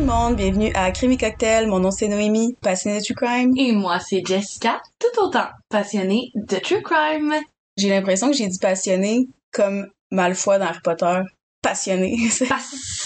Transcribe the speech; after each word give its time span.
Bonjour 0.00 0.14
tout 0.14 0.18
le 0.18 0.28
monde, 0.28 0.36
bienvenue 0.36 0.72
à 0.74 0.90
Crime 0.92 1.12
et 1.12 1.18
Cocktail. 1.18 1.66
Mon 1.66 1.78
nom 1.78 1.90
c'est 1.90 2.08
Noémie, 2.08 2.56
passionnée 2.62 3.00
de 3.00 3.04
true 3.04 3.14
crime. 3.14 3.52
Et 3.58 3.72
moi, 3.72 4.00
c'est 4.00 4.22
Jessica, 4.24 4.80
tout 4.98 5.20
autant 5.22 5.48
passionnée 5.68 6.30
de 6.34 6.56
true 6.56 6.80
crime. 6.80 7.34
J'ai 7.76 7.90
l'impression 7.90 8.28
que 8.28 8.36
j'ai 8.36 8.46
dit 8.46 8.58
passionnée 8.58 9.28
comme 9.52 9.88
Malfoy 10.10 10.58
dans 10.58 10.66
Harry 10.66 10.80
Potter. 10.82 11.20
Passionnée. 11.60 12.16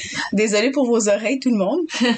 Désolée 0.32 0.70
pour 0.70 0.86
vos 0.86 1.08
oreilles 1.08 1.40
tout 1.40 1.50
le 1.50 1.56
monde. 1.56 1.80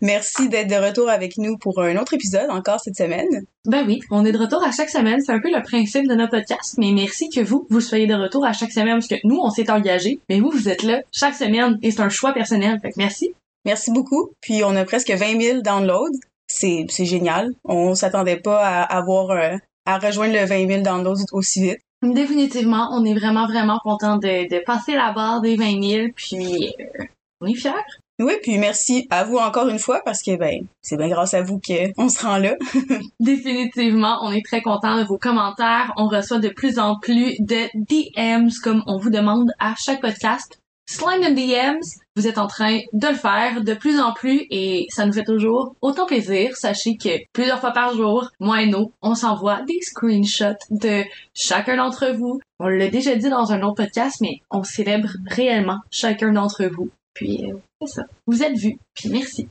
Merci 0.00 0.48
d'être 0.48 0.68
de 0.68 0.74
retour 0.74 1.08
avec 1.08 1.38
nous 1.38 1.56
pour 1.58 1.80
un 1.80 1.96
autre 1.96 2.14
épisode 2.14 2.50
encore 2.50 2.80
cette 2.80 2.96
semaine. 2.96 3.44
Ben 3.66 3.84
oui, 3.86 4.00
on 4.10 4.24
est 4.24 4.32
de 4.32 4.38
retour 4.38 4.62
à 4.64 4.72
chaque 4.72 4.90
semaine. 4.90 5.20
C'est 5.20 5.32
un 5.32 5.40
peu 5.40 5.50
le 5.50 5.62
principe 5.62 6.08
de 6.08 6.14
notre 6.14 6.32
podcast, 6.32 6.74
mais 6.78 6.90
merci 6.92 7.28
que 7.28 7.40
vous, 7.40 7.66
vous 7.70 7.80
soyez 7.80 8.06
de 8.06 8.14
retour 8.14 8.44
à 8.44 8.52
chaque 8.52 8.72
semaine 8.72 8.94
parce 8.94 9.08
que 9.08 9.14
nous, 9.24 9.38
on 9.40 9.50
s'est 9.50 9.70
engagés, 9.70 10.18
mais 10.28 10.40
vous, 10.40 10.50
vous 10.50 10.68
êtes 10.68 10.82
là 10.82 11.00
chaque 11.12 11.34
semaine 11.34 11.78
et 11.82 11.90
c'est 11.90 12.00
un 12.00 12.08
choix 12.08 12.32
personnel. 12.32 12.78
Fait 12.80 12.90
que 12.90 12.98
merci. 12.98 13.34
Merci 13.64 13.92
beaucoup. 13.92 14.30
Puis 14.40 14.64
on 14.64 14.74
a 14.74 14.84
presque 14.84 15.10
20 15.10 15.40
000 15.40 15.60
downloads. 15.62 16.18
C'est, 16.48 16.86
c'est 16.88 17.04
génial. 17.04 17.52
On 17.64 17.94
s'attendait 17.94 18.36
pas 18.36 18.64
à 18.64 18.82
avoir, 18.82 19.30
euh, 19.30 19.56
à 19.86 19.98
rejoindre 19.98 20.34
le 20.34 20.44
20 20.44 20.68
000 20.68 20.82
downloads 20.82 21.24
aussi 21.32 21.62
vite. 21.62 21.80
Définitivement, 22.02 22.88
on 22.92 23.04
est 23.04 23.14
vraiment, 23.14 23.46
vraiment 23.46 23.78
content 23.78 24.16
de, 24.16 24.48
de 24.48 24.64
passer 24.64 24.94
la 24.94 25.12
barre 25.12 25.40
des 25.40 25.56
20 25.56 25.82
000, 25.82 26.06
puis 26.14 26.74
euh, 26.80 27.04
on 27.40 27.46
est 27.46 27.54
fiers. 27.54 27.70
Oui, 28.18 28.34
puis 28.42 28.58
merci 28.58 29.06
à 29.10 29.24
vous 29.24 29.36
encore 29.36 29.68
une 29.68 29.78
fois 29.78 30.00
parce 30.04 30.22
que 30.22 30.36
ben 30.36 30.66
c'est 30.80 30.96
bien 30.96 31.08
grâce 31.08 31.34
à 31.34 31.42
vous 31.42 31.60
qu'on 31.60 32.08
se 32.08 32.24
rend 32.24 32.36
là. 32.36 32.54
Définitivement, 33.20 34.18
on 34.22 34.30
est 34.30 34.44
très 34.44 34.62
content 34.62 34.96
de 34.98 35.04
vos 35.04 35.18
commentaires. 35.18 35.92
On 35.96 36.06
reçoit 36.06 36.38
de 36.38 36.50
plus 36.50 36.78
en 36.78 36.98
plus 36.98 37.34
de 37.40 37.68
DMs 37.74 38.50
comme 38.62 38.84
on 38.86 38.98
vous 38.98 39.10
demande 39.10 39.50
à 39.58 39.74
chaque 39.76 40.00
podcast. 40.00 40.61
Slime 40.86 41.24
and 41.24 41.34
DMs, 41.34 41.82
vous 42.16 42.26
êtes 42.26 42.38
en 42.38 42.46
train 42.46 42.80
de 42.92 43.08
le 43.08 43.14
faire 43.14 43.62
de 43.62 43.74
plus 43.74 44.00
en 44.00 44.12
plus 44.12 44.46
et 44.50 44.86
ça 44.90 45.06
nous 45.06 45.12
fait 45.12 45.24
toujours 45.24 45.74
autant 45.80 46.06
plaisir. 46.06 46.56
Sachez 46.56 46.96
que 46.96 47.08
plusieurs 47.32 47.60
fois 47.60 47.70
par 47.70 47.94
jour, 47.94 48.28
moi 48.40 48.62
et 48.62 48.66
nous, 48.66 48.92
on 49.00 49.14
s'envoie 49.14 49.62
des 49.62 49.80
screenshots 49.80 50.58
de 50.70 51.04
chacun 51.34 51.76
d'entre 51.76 52.10
vous. 52.10 52.40
On 52.58 52.68
l'a 52.68 52.88
déjà 52.88 53.14
dit 53.14 53.30
dans 53.30 53.52
un 53.52 53.62
autre 53.62 53.76
podcast, 53.76 54.20
mais 54.20 54.40
on 54.50 54.64
célèbre 54.64 55.08
réellement 55.26 55.78
chacun 55.90 56.32
d'entre 56.32 56.64
vous. 56.64 56.90
Puis 57.14 57.50
euh, 57.50 57.56
c'est 57.80 57.94
ça. 57.94 58.02
Vous 58.26 58.42
êtes 58.42 58.56
vus, 58.56 58.78
puis 58.94 59.08
merci. 59.08 59.48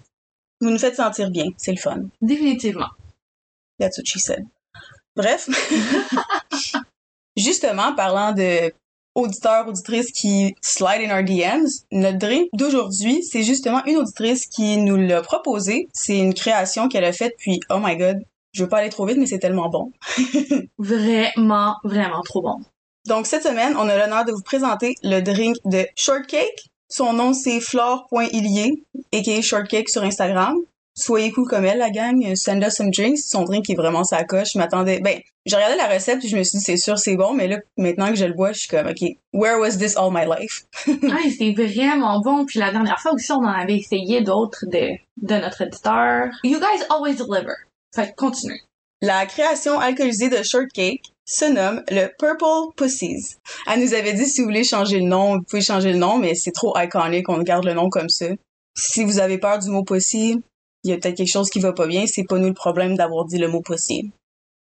Vous 0.59 0.69
nous 0.69 0.79
faites 0.79 0.95
sentir 0.95 1.31
bien, 1.31 1.45
c'est 1.57 1.71
le 1.71 1.77
fun. 1.77 2.03
Définitivement. 2.21 2.89
That's 3.79 3.97
what 3.97 4.05
she 4.05 4.19
said. 4.19 4.45
Bref. 5.15 5.49
Justement, 7.37 7.95
parlant 7.95 8.33
de 8.33 8.71
auditeurs, 9.15 9.67
auditrices 9.67 10.11
qui 10.11 10.55
slide 10.61 11.01
in 11.01 11.15
our 11.15 11.23
DMs, 11.23 11.67
notre 11.91 12.17
drink 12.17 12.47
d'aujourd'hui, 12.53 13.23
c'est 13.23 13.43
justement 13.43 13.83
une 13.85 13.97
auditrice 13.97 14.45
qui 14.45 14.77
nous 14.77 14.95
l'a 14.95 15.21
proposé. 15.21 15.89
C'est 15.93 16.17
une 16.17 16.33
création 16.33 16.87
qu'elle 16.87 17.03
a 17.03 17.13
faite, 17.13 17.33
puis 17.37 17.59
oh 17.69 17.79
my 17.81 17.97
god, 17.97 18.17
je 18.53 18.63
veux 18.63 18.69
pas 18.69 18.77
aller 18.77 18.89
trop 18.89 19.05
vite, 19.05 19.17
mais 19.17 19.25
c'est 19.25 19.39
tellement 19.39 19.69
bon. 19.69 19.91
Vraiment, 20.77 21.75
vraiment 21.83 22.21
trop 22.23 22.41
bon. 22.41 22.59
Donc 23.07 23.25
cette 23.25 23.43
semaine, 23.43 23.75
on 23.77 23.89
a 23.89 23.97
l'honneur 23.97 24.25
de 24.25 24.31
vous 24.31 24.43
présenter 24.43 24.95
le 25.03 25.21
drink 25.21 25.57
de 25.65 25.87
Shortcake. 25.95 26.69
Son 26.89 27.13
nom 27.13 27.33
c'est 27.33 27.59
flore.ilier, 27.61 28.83
aka 29.13 29.41
Shortcake 29.41 29.89
sur 29.89 30.03
Instagram. 30.03 30.57
Soyez 30.93 31.31
cool 31.31 31.47
comme 31.47 31.65
elle, 31.65 31.79
la 31.79 31.89
gang. 31.89 32.35
Send 32.35 32.63
us 32.63 32.75
some 32.75 32.91
drinks. 32.91 33.19
Son 33.19 33.43
drink 33.43 33.69
est 33.69 33.75
vraiment 33.75 34.03
sa 34.03 34.23
coche. 34.23 34.49
Je 34.53 34.57
m'attendais. 34.57 34.99
Ben, 34.99 35.19
j'ai 35.45 35.55
regardé 35.55 35.75
la 35.75 35.87
recette 35.87 36.19
puis 36.19 36.27
je 36.27 36.37
me 36.37 36.43
suis 36.43 36.59
dit 36.59 36.63
c'est 36.63 36.77
sûr 36.77 36.99
c'est 36.99 37.15
bon, 37.15 37.33
mais 37.33 37.47
là 37.47 37.57
maintenant 37.77 38.09
que 38.09 38.15
je 38.15 38.25
le 38.25 38.33
bois, 38.33 38.51
je 38.51 38.59
suis 38.59 38.67
comme 38.67 38.87
ok, 38.87 39.01
where 39.33 39.59
was 39.59 39.77
this 39.77 39.97
all 39.97 40.11
my 40.11 40.25
life? 40.25 40.65
Ouais, 40.87 41.31
c'est 41.37 41.51
vraiment 41.53 42.21
bon. 42.21 42.45
Puis 42.45 42.59
la 42.59 42.71
dernière 42.71 42.99
fois 42.99 43.13
aussi, 43.13 43.31
on 43.31 43.37
en 43.37 43.47
avait 43.47 43.77
essayé 43.77 44.21
d'autres 44.21 44.65
de, 44.67 44.91
de 45.21 45.41
notre 45.41 45.61
éditeur. 45.61 46.27
You 46.43 46.59
guys 46.59 46.85
always 46.89 47.15
deliver. 47.15 47.55
Fait 47.95 48.13
continue. 48.15 48.61
La 49.01 49.25
création 49.25 49.79
alcoolisée 49.79 50.29
de 50.29 50.43
Shortcake 50.43 51.11
se 51.25 51.45
nomme 51.45 51.81
le 51.89 52.07
Purple 52.19 52.73
Pussies. 52.75 53.37
Elle 53.67 53.79
nous 53.79 53.93
avait 53.95 54.13
dit 54.13 54.25
si 54.25 54.41
vous 54.41 54.47
voulez 54.47 54.63
changer 54.63 54.99
le 54.99 55.07
nom, 55.07 55.37
vous 55.37 55.43
pouvez 55.43 55.61
changer 55.61 55.91
le 55.91 55.97
nom, 55.97 56.19
mais 56.19 56.35
c'est 56.35 56.51
trop 56.51 56.77
iconique, 56.77 57.27
on 57.29 57.41
garde 57.41 57.65
le 57.65 57.73
nom 57.73 57.89
comme 57.89 58.09
ça. 58.09 58.27
Si 58.77 59.03
vous 59.03 59.19
avez 59.19 59.39
peur 59.39 59.57
du 59.57 59.69
mot 59.69 59.83
pussy, 59.83 60.41
il 60.83 60.91
y 60.91 60.93
a 60.93 60.97
peut-être 60.97 61.17
quelque 61.17 61.31
chose 61.31 61.49
qui 61.49 61.59
va 61.59 61.73
pas 61.73 61.87
bien, 61.87 62.05
c'est 62.07 62.23
pas 62.23 62.37
nous 62.37 62.47
le 62.47 62.53
problème 62.53 62.95
d'avoir 62.95 63.25
dit 63.25 63.37
le 63.37 63.47
mot 63.47 63.61
pussy. 63.61 64.11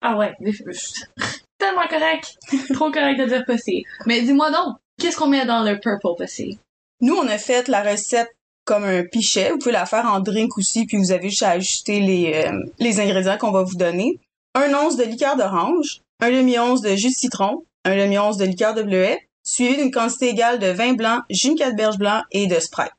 Ah 0.02 0.18
ouais, 0.18 0.34
tellement 1.58 1.88
correct. 1.90 2.38
Trop 2.74 2.92
correct 2.92 3.20
de 3.20 3.26
dire 3.26 3.44
pussy. 3.46 3.84
Mais 4.06 4.22
dis-moi 4.22 4.52
donc, 4.52 4.78
qu'est-ce 5.00 5.18
qu'on 5.18 5.28
met 5.28 5.46
dans 5.46 5.64
le 5.64 5.80
purple 5.80 6.10
pussy? 6.18 6.60
Nous, 7.02 7.16
on 7.16 7.28
a 7.28 7.38
fait 7.38 7.68
la 7.68 7.84
recette 7.84 8.36
comme 8.66 8.84
un 8.84 9.04
pichet. 9.04 9.52
Vous 9.52 9.58
pouvez 9.58 9.72
la 9.72 9.86
faire 9.86 10.06
en 10.06 10.20
drink 10.20 10.58
aussi, 10.58 10.86
puis 10.86 10.98
vous 10.98 11.12
avez 11.12 11.30
juste 11.30 11.44
à 11.44 11.52
ajuster 11.52 12.00
les, 12.00 12.34
euh, 12.34 12.52
les 12.80 13.00
ingrédients 13.00 13.38
qu'on 13.38 13.52
va 13.52 13.64
vous 13.64 13.76
donner. 13.76 14.20
Un 14.54 14.74
once 14.74 14.96
de 14.96 15.04
liqueur 15.04 15.36
d'orange, 15.36 16.02
un 16.20 16.32
demi-once 16.32 16.82
de 16.82 16.96
jus 16.96 17.10
de 17.10 17.14
citron, 17.14 17.66
un 17.84 17.98
demi-once 17.98 18.38
de 18.38 18.46
liqueur 18.46 18.74
de 18.74 18.84
bleuet, 18.84 19.28
suivi 19.44 19.76
d'une 19.78 19.92
quantité 19.92 20.30
égale 20.30 20.60
de 20.60 20.68
vin 20.68 20.94
blanc, 20.94 21.22
jus 21.30 21.54
de 21.54 21.60
canneberge 21.60 21.98
blanc 21.98 22.22
et 22.32 22.48
de 22.48 22.60
Sprite. 22.60 22.94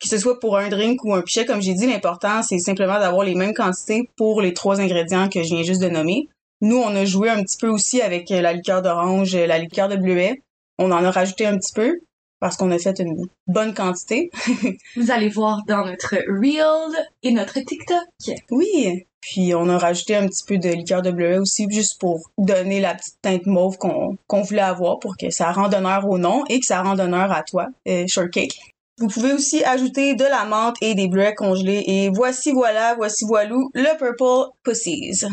Que 0.00 0.08
ce 0.08 0.18
soit 0.18 0.38
pour 0.38 0.56
un 0.56 0.68
drink 0.68 1.04
ou 1.04 1.14
un 1.14 1.22
pichet, 1.22 1.44
comme 1.44 1.60
j'ai 1.60 1.74
dit, 1.74 1.86
l'important, 1.86 2.42
c'est 2.42 2.58
simplement 2.58 3.00
d'avoir 3.00 3.24
les 3.24 3.34
mêmes 3.34 3.54
quantités 3.54 4.08
pour 4.16 4.40
les 4.40 4.54
trois 4.54 4.80
ingrédients 4.80 5.28
que 5.28 5.42
je 5.42 5.54
viens 5.54 5.62
juste 5.62 5.82
de 5.82 5.88
nommer. 5.88 6.28
Nous, 6.60 6.76
on 6.76 6.94
a 6.94 7.04
joué 7.04 7.30
un 7.30 7.42
petit 7.42 7.56
peu 7.58 7.68
aussi 7.68 8.00
avec 8.00 8.30
la 8.30 8.52
liqueur 8.52 8.82
d'orange, 8.82 9.34
la 9.34 9.58
liqueur 9.58 9.88
de 9.88 9.96
bleuet. 9.96 10.42
On 10.78 10.90
en 10.92 11.04
a 11.04 11.10
rajouté 11.10 11.46
un 11.46 11.56
petit 11.56 11.72
peu 11.72 12.00
parce 12.40 12.56
qu'on 12.56 12.70
a 12.70 12.78
fait 12.78 12.98
une 13.00 13.26
bonne 13.46 13.74
quantité. 13.74 14.30
Vous 14.96 15.10
allez 15.10 15.28
voir 15.28 15.64
dans 15.66 15.84
notre 15.84 16.16
Reel 16.28 16.94
et 17.22 17.32
notre 17.32 17.58
TikTok. 17.60 18.06
Oui. 18.50 19.06
Puis 19.20 19.54
on 19.54 19.68
a 19.68 19.78
rajouté 19.78 20.14
un 20.14 20.26
petit 20.26 20.44
peu 20.46 20.58
de 20.58 20.68
liqueur 20.68 21.02
de 21.02 21.10
bleuet 21.10 21.38
aussi, 21.38 21.66
juste 21.68 22.00
pour 22.00 22.30
donner 22.38 22.80
la 22.80 22.94
petite 22.94 23.20
teinte 23.20 23.46
mauve 23.46 23.76
qu'on 23.76 24.16
qu'on 24.28 24.42
voulait 24.42 24.60
avoir 24.60 25.00
pour 25.00 25.16
que 25.16 25.30
ça 25.30 25.50
rende 25.50 25.74
honneur 25.74 26.08
au 26.08 26.18
nom 26.18 26.44
et 26.48 26.60
que 26.60 26.66
ça 26.66 26.82
rende 26.82 27.00
honneur 27.00 27.32
à 27.32 27.42
toi, 27.42 27.66
euh, 27.88 28.06
Shortcake. 28.06 28.58
Vous 28.98 29.08
pouvez 29.08 29.32
aussi 29.32 29.62
ajouter 29.64 30.14
de 30.14 30.24
la 30.24 30.44
menthe 30.44 30.76
et 30.80 30.94
des 30.94 31.08
bleuets 31.08 31.34
congelés 31.34 31.84
et 31.86 32.10
voici 32.10 32.52
voilà, 32.52 32.94
voici 32.96 33.24
voilou, 33.24 33.70
le 33.74 33.96
Purple 33.98 34.50
Pussies. 34.64 35.24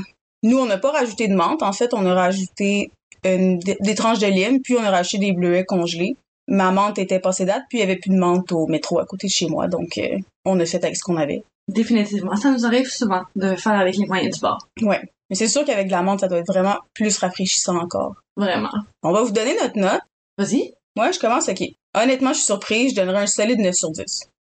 Nous, 0.43 0.57
on 0.57 0.65
n'a 0.65 0.77
pas 0.77 0.91
rajouté 0.91 1.27
de 1.27 1.33
menthe. 1.35 1.63
En 1.63 1.71
fait, 1.73 1.93
on 1.93 2.05
a 2.05 2.13
rajouté 2.13 2.91
une- 3.23 3.57
des 3.59 3.95
tranches 3.95 4.19
de 4.19 4.27
lime, 4.27 4.61
puis 4.61 4.75
on 4.75 4.83
a 4.83 4.91
rajouté 4.91 5.17
des 5.17 5.33
bleuets 5.33 5.65
congelés. 5.65 6.15
Ma 6.47 6.69
menthe 6.71 6.99
était 6.99 7.19
passée 7.19 7.45
date, 7.45 7.63
puis 7.69 7.79
il 7.79 7.81
y 7.81 7.83
avait 7.83 7.95
plus 7.95 8.11
de 8.11 8.17
menthe 8.19 8.51
au 8.51 8.67
métro 8.67 8.99
à 8.99 9.05
côté 9.05 9.25
de 9.25 9.31
chez 9.31 9.47
moi, 9.47 9.67
donc 9.67 9.97
euh, 9.97 10.19
on 10.45 10.59
a 10.59 10.65
fait 10.65 10.83
avec 10.83 10.95
ce 10.95 11.01
qu'on 11.03 11.17
avait. 11.17 11.43
Définitivement. 11.67 12.35
Ça 12.35 12.51
nous 12.51 12.63
arrive 12.67 12.87
souvent 12.87 13.23
de 13.35 13.55
faire 13.55 13.73
avec 13.73 13.97
les 13.97 14.05
moyens 14.05 14.35
du 14.35 14.41
bord. 14.41 14.59
Ouais. 14.83 15.01
Mais 15.31 15.35
c'est 15.35 15.47
sûr 15.47 15.65
qu'avec 15.65 15.87
de 15.87 15.91
la 15.91 16.03
menthe, 16.03 16.19
ça 16.19 16.27
doit 16.27 16.37
être 16.37 16.53
vraiment 16.53 16.75
plus 16.93 17.17
rafraîchissant 17.17 17.77
encore. 17.77 18.13
Vraiment. 18.37 18.69
On 19.01 19.11
va 19.11 19.23
vous 19.23 19.31
donner 19.31 19.55
notre 19.59 19.79
note. 19.79 20.01
Vas-y. 20.37 20.73
Moi, 20.95 21.09
je 21.11 21.17
commence, 21.17 21.49
ok. 21.49 21.63
Honnêtement, 21.95 22.33
je 22.33 22.39
suis 22.39 22.45
surprise, 22.45 22.91
je 22.91 22.95
donnerais 22.95 23.23
un 23.23 23.27
solide 23.27 23.59
9 23.59 23.73
sur 23.73 23.91
10. 23.91 24.03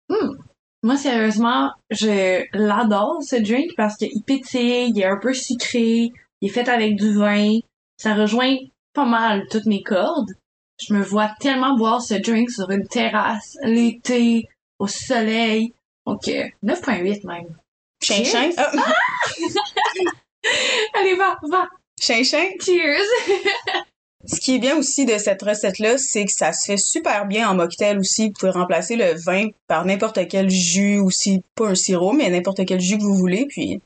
Hmm. 0.09 0.35
Moi, 0.83 0.97
sérieusement, 0.97 1.71
je 1.89 2.43
l'adore, 2.53 3.21
ce 3.21 3.35
drink, 3.35 3.71
parce 3.75 3.97
qu'il 3.97 4.23
pétille, 4.25 4.89
il 4.89 4.99
est 4.99 5.05
un 5.05 5.17
peu 5.17 5.33
sucré, 5.33 6.11
il 6.41 6.49
est 6.49 6.53
fait 6.53 6.69
avec 6.69 6.95
du 6.95 7.13
vin. 7.13 7.59
Ça 7.97 8.13
rejoint 8.13 8.55
pas 8.93 9.05
mal 9.05 9.45
toutes 9.51 9.65
mes 9.65 9.83
cordes. 9.83 10.31
Je 10.79 10.93
me 10.93 11.01
vois 11.01 11.31
tellement 11.39 11.75
boire 11.75 12.01
ce 12.01 12.13
drink 12.13 12.49
sur 12.49 12.69
une 12.69 12.87
terrasse, 12.87 13.57
l'été, 13.63 14.47
au 14.79 14.87
soleil. 14.87 15.73
Donc, 16.05 16.27
euh, 16.29 16.47
9.8 16.63 17.27
même. 17.27 17.57
Chin 18.01 18.23
chin. 18.23 18.51
Ah, 18.57 18.71
Allez, 20.93 21.15
va, 21.15 21.37
va. 21.43 21.67
chin. 21.99 22.23
Cheers. 22.23 23.03
Ce 24.25 24.39
qui 24.41 24.55
est 24.55 24.59
bien 24.59 24.77
aussi 24.77 25.05
de 25.05 25.17
cette 25.17 25.41
recette-là, 25.41 25.97
c'est 25.97 26.25
que 26.25 26.31
ça 26.31 26.51
se 26.51 26.65
fait 26.65 26.77
super 26.77 27.25
bien 27.25 27.49
en 27.49 27.55
mocktail 27.55 27.97
aussi. 27.97 28.27
Vous 28.27 28.33
pouvez 28.33 28.51
remplacer 28.51 28.95
le 28.97 29.13
vin 29.25 29.47
par 29.67 29.85
n'importe 29.85 30.27
quel 30.27 30.49
jus 30.49 30.99
aussi, 30.99 31.41
pas 31.55 31.69
un 31.69 31.75
sirop, 31.75 32.11
mais 32.11 32.29
n'importe 32.29 32.65
quel 32.65 32.81
jus 32.81 32.97
que 32.97 33.03
vous 33.03 33.15
voulez. 33.15 33.45
Puis, 33.47 33.81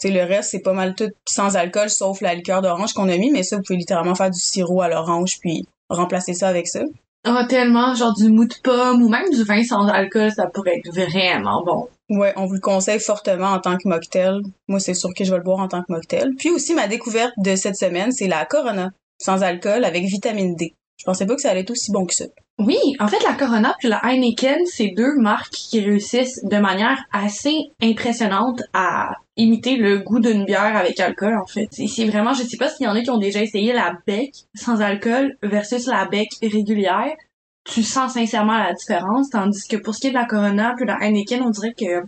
tu 0.00 0.10
le 0.10 0.22
reste, 0.22 0.50
c'est 0.50 0.60
pas 0.60 0.74
mal 0.74 0.94
tout 0.94 1.10
sans 1.28 1.56
alcool, 1.56 1.90
sauf 1.90 2.20
la 2.20 2.34
liqueur 2.34 2.62
d'orange 2.62 2.92
qu'on 2.92 3.08
a 3.08 3.16
mis. 3.16 3.32
Mais 3.32 3.42
ça, 3.42 3.56
vous 3.56 3.62
pouvez 3.62 3.78
littéralement 3.78 4.14
faire 4.14 4.30
du 4.30 4.38
sirop 4.38 4.80
à 4.80 4.88
l'orange, 4.88 5.38
puis 5.40 5.66
remplacer 5.88 6.34
ça 6.34 6.48
avec 6.48 6.68
ça. 6.68 6.82
Oh, 7.26 7.42
tellement, 7.48 7.96
genre 7.96 8.14
du 8.14 8.30
mou 8.30 8.46
de 8.46 8.54
pomme 8.62 9.02
ou 9.02 9.08
même 9.08 9.28
du 9.30 9.42
vin 9.42 9.64
sans 9.64 9.88
alcool, 9.88 10.30
ça 10.30 10.46
pourrait 10.46 10.78
être 10.78 10.94
vraiment 10.94 11.64
bon. 11.64 11.88
Ouais, 12.10 12.32
on 12.36 12.46
vous 12.46 12.54
le 12.54 12.60
conseille 12.60 13.00
fortement 13.00 13.48
en 13.48 13.58
tant 13.58 13.76
que 13.76 13.88
mocktail. 13.88 14.40
Moi, 14.68 14.78
c'est 14.78 14.94
sûr 14.94 15.10
que 15.14 15.24
je 15.24 15.30
vais 15.32 15.38
le 15.38 15.42
boire 15.42 15.58
en 15.58 15.68
tant 15.68 15.82
que 15.82 15.92
mocktail. 15.92 16.34
Puis 16.38 16.50
aussi, 16.50 16.74
ma 16.74 16.86
découverte 16.86 17.32
de 17.36 17.56
cette 17.56 17.76
semaine, 17.76 18.12
c'est 18.12 18.28
la 18.28 18.46
Corona, 18.46 18.92
sans 19.18 19.42
alcool, 19.42 19.84
avec 19.84 20.04
vitamine 20.04 20.54
D. 20.54 20.74
Je 20.98 21.04
pensais 21.04 21.26
pas 21.26 21.36
que 21.36 21.40
ça 21.40 21.50
allait 21.50 21.60
être 21.60 21.70
aussi 21.70 21.92
bon 21.92 22.06
que 22.06 22.14
ça. 22.14 22.24
Oui, 22.58 22.78
en 22.98 23.06
fait, 23.06 23.22
la 23.22 23.34
Corona 23.34 23.76
puis 23.78 23.88
la 23.88 24.00
Heineken, 24.04 24.66
c'est 24.66 24.92
deux 24.96 25.14
marques 25.16 25.52
qui 25.52 25.78
réussissent 25.78 26.40
de 26.42 26.56
manière 26.58 27.04
assez 27.12 27.56
impressionnante 27.80 28.62
à 28.72 29.10
imiter 29.36 29.76
le 29.76 30.00
goût 30.00 30.18
d'une 30.18 30.44
bière 30.44 30.76
avec 30.76 30.98
alcool, 30.98 31.38
en 31.40 31.46
fait. 31.46 31.68
C'est 31.70 32.06
vraiment, 32.06 32.32
je 32.32 32.42
sais 32.42 32.56
pas 32.56 32.68
s'il 32.68 32.86
y 32.86 32.88
en 32.88 32.96
a 32.96 33.00
qui 33.00 33.10
ont 33.10 33.18
déjà 33.18 33.40
essayé 33.40 33.72
la 33.72 33.96
bec 34.08 34.32
sans 34.56 34.80
alcool 34.80 35.36
versus 35.40 35.86
la 35.86 36.06
bec 36.06 36.28
régulière. 36.42 37.14
tu 37.64 37.84
sens 37.84 38.14
sincèrement 38.14 38.58
la 38.58 38.72
différence, 38.72 39.30
tandis 39.30 39.68
que 39.68 39.76
pour 39.76 39.94
ce 39.94 40.00
qui 40.00 40.06
est 40.08 40.10
de 40.10 40.16
la 40.16 40.24
Corona 40.24 40.74
puis 40.74 40.84
de 40.84 40.90
la 40.90 40.98
Heineken, 41.00 41.42
on 41.42 41.50
dirait 41.50 41.74
que 41.78 42.02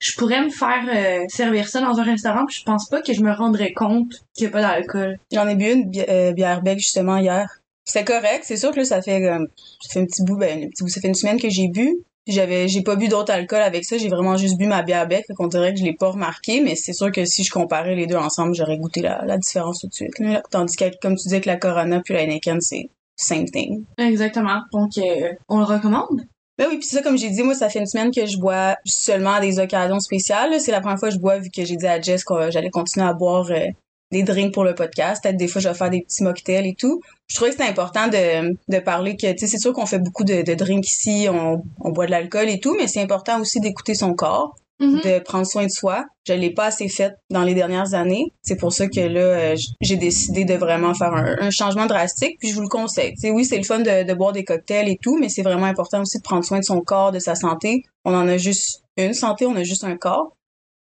je 0.00 0.16
pourrais 0.16 0.42
me 0.42 0.50
faire 0.50 0.84
euh, 0.92 1.24
servir 1.28 1.68
ça 1.68 1.80
dans 1.80 1.98
un 1.98 2.02
restaurant 2.02 2.44
puis 2.46 2.56
je 2.58 2.64
pense 2.64 2.88
pas 2.88 3.02
que 3.02 3.12
je 3.12 3.20
me 3.22 3.32
rendrais 3.32 3.72
compte 3.72 4.12
qu'il 4.34 4.44
y 4.44 4.46
a 4.48 4.50
pas 4.50 4.62
d'alcool. 4.62 5.18
J'en 5.30 5.46
ai 5.46 5.54
bu 5.54 5.70
une 5.72 5.88
bi- 5.90 6.02
euh, 6.08 6.32
bière 6.32 6.62
bec 6.62 6.78
justement 6.78 7.18
hier. 7.18 7.48
C'était 7.84 8.04
correct, 8.04 8.42
c'est 8.44 8.56
sûr 8.56 8.70
que 8.72 8.76
là, 8.78 8.84
ça 8.84 9.02
fait, 9.02 9.24
euh, 9.24 9.44
ça 9.80 9.92
fait 9.94 10.00
un 10.00 10.06
petit 10.06 10.22
bout, 10.24 10.36
ben, 10.36 10.64
un 10.64 10.68
petit 10.68 10.82
bout, 10.82 10.88
ça 10.88 11.00
fait 11.00 11.08
une 11.08 11.14
semaine 11.14 11.40
que 11.40 11.48
j'ai 11.48 11.68
bu. 11.68 11.98
J'avais, 12.26 12.68
j'ai 12.68 12.82
pas 12.82 12.94
bu 12.96 13.08
d'autre 13.08 13.32
alcool 13.32 13.60
avec 13.62 13.84
ça, 13.84 13.96
j'ai 13.98 14.08
vraiment 14.08 14.36
juste 14.36 14.56
bu 14.58 14.66
ma 14.66 14.82
bière 14.82 15.08
bec, 15.08 15.24
qu'on 15.36 15.48
dirait 15.48 15.72
que 15.72 15.80
je 15.80 15.84
l'ai 15.84 15.94
pas 15.94 16.10
remarqué, 16.10 16.60
mais 16.60 16.76
c'est 16.76 16.92
sûr 16.92 17.10
que 17.10 17.24
si 17.24 17.42
je 17.42 17.50
comparais 17.50 17.94
les 17.96 18.06
deux 18.06 18.16
ensemble, 18.16 18.54
j'aurais 18.54 18.78
goûté 18.78 19.00
la, 19.00 19.24
la 19.26 19.38
différence 19.38 19.80
tout 19.80 19.88
de 19.88 19.94
suite. 19.94 20.18
là. 20.20 20.42
Tandis 20.50 20.76
que, 20.76 20.84
comme 21.00 21.16
tu 21.16 21.24
disais 21.24 21.40
que 21.40 21.48
la 21.48 21.56
Corona 21.56 22.00
puis 22.04 22.14
la 22.14 22.20
Heineken, 22.22 22.60
c'est 22.60 22.90
same 23.16 23.46
thing. 23.46 23.84
Exactement. 23.98 24.60
Donc, 24.72 24.96
euh, 24.98 25.32
on 25.48 25.58
le 25.58 25.64
recommande. 25.64 26.20
Ben 26.60 26.66
oui, 26.68 26.76
puis 26.76 26.88
ça, 26.88 27.00
comme 27.00 27.16
j'ai 27.16 27.30
dit, 27.30 27.42
moi, 27.42 27.54
ça 27.54 27.70
fait 27.70 27.78
une 27.78 27.86
semaine 27.86 28.10
que 28.10 28.26
je 28.26 28.36
bois 28.36 28.76
seulement 28.84 29.32
à 29.32 29.40
des 29.40 29.58
occasions 29.58 29.98
spéciales. 29.98 30.60
C'est 30.60 30.72
la 30.72 30.82
première 30.82 30.98
fois 30.98 31.08
que 31.08 31.14
je 31.14 31.18
bois, 31.18 31.38
vu 31.38 31.48
que 31.48 31.64
j'ai 31.64 31.74
dit 31.74 31.86
à 31.86 31.98
Jess 31.98 32.22
que 32.22 32.50
j'allais 32.50 32.68
continuer 32.68 33.06
à 33.06 33.14
boire 33.14 33.50
euh, 33.50 33.68
des 34.12 34.24
drinks 34.24 34.52
pour 34.52 34.64
le 34.64 34.74
podcast. 34.74 35.22
Peut-être 35.22 35.38
des 35.38 35.48
fois, 35.48 35.62
je 35.62 35.70
vais 35.70 35.74
faire 35.74 35.88
des 35.88 36.02
petits 36.02 36.22
mocktails 36.22 36.68
et 36.68 36.74
tout. 36.74 37.00
Je 37.28 37.36
trouvais 37.36 37.50
que 37.50 37.56
c'était 37.56 37.70
important 37.70 38.08
de, 38.08 38.54
de 38.68 38.78
parler 38.78 39.16
que, 39.16 39.32
tu 39.32 39.38
sais, 39.38 39.46
c'est 39.46 39.58
sûr 39.58 39.72
qu'on 39.72 39.86
fait 39.86 40.00
beaucoup 40.00 40.22
de, 40.22 40.42
de 40.42 40.52
drinks 40.52 40.86
ici, 40.86 41.28
on, 41.30 41.62
on 41.80 41.92
boit 41.92 42.04
de 42.04 42.10
l'alcool 42.10 42.50
et 42.50 42.60
tout, 42.60 42.76
mais 42.78 42.88
c'est 42.88 43.00
important 43.00 43.40
aussi 43.40 43.60
d'écouter 43.60 43.94
son 43.94 44.12
corps 44.12 44.54
Mhm. 44.80 45.00
de 45.04 45.18
prendre 45.18 45.46
soin 45.46 45.66
de 45.66 45.70
soi. 45.70 46.06
Je 46.26 46.32
l'ai 46.32 46.50
pas 46.50 46.66
assez 46.66 46.88
fait 46.88 47.12
dans 47.28 47.42
les 47.42 47.54
dernières 47.54 47.92
années. 47.92 48.32
C'est 48.40 48.56
pour 48.56 48.72
ça 48.72 48.88
que 48.88 49.00
là, 49.00 49.20
euh, 49.20 49.56
j'ai 49.82 49.96
décidé 49.96 50.46
de 50.46 50.54
vraiment 50.54 50.94
faire 50.94 51.12
un, 51.12 51.50
changement 51.50 51.86
drastique. 51.86 52.38
Puis 52.38 52.48
je 52.48 52.54
vous 52.54 52.62
le 52.62 52.68
conseille. 52.68 53.12
Tu 53.14 53.20
sais, 53.20 53.30
oui, 53.30 53.44
c'est 53.44 53.58
le 53.58 53.64
fun 53.64 53.80
de, 53.80 54.04
de 54.04 54.14
boire 54.14 54.32
des 54.32 54.44
cocktails 54.44 54.88
et 54.88 54.96
tout, 54.96 55.18
mais 55.18 55.28
c'est 55.28 55.42
vraiment 55.42 55.66
important 55.66 56.00
aussi 56.00 56.18
de 56.18 56.22
prendre 56.22 56.44
soin 56.44 56.58
de 56.58 56.64
son 56.64 56.80
corps, 56.80 57.12
de 57.12 57.18
sa 57.18 57.34
santé. 57.34 57.84
On 58.06 58.14
en 58.14 58.26
a 58.26 58.38
juste 58.38 58.82
une 58.96 59.12
santé, 59.12 59.44
on 59.46 59.54
a 59.54 59.64
juste 59.64 59.84
un 59.84 59.96
corps. 59.96 60.34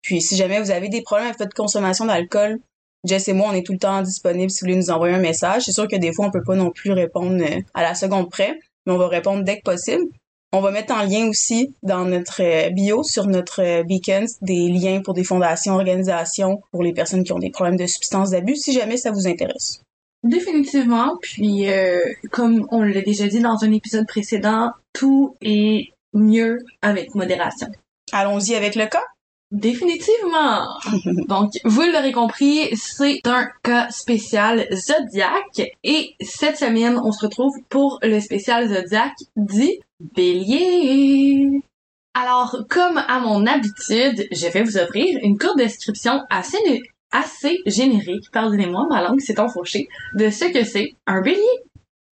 Puis 0.01 0.21
si 0.21 0.35
jamais 0.35 0.59
vous 0.59 0.71
avez 0.71 0.89
des 0.89 1.01
problèmes 1.01 1.27
avec 1.27 1.39
votre 1.39 1.55
consommation 1.55 2.05
d'alcool, 2.05 2.59
Jess 3.05 3.27
et 3.27 3.33
moi, 3.33 3.49
on 3.49 3.53
est 3.53 3.65
tout 3.65 3.73
le 3.73 3.79
temps 3.79 4.01
disponibles 4.01 4.49
si 4.49 4.61
vous 4.61 4.67
voulez 4.67 4.77
nous 4.77 4.89
envoyer 4.89 5.15
un 5.15 5.19
message. 5.19 5.63
C'est 5.63 5.71
sûr 5.71 5.87
que 5.87 5.95
des 5.95 6.11
fois, 6.11 6.25
on 6.25 6.31
peut 6.31 6.43
pas 6.43 6.55
non 6.55 6.71
plus 6.71 6.91
répondre 6.91 7.41
euh, 7.41 7.61
à 7.73 7.83
la 7.83 7.95
seconde 7.95 8.29
près, 8.29 8.59
mais 8.85 8.93
on 8.93 8.97
va 8.97 9.07
répondre 9.07 9.43
dès 9.43 9.57
que 9.57 9.63
possible. 9.63 10.05
On 10.57 10.61
va 10.61 10.71
mettre 10.71 10.93
en 10.93 11.03
lien 11.03 11.27
aussi 11.27 11.75
dans 11.83 12.05
notre 12.05 12.41
euh, 12.41 12.69
bio 12.69 13.03
sur 13.03 13.27
notre 13.27 13.61
euh, 13.61 13.83
Beacons 13.83 14.25
des 14.41 14.69
liens 14.69 15.01
pour 15.01 15.13
des 15.13 15.25
fondations, 15.25 15.73
organisations 15.73 16.61
pour 16.71 16.81
les 16.81 16.93
personnes 16.93 17.25
qui 17.25 17.33
ont 17.33 17.39
des 17.39 17.49
problèmes 17.49 17.75
de 17.75 17.85
substances 17.85 18.29
d'abus 18.29 18.55
si 18.55 18.71
jamais 18.71 18.95
ça 18.95 19.11
vous 19.11 19.27
intéresse. 19.27 19.81
Définitivement. 20.23 21.17
Puis, 21.21 21.69
euh, 21.69 21.99
comme 22.31 22.65
on 22.71 22.83
l'a 22.83 23.01
déjà 23.01 23.27
dit 23.27 23.41
dans 23.41 23.65
un 23.65 23.71
épisode 23.73 24.07
précédent, 24.07 24.71
tout 24.93 25.35
est 25.41 25.89
mieux 26.13 26.59
avec 26.81 27.15
modération. 27.15 27.67
Allons-y 28.13 28.55
avec 28.55 28.75
le 28.75 28.85
cas. 28.85 29.03
Définitivement. 29.51 30.65
Donc, 31.27 31.51
vous 31.63 31.81
l'aurez 31.81 32.11
compris, 32.11 32.75
c'est 32.75 33.21
un 33.25 33.47
cas 33.63 33.89
spécial 33.89 34.67
Zodiac. 34.73 35.61
Et 35.83 36.15
cette 36.19 36.57
semaine, 36.57 36.99
on 37.03 37.11
se 37.11 37.25
retrouve 37.25 37.53
pour 37.69 37.99
le 38.01 38.19
spécial 38.19 38.67
Zodiac 38.67 39.13
dit 39.35 39.79
Bélier. 39.99 41.61
Alors, 42.15 42.65
comme 42.69 42.97
à 42.97 43.19
mon 43.19 43.45
habitude, 43.45 44.27
je 44.31 44.47
vais 44.47 44.63
vous 44.63 44.77
offrir 44.77 45.19
une 45.21 45.37
courte 45.37 45.57
description 45.57 46.21
assez, 46.29 46.81
assez 47.11 47.59
générique, 47.65 48.31
pardonnez-moi, 48.31 48.87
ma 48.89 49.01
langue 49.01 49.19
s'est 49.19 49.39
enfourchée, 49.39 49.87
de 50.15 50.29
ce 50.29 50.45
que 50.45 50.63
c'est 50.63 50.95
un 51.05 51.21
bélier. 51.21 51.41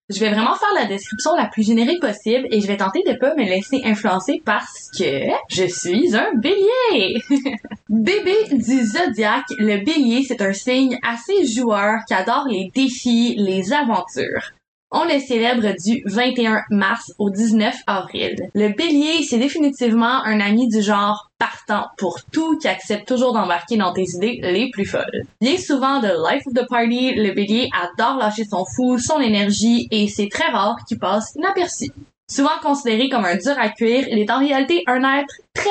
Je 0.10 0.20
vais 0.20 0.32
vraiment 0.32 0.56
faire 0.56 0.74
la 0.76 0.86
description 0.86 1.34
la 1.36 1.48
plus 1.48 1.66
générique 1.66 2.02
possible 2.02 2.46
et 2.52 2.60
je 2.60 2.68
vais 2.68 2.76
tenter 2.76 3.02
de 3.08 3.14
pas 3.18 3.36
me 3.36 3.44
laisser 3.44 3.82
influencer 3.86 4.42
parce 4.44 4.90
que 4.98 5.30
je 5.50 5.66
suis 5.66 6.14
un 6.14 6.34
bélier. 6.36 7.22
Bébé 7.90 8.36
du 8.52 8.86
zodiaque, 8.86 9.46
le 9.58 9.78
bélier, 9.84 10.26
c'est 10.28 10.42
un 10.42 10.52
signe 10.52 10.98
assez 11.04 11.46
joueur 11.46 12.00
qui 12.06 12.14
adore 12.14 12.48
les 12.50 12.70
défis, 12.76 13.36
les 13.38 13.72
aventures. 13.72 14.52
On 14.96 15.06
le 15.06 15.20
célèbre 15.20 15.74
du 15.84 16.04
21 16.06 16.66
mars 16.70 17.14
au 17.18 17.32
19 17.32 17.76
avril. 17.88 18.36
Le 18.54 18.70
bélier, 18.70 19.24
c'est 19.24 19.40
définitivement 19.40 20.24
un 20.24 20.40
ami 20.40 20.68
du 20.68 20.84
genre 20.84 21.32
partant 21.40 21.88
pour 21.98 22.20
tout 22.32 22.60
qui 22.60 22.68
accepte 22.68 23.08
toujours 23.08 23.34
d'embarquer 23.34 23.76
dans 23.76 23.92
tes 23.92 24.06
idées 24.16 24.40
les 24.44 24.70
plus 24.70 24.86
folles. 24.86 25.24
Bien 25.42 25.58
souvent 25.58 26.00
de 26.00 26.10
life 26.10 26.46
of 26.46 26.54
the 26.54 26.70
party, 26.70 27.16
le 27.16 27.34
bélier 27.34 27.70
adore 27.74 28.20
lâcher 28.20 28.46
son 28.46 28.66
fou, 28.76 29.00
son 29.00 29.20
énergie 29.20 29.88
et 29.90 30.08
c'est 30.08 30.30
très 30.30 30.52
rare 30.52 30.78
qu'il 30.88 31.00
passe 31.00 31.34
inaperçu. 31.38 31.88
Souvent 32.30 32.60
considéré 32.62 33.10
comme 33.10 33.26
un 33.26 33.36
dur 33.36 33.56
à 33.58 33.70
cuire, 33.70 34.08
il 34.08 34.20
est 34.20 34.30
en 34.30 34.40
réalité 34.40 34.84
un 34.86 35.02
être 35.18 35.34
très 35.56 35.70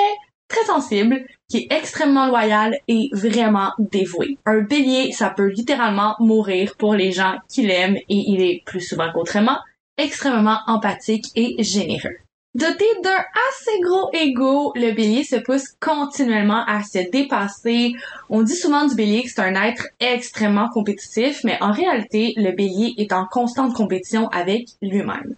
très 0.52 0.64
sensible, 0.66 1.24
qui 1.48 1.58
est 1.58 1.72
extrêmement 1.72 2.26
loyal 2.26 2.76
et 2.86 3.08
vraiment 3.12 3.72
dévoué. 3.78 4.38
Un 4.46 4.60
bélier, 4.60 5.12
ça 5.12 5.30
peut 5.30 5.48
littéralement 5.48 6.14
mourir 6.20 6.76
pour 6.78 6.94
les 6.94 7.12
gens 7.12 7.36
qui 7.48 7.62
l'aiment 7.62 7.96
et 7.96 8.04
il 8.08 8.40
est 8.42 8.62
plus 8.64 8.80
souvent 8.80 9.10
qu'autrement 9.12 9.58
extrêmement 9.98 10.58
empathique 10.66 11.26
et 11.34 11.62
généreux. 11.62 12.16
Doté 12.54 12.84
d'un 13.02 13.24
assez 13.48 13.80
gros 13.80 14.10
ego, 14.12 14.72
le 14.74 14.92
bélier 14.92 15.24
se 15.24 15.36
pousse 15.36 15.68
continuellement 15.80 16.64
à 16.66 16.82
se 16.82 17.10
dépasser. 17.10 17.94
On 18.28 18.42
dit 18.42 18.54
souvent 18.54 18.86
du 18.86 18.94
bélier 18.94 19.22
que 19.22 19.30
c'est 19.30 19.40
un 19.40 19.54
être 19.54 19.86
extrêmement 20.00 20.68
compétitif, 20.68 21.44
mais 21.44 21.56
en 21.62 21.72
réalité, 21.72 22.34
le 22.36 22.52
bélier 22.52 22.92
est 22.98 23.12
en 23.14 23.24
constante 23.24 23.72
compétition 23.72 24.28
avec 24.28 24.66
lui-même. 24.82 25.34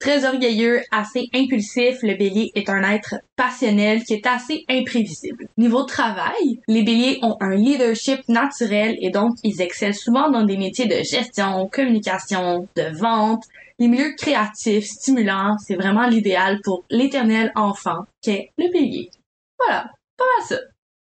Très 0.00 0.24
orgueilleux, 0.24 0.80
assez 0.92 1.28
impulsif, 1.34 1.98
le 2.02 2.16
bélier 2.16 2.52
est 2.54 2.68
un 2.70 2.82
être 2.88 3.16
passionnel 3.34 4.04
qui 4.04 4.14
est 4.14 4.26
assez 4.26 4.64
imprévisible. 4.68 5.48
Niveau 5.56 5.82
travail, 5.82 6.60
les 6.68 6.84
béliers 6.84 7.18
ont 7.22 7.36
un 7.40 7.56
leadership 7.56 8.20
naturel 8.28 8.96
et 9.00 9.10
donc 9.10 9.34
ils 9.42 9.60
excellent 9.60 9.92
souvent 9.92 10.30
dans 10.30 10.44
des 10.44 10.56
métiers 10.56 10.86
de 10.86 11.02
gestion, 11.02 11.68
communication, 11.72 12.68
de 12.76 12.96
vente. 12.96 13.42
Les 13.80 13.88
milieux 13.88 14.14
créatifs, 14.16 14.86
stimulants, 14.86 15.56
c'est 15.58 15.74
vraiment 15.74 16.06
l'idéal 16.06 16.60
pour 16.62 16.84
l'éternel 16.90 17.50
enfant 17.56 18.04
qu'est 18.22 18.50
le 18.56 18.70
bélier. 18.70 19.10
Voilà, 19.58 19.90
pas 20.16 20.24
mal 20.38 20.46
ça. 20.46 20.58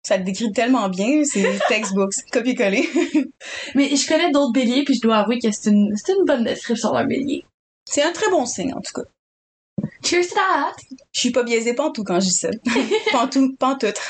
Ça 0.07 0.19
te 0.19 0.23
décrit 0.23 0.53
tellement 0.53 0.89
bien, 0.89 1.25
c'est 1.25 1.59
textbooks, 1.69 2.15
copier-coller. 2.31 2.89
Mais 3.75 3.97
je 3.97 4.07
connais 4.07 4.31
d'autres 4.31 4.53
béliers 4.53 4.85
puis 4.85 4.95
je 4.95 5.01
dois 5.01 5.17
avouer 5.17 5.39
que 5.41 5.51
c'est 5.51 5.71
une, 5.71 5.97
c'est 5.97 6.13
une 6.13 6.25
bonne 6.25 6.45
description 6.45 6.93
d'un 6.93 7.07
bélier. 7.07 7.45
C'est 7.95 8.03
un 8.03 8.11
très 8.11 8.29
bon 8.29 8.45
signe, 8.45 8.75
en 8.75 8.81
tout 8.81 8.93
cas. 8.93 9.09
Cheers 10.03 10.27
to 10.27 10.35
that! 10.35 10.75
Je 11.13 11.21
suis 11.21 11.31
pas 11.31 11.45
biaisée 11.45 11.75
pantoute 11.75 12.05
quand 12.05 12.19
je 12.19 12.27
dis 12.27 12.33
ça. 12.33 12.49
pantoute, 13.13 13.57
pantoute. 13.57 14.01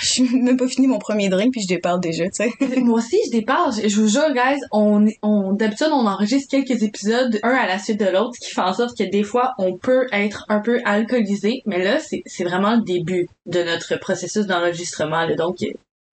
Je 0.00 0.06
suis 0.06 0.22
même 0.38 0.56
pas 0.56 0.66
fini 0.66 0.86
mon 0.86 0.98
premier 0.98 1.28
drink 1.28 1.52
puis 1.52 1.60
je 1.60 1.68
déparle 1.68 2.00
déjà, 2.00 2.24
tu 2.30 2.42
sais. 2.42 2.50
Moi 2.80 3.00
aussi, 3.00 3.18
je 3.26 3.32
départ. 3.32 3.70
Je, 3.72 4.00
vous 4.00 4.08
jure, 4.08 4.32
guys, 4.32 4.58
on, 4.72 5.06
on, 5.20 5.52
d'habitude, 5.52 5.88
on 5.92 6.06
enregistre 6.06 6.50
quelques 6.50 6.82
épisodes, 6.82 7.38
un 7.42 7.50
à 7.50 7.66
la 7.66 7.78
suite 7.78 8.00
de 8.00 8.06
l'autre, 8.06 8.32
ce 8.40 8.48
qui 8.48 8.54
fait 8.54 8.62
en 8.62 8.72
sorte 8.72 8.96
que 8.96 9.04
des 9.04 9.24
fois, 9.24 9.52
on 9.58 9.76
peut 9.76 10.06
être 10.10 10.46
un 10.48 10.60
peu 10.60 10.80
alcoolisé. 10.86 11.62
Mais 11.66 11.84
là, 11.84 11.98
c'est, 12.00 12.44
vraiment 12.44 12.76
le 12.76 12.82
début 12.82 13.28
de 13.44 13.62
notre 13.62 13.96
processus 13.96 14.46
d'enregistrement. 14.46 15.28
Donc, 15.36 15.58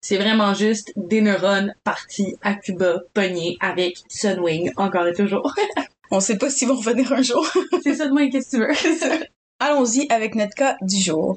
c'est 0.00 0.16
vraiment 0.16 0.54
juste 0.54 0.94
des 0.96 1.20
neurones 1.20 1.74
partis 1.84 2.36
à 2.40 2.54
Cuba, 2.54 3.00
pognés 3.12 3.58
avec 3.60 3.98
Sunwing, 4.08 4.72
encore 4.78 5.06
et 5.06 5.12
toujours. 5.12 5.54
On 6.10 6.20
sait 6.20 6.38
pas 6.38 6.50
s'ils 6.50 6.68
vont 6.68 6.76
revenir 6.76 7.12
un 7.12 7.22
jour. 7.22 7.46
c'est 7.82 7.96
Sunwing, 7.96 8.30
qu'est-ce 8.30 8.56
que 8.56 9.00
tu 9.00 9.08
veux? 9.08 9.26
Allons-y 9.58 10.06
avec 10.10 10.34
notre 10.34 10.54
cas 10.54 10.76
du 10.82 11.00
jour. 11.00 11.36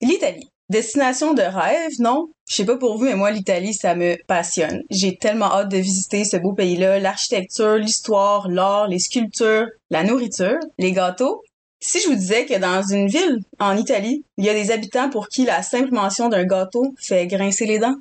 L'Italie. 0.00 0.48
Destination 0.68 1.32
de 1.32 1.42
rêve, 1.42 1.92
non? 2.00 2.28
Je 2.48 2.56
sais 2.56 2.64
pas 2.64 2.76
pour 2.76 2.98
vous, 2.98 3.04
mais 3.04 3.14
moi, 3.14 3.30
l'Italie, 3.30 3.72
ça 3.72 3.94
me 3.94 4.16
passionne. 4.26 4.82
J'ai 4.90 5.16
tellement 5.16 5.52
hâte 5.52 5.70
de 5.70 5.76
visiter 5.76 6.24
ce 6.24 6.36
beau 6.36 6.54
pays-là. 6.54 6.98
L'architecture, 6.98 7.76
l'histoire, 7.76 8.48
l'art, 8.48 8.88
les 8.88 8.98
sculptures, 8.98 9.66
la 9.90 10.02
nourriture, 10.02 10.58
les 10.78 10.90
gâteaux. 10.90 11.42
Si 11.80 12.00
je 12.00 12.08
vous 12.08 12.14
disais 12.14 12.46
que 12.46 12.58
dans 12.58 12.82
une 12.82 13.06
ville, 13.06 13.38
en 13.60 13.76
Italie, 13.76 14.24
il 14.38 14.44
y 14.44 14.48
a 14.48 14.54
des 14.54 14.72
habitants 14.72 15.08
pour 15.08 15.28
qui 15.28 15.44
la 15.44 15.62
simple 15.62 15.92
mention 15.92 16.28
d'un 16.28 16.44
gâteau 16.44 16.94
fait 16.98 17.28
grincer 17.28 17.66
les 17.66 17.78
dents? 17.78 17.96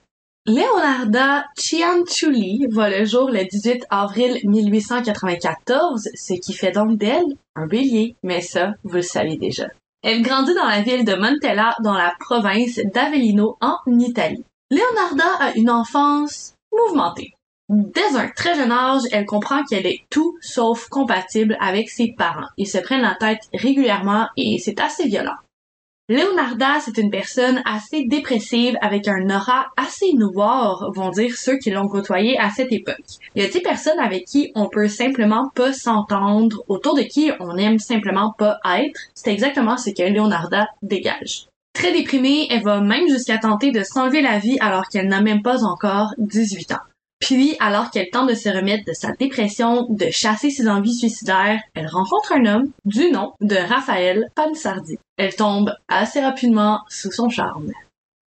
Leonarda 0.47 1.45
Cianciulli 1.57 2.67
voit 2.69 2.91
le 2.91 3.03
jour 3.03 3.31
le 3.31 3.45
18 3.45 3.87
avril 3.89 4.39
1894, 4.43 6.09
ce 6.13 6.33
qui 6.35 6.53
fait 6.53 6.71
donc 6.71 6.97
d'elle 6.97 7.25
un 7.55 7.65
bélier, 7.65 8.15
mais 8.21 8.41
ça, 8.41 8.73
vous 8.83 8.97
le 8.97 9.01
savez 9.01 9.37
déjà. 9.37 9.65
Elle 10.03 10.21
grandit 10.21 10.53
dans 10.53 10.67
la 10.67 10.83
ville 10.83 11.03
de 11.03 11.15
Montella, 11.15 11.75
dans 11.83 11.95
la 11.95 12.13
province 12.19 12.79
d'Avellino, 12.93 13.57
en 13.59 13.77
Italie. 13.97 14.45
Leonarda 14.69 15.25
a 15.39 15.55
une 15.55 15.71
enfance 15.71 16.53
mouvementée. 16.71 17.33
Dès 17.69 18.15
un 18.15 18.27
très 18.27 18.53
jeune 18.53 18.71
âge, 18.71 19.01
elle 19.11 19.25
comprend 19.25 19.63
qu'elle 19.63 19.87
est 19.87 20.03
tout 20.11 20.37
sauf 20.41 20.89
compatible 20.89 21.57
avec 21.59 21.89
ses 21.89 22.13
parents. 22.15 22.49
Ils 22.57 22.67
se 22.67 22.77
prennent 22.77 23.01
la 23.01 23.15
tête 23.15 23.41
régulièrement 23.51 24.27
et 24.37 24.59
c'est 24.63 24.79
assez 24.79 25.07
violent. 25.07 25.37
Leonarda, 26.07 26.79
c'est 26.81 26.99
une 26.99 27.09
personne 27.09 27.63
assez 27.65 28.05
dépressive 28.05 28.77
avec 28.81 29.07
un 29.07 29.27
aura 29.27 29.69
assez 29.75 30.13
noir, 30.13 30.91
vont 30.93 31.09
dire 31.09 31.35
ceux 31.35 31.57
qui 31.57 31.71
l'ont 31.71 31.87
côtoyé 31.87 32.37
à 32.37 32.51
cette 32.51 32.71
époque. 32.71 33.17
Il 33.33 33.41
y 33.41 33.45
a 33.45 33.49
des 33.49 33.59
personnes 33.59 33.97
avec 33.99 34.25
qui 34.25 34.51
on 34.53 34.69
peut 34.69 34.87
simplement 34.87 35.49
pas 35.55 35.73
s'entendre, 35.73 36.63
autour 36.67 36.95
de 36.95 37.01
qui 37.01 37.31
on 37.39 37.57
aime 37.57 37.79
simplement 37.79 38.35
pas 38.37 38.59
être. 38.77 38.99
C'est 39.15 39.33
exactement 39.33 39.77
ce 39.77 39.89
que 39.89 40.03
Leonarda 40.03 40.67
dégage. 40.83 41.47
Très 41.73 41.91
déprimée, 41.91 42.45
elle 42.51 42.61
va 42.61 42.81
même 42.81 43.09
jusqu'à 43.09 43.39
tenter 43.39 43.71
de 43.71 43.81
s'enlever 43.81 44.21
la 44.21 44.37
vie 44.37 44.57
alors 44.59 44.87
qu'elle 44.87 45.07
n'a 45.07 45.21
même 45.21 45.41
pas 45.41 45.63
encore 45.63 46.13
18 46.19 46.71
ans. 46.73 46.94
Puis, 47.19 47.55
alors 47.59 47.91
qu'elle 47.91 48.09
tente 48.09 48.29
de 48.29 48.35
se 48.35 48.49
remettre 48.49 48.85
de 48.85 48.93
sa 48.93 49.11
dépression, 49.13 49.87
de 49.89 50.09
chasser 50.11 50.49
ses 50.49 50.67
envies 50.67 50.93
suicidaires, 50.93 51.61
elle 51.73 51.87
rencontre 51.87 52.33
un 52.33 52.45
homme 52.45 52.71
du 52.83 53.09
nom 53.09 53.33
de 53.41 53.55
Raphaël 53.55 54.29
Pansardi. 54.35 54.97
Elle 55.17 55.35
tombe 55.35 55.73
assez 55.87 56.21
rapidement 56.21 56.81
sous 56.89 57.11
son 57.11 57.29
charme. 57.29 57.71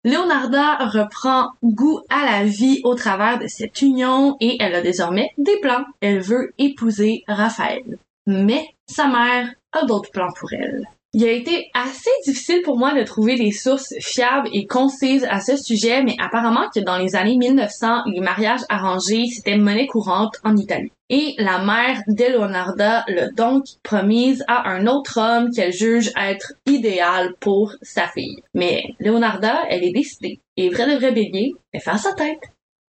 Leonarda 0.05 0.89
reprend 0.89 1.51
goût 1.63 2.01
à 2.09 2.25
la 2.25 2.43
vie 2.43 2.81
au 2.83 2.93
travers 2.93 3.39
de 3.39 3.47
cette 3.47 3.81
union 3.81 4.35
et 4.41 4.57
elle 4.59 4.75
a 4.75 4.81
désormais 4.81 5.29
des 5.37 5.59
plans. 5.61 5.85
Elle 6.01 6.19
veut 6.19 6.53
épouser 6.57 7.23
Raphaël. 7.27 7.97
Mais 8.27 8.67
sa 8.85 9.07
mère 9.07 9.49
a 9.71 9.85
d'autres 9.85 10.11
plans 10.11 10.33
pour 10.37 10.51
elle. 10.51 10.87
Il 11.15 11.23
a 11.25 11.31
été 11.31 11.69
assez 11.75 12.09
difficile 12.25 12.63
pour 12.63 12.79
moi 12.79 12.95
de 12.95 13.03
trouver 13.03 13.35
des 13.35 13.51
sources 13.51 13.93
fiables 13.99 14.49
et 14.51 14.65
concises 14.65 15.27
à 15.29 15.41
ce 15.41 15.55
sujet, 15.55 16.01
mais 16.01 16.15
apparemment 16.19 16.67
que 16.73 16.79
dans 16.79 16.97
les 16.97 17.15
années 17.15 17.37
1900, 17.37 18.05
les 18.07 18.19
mariages 18.19 18.63
arrangés, 18.67 19.27
c'était 19.27 19.57
monnaie 19.57 19.85
courante 19.85 20.37
en 20.43 20.57
Italie. 20.57 20.91
Et 21.09 21.35
la 21.37 21.63
mère 21.63 22.01
de 22.07 22.33
Leonarda 22.33 23.03
l'a 23.07 23.29
donc 23.29 23.65
promise 23.83 24.43
à 24.47 24.67
un 24.71 24.87
autre 24.87 25.19
homme 25.19 25.51
qu'elle 25.51 25.71
juge 25.71 26.11
être 26.19 26.53
idéal 26.65 27.35
pour 27.39 27.75
sa 27.83 28.07
fille. 28.07 28.41
Mais 28.55 28.81
Leonarda, 28.99 29.65
elle 29.69 29.83
est 29.83 29.93
décidée. 29.93 30.39
Et 30.57 30.69
vrai 30.69 30.91
de 30.91 30.97
vrai 30.97 31.11
bélier, 31.11 31.51
elle 31.73 31.81
fait 31.81 31.91
à 31.91 31.97
sa 31.99 32.13
tête. 32.13 32.41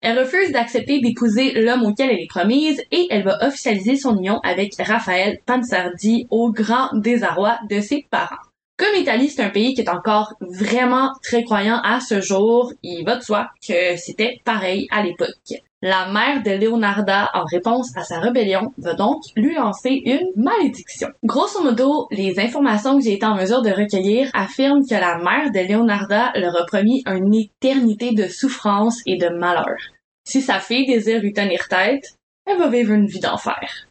Elle 0.02 0.18
refuse 0.18 0.50
d'accepter 0.50 1.00
d'épouser 1.00 1.52
l'homme 1.52 1.84
auquel 1.84 2.10
elle 2.10 2.20
est 2.20 2.28
promise 2.28 2.82
et 2.90 3.06
elle 3.10 3.22
va 3.22 3.38
officialiser 3.46 3.96
son 3.96 4.16
union 4.16 4.40
avec 4.40 4.74
Raphaël 4.76 5.38
Pansardi 5.46 6.26
au 6.28 6.50
grand 6.50 6.92
désarroi 6.94 7.58
de 7.70 7.80
ses 7.80 8.04
parents. 8.10 8.42
Comme 8.76 8.96
l'Italie, 8.96 9.28
c'est 9.28 9.44
un 9.44 9.50
pays 9.50 9.74
qui 9.74 9.80
est 9.80 9.88
encore 9.88 10.34
vraiment 10.40 11.12
très 11.22 11.44
croyant 11.44 11.80
à 11.84 12.00
ce 12.00 12.20
jour, 12.20 12.72
il 12.82 13.04
va 13.04 13.16
de 13.16 13.22
soi 13.22 13.50
que 13.66 13.96
c'était 13.96 14.40
pareil 14.44 14.88
à 14.90 15.04
l'époque. 15.04 15.62
La 15.84 16.06
mère 16.12 16.44
de 16.44 16.52
Leonarda, 16.52 17.28
en 17.34 17.42
réponse 17.44 17.90
à 17.96 18.04
sa 18.04 18.20
rébellion, 18.20 18.72
va 18.78 18.94
donc 18.94 19.20
lui 19.34 19.56
lancer 19.56 20.00
une 20.04 20.30
malédiction. 20.36 21.08
Grosso 21.24 21.60
modo, 21.60 22.06
les 22.12 22.38
informations 22.38 22.96
que 22.96 23.02
j'ai 23.02 23.14
été 23.14 23.26
en 23.26 23.34
mesure 23.34 23.62
de 23.62 23.70
recueillir 23.70 24.30
affirment 24.32 24.86
que 24.86 24.94
la 24.94 25.18
mère 25.18 25.50
de 25.50 25.58
Leonarda 25.58 26.30
leur 26.36 26.56
a 26.56 26.66
promis 26.66 27.02
une 27.04 27.34
éternité 27.34 28.12
de 28.12 28.28
souffrance 28.28 29.00
et 29.06 29.16
de 29.16 29.28
malheur. 29.28 29.76
Si 30.22 30.40
sa 30.40 30.60
fille 30.60 30.86
désire 30.86 31.20
lui 31.20 31.32
tenir 31.32 31.66
tête, 31.66 32.14
elle 32.46 32.58
va 32.58 32.68
vivre 32.68 32.92
une 32.92 33.06
vie 33.06 33.18
d'enfer. 33.18 33.88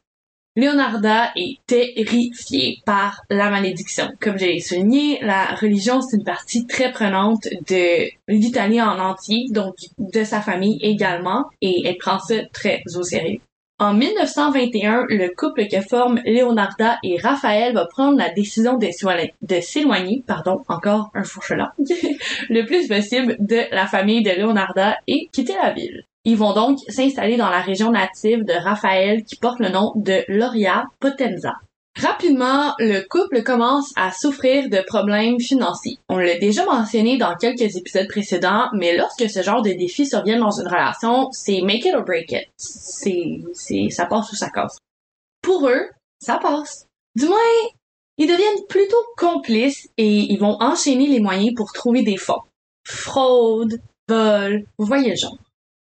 Leonarda 0.58 1.32
est 1.38 1.60
terrifiée 1.66 2.80
par 2.86 3.22
la 3.30 3.50
malédiction. 3.50 4.12
Comme 4.20 4.38
je 4.38 4.46
l'ai 4.46 4.60
souligné, 4.60 5.18
la 5.22 5.56
religion, 5.56 6.02
c'est 6.02 6.18
une 6.18 6.26
partie 6.26 6.68
très 6.68 6.92
prenante 6.92 7.48
de 7.70 8.10
l'Italie 8.28 8.82
en 8.82 9.00
entier, 9.00 9.46
donc 9.52 9.76
de 9.98 10.24
sa 10.26 10.42
famille 10.42 10.78
également, 10.82 11.46
et 11.62 11.84
elle 11.86 11.98
prend 11.98 12.20
ça 12.20 12.46
très 12.52 12.84
au 12.96 13.04
sérieux. 13.04 13.40
En 13.82 13.96
1921, 13.96 15.08
le 15.10 15.36
couple 15.36 15.68
que 15.68 15.82
forment 15.82 16.22
Leonarda 16.24 17.00
et 17.02 17.18
Raphaël 17.20 17.74
va 17.74 17.88
prendre 17.88 18.16
la 18.16 18.30
décision 18.30 18.78
de 18.78 19.60
s'éloigner, 19.60 20.24
pardon, 20.28 20.62
encore 20.68 21.10
un 21.16 21.24
fourchelat, 21.24 21.74
le 22.50 22.64
plus 22.68 22.88
possible 22.88 23.38
de 23.40 23.62
la 23.72 23.88
famille 23.88 24.22
de 24.22 24.40
Leonarda 24.40 24.98
et 25.08 25.30
quitter 25.32 25.56
la 25.56 25.72
ville. 25.72 26.04
Ils 26.26 26.38
vont 26.38 26.54
donc 26.54 26.78
s'installer 26.90 27.38
dans 27.38 27.50
la 27.50 27.62
région 27.62 27.90
native 27.90 28.46
de 28.46 28.54
Raphaël 28.54 29.24
qui 29.24 29.38
porte 29.38 29.60
le 29.60 29.70
nom 29.70 29.94
de 29.96 30.26
Loria 30.28 30.86
Potenza. 31.00 31.54
Rapidement, 32.00 32.74
le 32.80 33.02
couple 33.02 33.44
commence 33.44 33.92
à 33.98 34.12
souffrir 34.12 34.70
de 34.70 34.82
problèmes 34.88 35.40
financiers. 35.40 35.98
On 36.08 36.18
l'a 36.18 36.40
déjà 36.40 36.64
mentionné 36.66 37.18
dans 37.18 37.36
quelques 37.36 37.76
épisodes 37.76 38.08
précédents, 38.08 38.70
mais 38.74 38.96
lorsque 38.96 39.30
ce 39.30 39.42
genre 39.42 39.62
de 39.62 39.72
défis 39.72 40.08
surviennent 40.08 40.40
dans 40.40 40.60
une 40.60 40.68
relation, 40.68 41.30
c'est 41.32 41.62
make 41.62 41.86
it 41.86 41.94
or 41.94 42.04
break 42.04 42.32
it. 42.32 42.48
C'est, 42.56 43.42
c'est, 43.54 43.90
ça 43.90 44.06
passe 44.06 44.32
ou 44.32 44.36
ça 44.36 44.50
casse. 44.50 44.78
Pour 45.42 45.68
eux, 45.68 45.90
ça 46.20 46.38
passe. 46.38 46.88
Du 47.16 47.26
moins, 47.26 47.38
ils 48.18 48.28
deviennent 48.28 48.66
plutôt 48.70 49.04
complices 49.18 49.90
et 49.98 50.32
ils 50.32 50.38
vont 50.38 50.58
enchaîner 50.62 51.08
les 51.08 51.20
moyens 51.20 51.54
pour 51.56 51.74
trouver 51.74 52.04
des 52.04 52.18
fonds. 52.18 52.42
Fraude, 52.88 53.82
vol, 54.08 54.64
vous 54.78 54.86
voyez 54.86 55.10
le 55.10 55.16
genre. 55.18 55.38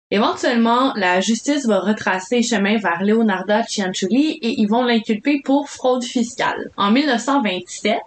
Éventuellement, 0.10 0.94
la 0.96 1.20
justice 1.20 1.66
va 1.66 1.82
retracer 1.82 2.42
chemin 2.42 2.78
vers 2.78 3.04
Leonarda 3.04 3.64
Cianciulli 3.64 4.40
et 4.42 4.56
ils 4.58 4.68
vont 4.68 4.86
l'inculper 4.86 5.42
pour 5.44 5.68
fraude 5.68 6.04
fiscale. 6.04 6.70
En 6.78 6.92
1927, 6.92 8.00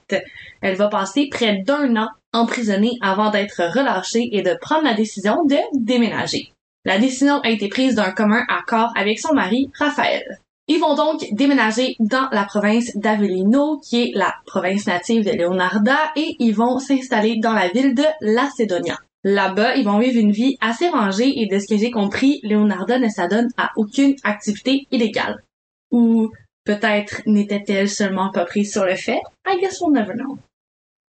elle 0.62 0.76
va 0.76 0.88
passer 0.88 1.28
près 1.30 1.58
d'un 1.58 1.96
an 1.96 2.08
emprisonnée 2.32 2.96
avant 3.02 3.30
d'être 3.30 3.62
relâchée 3.76 4.30
et 4.32 4.40
de 4.40 4.56
prendre 4.58 4.84
la 4.84 4.94
décision 4.94 5.44
de 5.44 5.58
déménager. 5.74 6.52
La 6.86 6.98
décision 6.98 7.40
a 7.40 7.50
été 7.50 7.68
prise 7.68 7.96
d'un 7.96 8.12
commun 8.12 8.44
accord 8.48 8.92
avec 8.96 9.18
son 9.18 9.34
mari, 9.34 9.68
Raphaël. 9.78 10.24
Ils 10.68 10.80
vont 10.80 10.94
donc 10.94 11.22
déménager 11.32 11.96
dans 11.98 12.28
la 12.32 12.44
province 12.44 12.96
d'Avellino, 12.96 13.78
qui 13.80 14.02
est 14.02 14.12
la 14.14 14.34
province 14.46 14.86
native 14.86 15.24
de 15.24 15.36
Leonarda, 15.36 15.98
et 16.16 16.36
ils 16.38 16.54
vont 16.54 16.78
s'installer 16.78 17.40
dans 17.42 17.52
la 17.52 17.68
ville 17.68 17.94
de 17.94 18.04
Lacedonia. 18.20 18.96
Là-bas, 19.22 19.76
ils 19.76 19.84
vont 19.84 19.98
vivre 19.98 20.18
une 20.18 20.32
vie 20.32 20.56
assez 20.60 20.88
rangée 20.88 21.40
et 21.40 21.46
de 21.46 21.58
ce 21.58 21.66
que 21.66 21.76
j'ai 21.76 21.90
compris, 21.90 22.40
Leonarda 22.42 22.98
ne 22.98 23.08
s'adonne 23.08 23.50
à 23.58 23.70
aucune 23.76 24.16
activité 24.22 24.86
illégale. 24.90 25.42
Ou 25.90 26.30
peut-être 26.64 27.20
n'était-elle 27.26 27.90
seulement 27.90 28.30
pas 28.30 28.46
prise 28.46 28.72
sur 28.72 28.84
le 28.84 28.94
fait? 28.94 29.20
I 29.46 29.60
guess 29.60 29.80
we'll 29.80 29.92
never 29.92 30.14
know. 30.14 30.38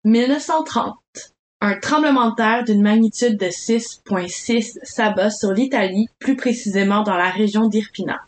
1930. 0.03 0.95
Un 1.63 1.77
tremblement 1.77 2.31
de 2.31 2.35
terre 2.35 2.63
d'une 2.63 2.81
magnitude 2.81 3.37
de 3.37 3.45
6.6 3.45 4.79
s'abat 4.81 5.29
sur 5.29 5.51
l'Italie, 5.51 6.07
plus 6.17 6.35
précisément 6.35 7.03
dans 7.03 7.17
la 7.17 7.29
région 7.29 7.67
d'Irpina. 7.67 8.21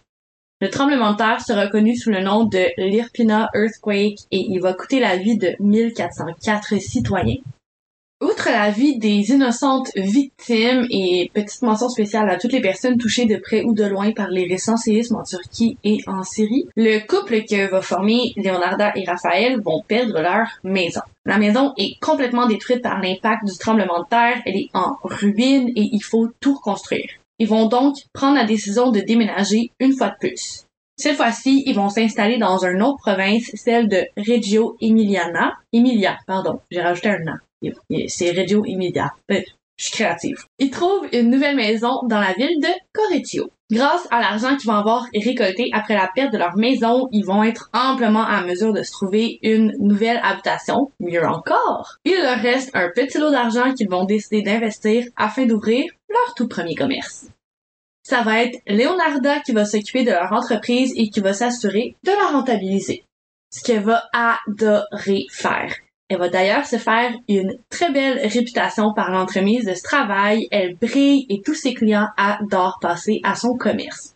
Le 0.62 0.70
tremblement 0.70 1.14
de 1.14 1.18
terre 1.18 1.42
sera 1.42 1.68
connu 1.68 1.98
sous 1.98 2.12
le 2.12 2.22
nom 2.22 2.46
de 2.46 2.68
l'Irpina 2.78 3.50
Earthquake 3.56 4.20
et 4.30 4.46
il 4.50 4.60
va 4.60 4.74
coûter 4.74 5.00
la 5.00 5.18
vie 5.18 5.38
de 5.38 5.56
1404 5.60 6.80
citoyens. 6.80 7.42
Outre 8.24 8.50
la 8.50 8.70
vie 8.72 8.98
des 9.00 9.32
innocentes 9.32 9.90
victimes 9.98 10.88
et 10.90 11.30
petite 11.34 11.62
mention 11.62 11.90
spéciale 11.90 12.30
à 12.30 12.38
toutes 12.38 12.54
les 12.54 12.62
personnes 12.62 12.98
touchées 12.98 13.26
de 13.26 13.36
près 13.36 13.64
ou 13.66 13.74
de 13.74 13.84
loin 13.84 14.14
par 14.14 14.30
les 14.30 14.48
récents 14.48 14.78
séismes 14.78 15.18
en 15.18 15.24
Turquie 15.24 15.78
et 15.84 15.98
en 16.08 16.24
Syrie, 16.24 16.66
le 16.78 17.06
couple 17.06 17.44
que 17.44 17.70
va 17.70 17.82
former 17.82 18.32
Leonarda 18.38 18.94
et 18.96 19.04
Raphaël 19.04 19.60
vont 19.60 19.84
perdre 19.86 20.22
leur 20.22 20.48
maison. 20.64 21.02
La 21.26 21.38
maison 21.38 21.74
est 21.78 22.00
complètement 22.00 22.48
détruite 22.48 22.82
par 22.82 23.02
l'impact 23.02 23.44
du 23.44 23.58
tremblement 23.58 24.00
de 24.04 24.08
terre, 24.08 24.42
elle 24.46 24.56
est 24.56 24.70
en 24.74 24.96
ruine 25.04 25.68
et 25.76 25.90
il 25.92 26.02
faut 26.02 26.30
tout 26.40 26.56
reconstruire. 26.56 27.10
Ils 27.40 27.50
vont 27.50 27.68
donc 27.68 27.98
prendre 28.14 28.38
la 28.38 28.46
décision 28.46 28.92
de 28.92 29.02
déménager 29.02 29.72
une 29.82 29.98
fois 29.98 30.12
de 30.12 30.16
plus. 30.18 30.64
Cette 30.96 31.18
fois-ci, 31.18 31.64
ils 31.66 31.76
vont 31.76 31.90
s'installer 31.90 32.38
dans 32.38 32.64
une 32.64 32.84
autre 32.84 33.00
province, 33.00 33.52
celle 33.56 33.90
de 33.90 34.06
Reggio 34.16 34.78
Emiliana. 34.80 35.56
Emilia, 35.74 36.18
pardon, 36.26 36.62
j'ai 36.72 36.80
rajouté 36.80 37.10
un 37.10 37.28
an. 37.28 37.38
C'est 38.08 38.32
Reggio 38.32 38.64
Emilia. 38.66 39.12
Euh, 39.32 39.42
je 39.78 39.86
suis 39.86 39.94
créative. 39.94 40.46
Ils 40.60 40.70
trouvent 40.70 41.08
une 41.12 41.30
nouvelle 41.30 41.56
maison 41.56 42.02
dans 42.08 42.20
la 42.20 42.34
ville 42.34 42.60
de 42.62 42.68
Correggio. 42.94 43.50
Grâce 43.72 44.08
à 44.12 44.20
l'argent 44.20 44.56
qu'ils 44.56 44.70
vont 44.70 44.78
avoir 44.78 45.08
récolté 45.16 45.70
après 45.74 45.96
la 45.96 46.10
perte 46.14 46.32
de 46.32 46.38
leur 46.38 46.56
maison, 46.56 47.08
ils 47.12 47.26
vont 47.26 47.44
être 47.44 47.70
amplement 47.74 48.24
à 48.24 48.46
mesure 48.46 48.72
de 48.72 48.84
se 48.84 48.92
trouver 48.92 49.40
une 49.42 49.74
nouvelle 49.80 50.20
habitation. 50.22 50.92
Mieux 51.00 51.26
encore, 51.26 51.98
il 52.06 52.16
leur 52.22 52.38
reste 52.38 52.70
un 52.76 52.90
petit 52.94 53.18
lot 53.18 53.32
d'argent 53.32 53.74
qu'ils 53.74 53.90
vont 53.90 54.06
décider 54.06 54.44
d'investir 54.44 55.06
afin 55.16 55.46
d'ouvrir 55.46 55.86
leur 56.08 56.36
tout 56.36 56.48
premier 56.48 56.76
commerce. 56.76 57.26
Ça 58.04 58.22
va 58.22 58.44
être 58.44 58.60
Leonarda 58.68 59.40
qui 59.40 59.54
va 59.54 59.66
s'occuper 59.66 60.04
de 60.04 60.12
leur 60.12 60.32
entreprise 60.34 60.94
et 60.96 61.10
qui 61.10 61.22
va 61.22 61.34
s'assurer 61.34 61.96
de 62.04 62.12
la 62.12 62.38
rentabiliser. 62.38 63.06
Ce 63.50 63.64
qu'elle 63.64 63.84
va 63.84 64.04
adorer 64.14 65.26
faire. 65.32 65.74
Elle 66.14 66.20
va 66.20 66.30
d'ailleurs 66.30 66.68
se 66.68 66.78
faire 66.78 67.12
une 67.28 67.58
très 67.72 67.92
belle 67.92 68.20
réputation 68.28 68.94
par 68.94 69.10
l'entremise 69.10 69.66
de 69.66 69.74
ce 69.74 69.82
travail. 69.82 70.48
Elle 70.52 70.76
brille 70.76 71.26
et 71.28 71.42
tous 71.42 71.56
ses 71.56 71.74
clients 71.74 72.08
adorent 72.18 72.78
passer 72.80 73.20
à 73.24 73.34
son 73.34 73.58
commerce. 73.58 74.14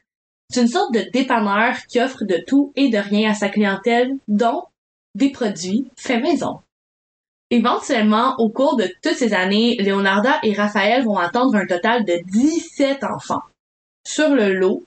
C'est 0.51 0.61
une 0.61 0.67
sorte 0.67 0.93
de 0.93 1.09
dépanneur 1.11 1.75
qui 1.89 1.99
offre 1.99 2.23
de 2.23 2.37
tout 2.45 2.71
et 2.75 2.89
de 2.89 2.99
rien 2.99 3.31
à 3.31 3.33
sa 3.33 3.49
clientèle, 3.49 4.11
dont 4.27 4.65
des 5.15 5.31
produits 5.31 5.87
faits 5.95 6.21
maison. 6.21 6.59
Éventuellement, 7.49 8.35
au 8.37 8.49
cours 8.49 8.77
de 8.77 8.87
toutes 9.01 9.15
ces 9.15 9.33
années, 9.33 9.77
Leonarda 9.79 10.37
et 10.43 10.53
Raphaël 10.53 11.03
vont 11.03 11.17
attendre 11.17 11.55
un 11.55 11.65
total 11.65 12.05
de 12.05 12.19
17 12.31 13.03
enfants. 13.05 13.41
Sur 14.07 14.35
le 14.35 14.53
lot, 14.53 14.83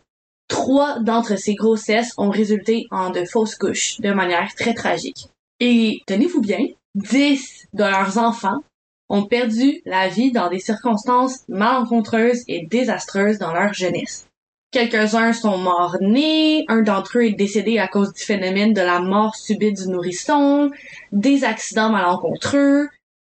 trois 0.46 1.00
d'entre 1.00 1.36
ces 1.36 1.54
grossesses 1.54 2.14
ont 2.18 2.30
résulté 2.30 2.86
en 2.92 3.10
de 3.10 3.24
fausses 3.24 3.56
couches 3.56 4.00
de 4.00 4.12
manière 4.12 4.54
très 4.54 4.74
tragique. 4.74 5.26
Et 5.58 5.98
tenez-vous 6.06 6.40
bien, 6.40 6.60
dix 6.94 7.66
de 7.72 7.84
leurs 7.84 8.18
enfants 8.18 8.62
ont 9.08 9.26
perdu 9.26 9.82
la 9.84 10.08
vie 10.08 10.32
dans 10.32 10.48
des 10.48 10.60
circonstances 10.60 11.40
malencontreuses 11.48 12.44
et 12.48 12.66
désastreuses 12.66 13.38
dans 13.38 13.52
leur 13.52 13.74
jeunesse. 13.74 14.28
Quelques-uns 14.70 15.32
sont 15.32 15.58
morts-nés, 15.58 16.64
un 16.68 16.82
d'entre 16.82 17.18
eux 17.18 17.24
est 17.24 17.32
décédé 17.32 17.78
à 17.78 17.88
cause 17.88 18.12
du 18.12 18.22
phénomène 18.22 18.72
de 18.72 18.80
la 18.80 19.00
mort 19.00 19.34
subite 19.34 19.82
du 19.82 19.88
nourrisson, 19.88 20.70
des 21.10 21.42
accidents 21.42 21.90
malencontreux. 21.90 22.88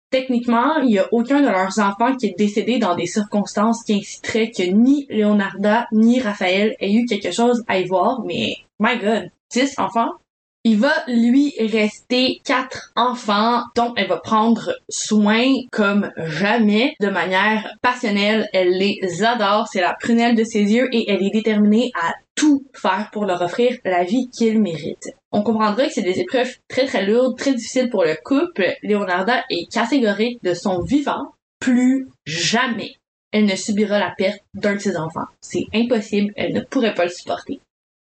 Techniquement, 0.10 0.78
il 0.78 0.92
y 0.96 1.00
a 1.00 1.08
aucun 1.12 1.42
de 1.42 1.48
leurs 1.48 1.78
enfants 1.78 2.16
qui 2.16 2.28
est 2.28 2.38
décédé 2.38 2.80
dans 2.80 2.96
des 2.96 3.06
circonstances 3.06 3.84
qui 3.84 3.94
inciteraient 3.94 4.50
que 4.50 4.64
ni 4.64 5.06
Leonarda 5.10 5.88
ni 5.92 6.20
Raphaël 6.20 6.76
aient 6.80 6.94
eu 6.94 7.06
quelque 7.06 7.32
chose 7.32 7.64
à 7.68 7.78
y 7.78 7.86
voir, 7.86 8.24
mais 8.26 8.56
my 8.80 8.98
god, 8.98 9.30
six 9.50 9.78
enfants? 9.78 10.14
Il 10.70 10.80
va 10.80 10.92
lui 11.08 11.54
rester 11.58 12.42
quatre 12.44 12.92
enfants 12.98 13.62
dont 13.74 13.94
elle 13.96 14.10
va 14.10 14.18
prendre 14.18 14.74
soin 14.90 15.46
comme 15.72 16.12
jamais, 16.18 16.94
de 17.00 17.08
manière 17.08 17.74
passionnelle. 17.82 18.50
Elle 18.52 18.78
les 18.78 19.24
adore, 19.24 19.70
c'est 19.72 19.80
la 19.80 19.94
prunelle 19.94 20.36
de 20.36 20.44
ses 20.44 20.64
yeux 20.64 20.90
et 20.92 21.10
elle 21.10 21.24
est 21.24 21.32
déterminée 21.32 21.90
à 21.96 22.12
tout 22.36 22.66
faire 22.74 23.08
pour 23.14 23.24
leur 23.24 23.42
offrir 23.42 23.78
la 23.86 24.04
vie 24.04 24.30
qu'ils 24.30 24.60
méritent. 24.62 25.16
On 25.32 25.42
comprendra 25.42 25.86
que 25.86 25.94
c'est 25.94 26.02
des 26.02 26.20
épreuves 26.20 26.58
très 26.68 26.86
très 26.86 27.06
lourdes, 27.06 27.38
très 27.38 27.54
difficiles 27.54 27.90
pour 27.90 28.04
le 28.04 28.18
couple. 28.22 28.76
Leonarda 28.84 29.46
est 29.50 29.72
catégorique 29.72 30.44
de 30.44 30.54
son 30.54 30.82
vivant. 30.82 31.32
Plus 31.62 32.10
jamais 32.26 32.98
elle 33.32 33.46
ne 33.46 33.56
subira 33.56 34.00
la 34.00 34.14
perte 34.18 34.44
d'un 34.54 34.76
de 34.76 34.80
ses 34.80 34.98
enfants. 34.98 35.28
C'est 35.40 35.66
impossible, 35.74 36.34
elle 36.36 36.54
ne 36.54 36.62
pourrait 36.62 36.94
pas 36.94 37.06
le 37.06 37.12
supporter. 37.12 37.62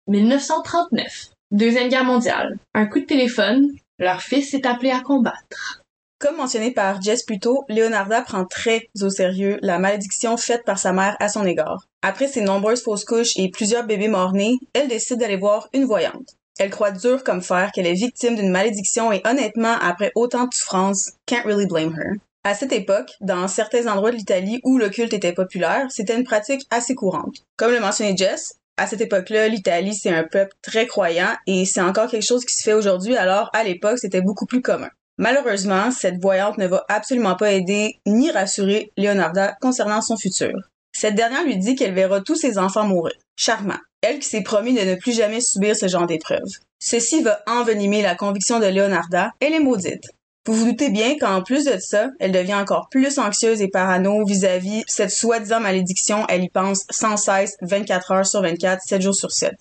1939. 0.08 1.33
Deuxième 1.54 1.90
guerre 1.90 2.04
mondiale. 2.04 2.58
Un 2.74 2.88
coup 2.88 3.00
de 3.00 3.06
téléphone, 3.06 3.70
leur 4.00 4.24
fils 4.24 4.56
est 4.56 4.66
appelé 4.66 4.90
à 4.90 5.02
combattre. 5.02 5.84
Comme 6.18 6.38
mentionné 6.38 6.72
par 6.72 7.00
Jess 7.00 7.22
plus 7.22 7.40
tôt, 7.40 7.64
Leonarda 7.70 8.24
prend 8.24 8.44
très 8.46 8.90
au 9.00 9.12
sérieux 9.12 9.60
la 9.62 9.78
malédiction 9.78 10.36
faite 10.36 10.66
par 10.66 10.80
sa 10.80 10.94
mère 10.94 11.16
à 11.20 11.30
son 11.30 11.46
égard. 11.46 11.86
Après 12.02 12.28
ses 12.28 12.42
nombreuses 12.42 12.82
fausses 12.82 13.06
couches 13.06 13.38
et 13.38 13.52
plusieurs 13.52 13.86
bébés 13.86 14.08
morts-nés, 14.08 14.58
elle 14.74 14.88
décide 14.88 15.20
d'aller 15.20 15.38
voir 15.38 15.70
une 15.74 15.86
voyante. 15.86 16.38
Elle 16.58 16.72
croit 16.72 16.90
dur 16.90 17.24
comme 17.24 17.44
fer 17.44 17.72
qu'elle 17.72 17.86
est 17.86 17.94
victime 17.94 18.36
d'une 18.36 18.50
malédiction 18.50 19.12
et 19.12 19.22
honnêtement, 19.24 19.76
après 19.80 20.12
autant 20.16 20.48
de 20.48 20.54
souffrance, 20.56 21.12
can't 21.28 21.46
really 21.46 21.68
blame 21.68 21.94
her. 21.96 22.16
À 22.44 22.56
cette 22.56 22.74
époque, 22.74 23.12
dans 23.22 23.48
certains 23.48 23.86
endroits 23.86 24.10
de 24.10 24.18
l'Italie 24.18 24.60
où 24.64 24.80
le 24.80 24.90
culte 24.90 25.14
était 25.14 25.34
populaire, 25.34 25.86
c'était 25.92 26.18
une 26.18 26.24
pratique 26.24 26.66
assez 26.72 26.96
courante. 26.96 27.44
Comme 27.58 27.72
le 27.72 27.80
mentionnait 27.80 28.18
Jess, 28.18 28.56
à 28.78 28.88
cette 28.88 29.02
époque-là, 29.02 29.48
l'Italie, 29.48 29.94
c'est 29.94 30.10
un 30.10 30.24
peuple 30.24 30.54
très 30.62 30.88
croyant 30.88 31.36
et 31.46 31.66
c'est 31.66 31.82
encore 31.82 32.10
quelque 32.10 32.26
chose 32.26 32.46
qui 32.46 32.56
se 32.56 32.64
fait 32.64 32.74
aujourd'hui, 32.74 33.16
alors 33.16 33.50
à 33.54 33.64
l'époque, 33.64 34.00
c'était 34.00 34.22
beaucoup 34.22 34.46
plus 34.46 34.62
commun. 34.62 34.90
Malheureusement, 35.18 35.92
cette 35.92 36.20
voyante 36.20 36.58
ne 36.58 36.66
va 36.66 36.84
absolument 36.90 37.36
pas 37.36 37.52
aider 37.52 38.00
ni 38.08 38.32
rassurer 38.32 38.92
Leonarda 38.98 39.56
concernant 39.62 40.02
son 40.02 40.18
futur. 40.18 40.54
Cette 40.92 41.16
dernière 41.16 41.44
lui 41.44 41.58
dit 41.58 41.76
qu'elle 41.76 41.94
verra 41.94 42.22
tous 42.22 42.36
ses 42.36 42.58
enfants 42.58 42.86
mourir. 42.86 43.14
Charmant. 43.36 43.80
Elle 44.02 44.20
qui 44.20 44.28
s'est 44.28 44.44
promis 44.44 44.74
de 44.74 44.82
ne 44.82 44.96
plus 44.96 45.16
jamais 45.16 45.40
subir 45.40 45.76
ce 45.76 45.88
genre 45.88 46.08
d'épreuve. 46.08 46.50
Ceci 46.80 47.22
va 47.22 47.42
envenimer 47.48 48.02
la 48.02 48.16
conviction 48.16 48.60
de 48.60 48.66
Leonarda, 48.66 49.32
elle 49.40 49.54
est 49.54 49.60
maudite. 49.60 50.06
Vous 50.46 50.54
vous 50.54 50.66
doutez 50.66 50.90
bien 50.90 51.18
qu'en 51.18 51.42
plus 51.42 51.64
de 51.64 51.78
ça, 51.80 52.10
elle 52.20 52.34
devient 52.34 52.56
encore 52.56 52.90
plus 52.92 53.18
anxieuse 53.18 53.62
et 53.62 53.70
parano 53.70 54.26
vis-à-vis 54.26 54.84
cette 54.88 55.12
soi-disant 55.12 55.62
malédiction. 55.62 56.26
Elle 56.28 56.44
y 56.44 56.50
pense 56.50 56.82
sans 56.90 57.16
cesse 57.16 57.56
24 57.62 58.12
heures 58.12 58.26
sur 58.26 58.42
24, 58.42 58.82
7 58.86 59.02
jours 59.02 59.16
sur 59.16 59.32
7. 59.32 59.54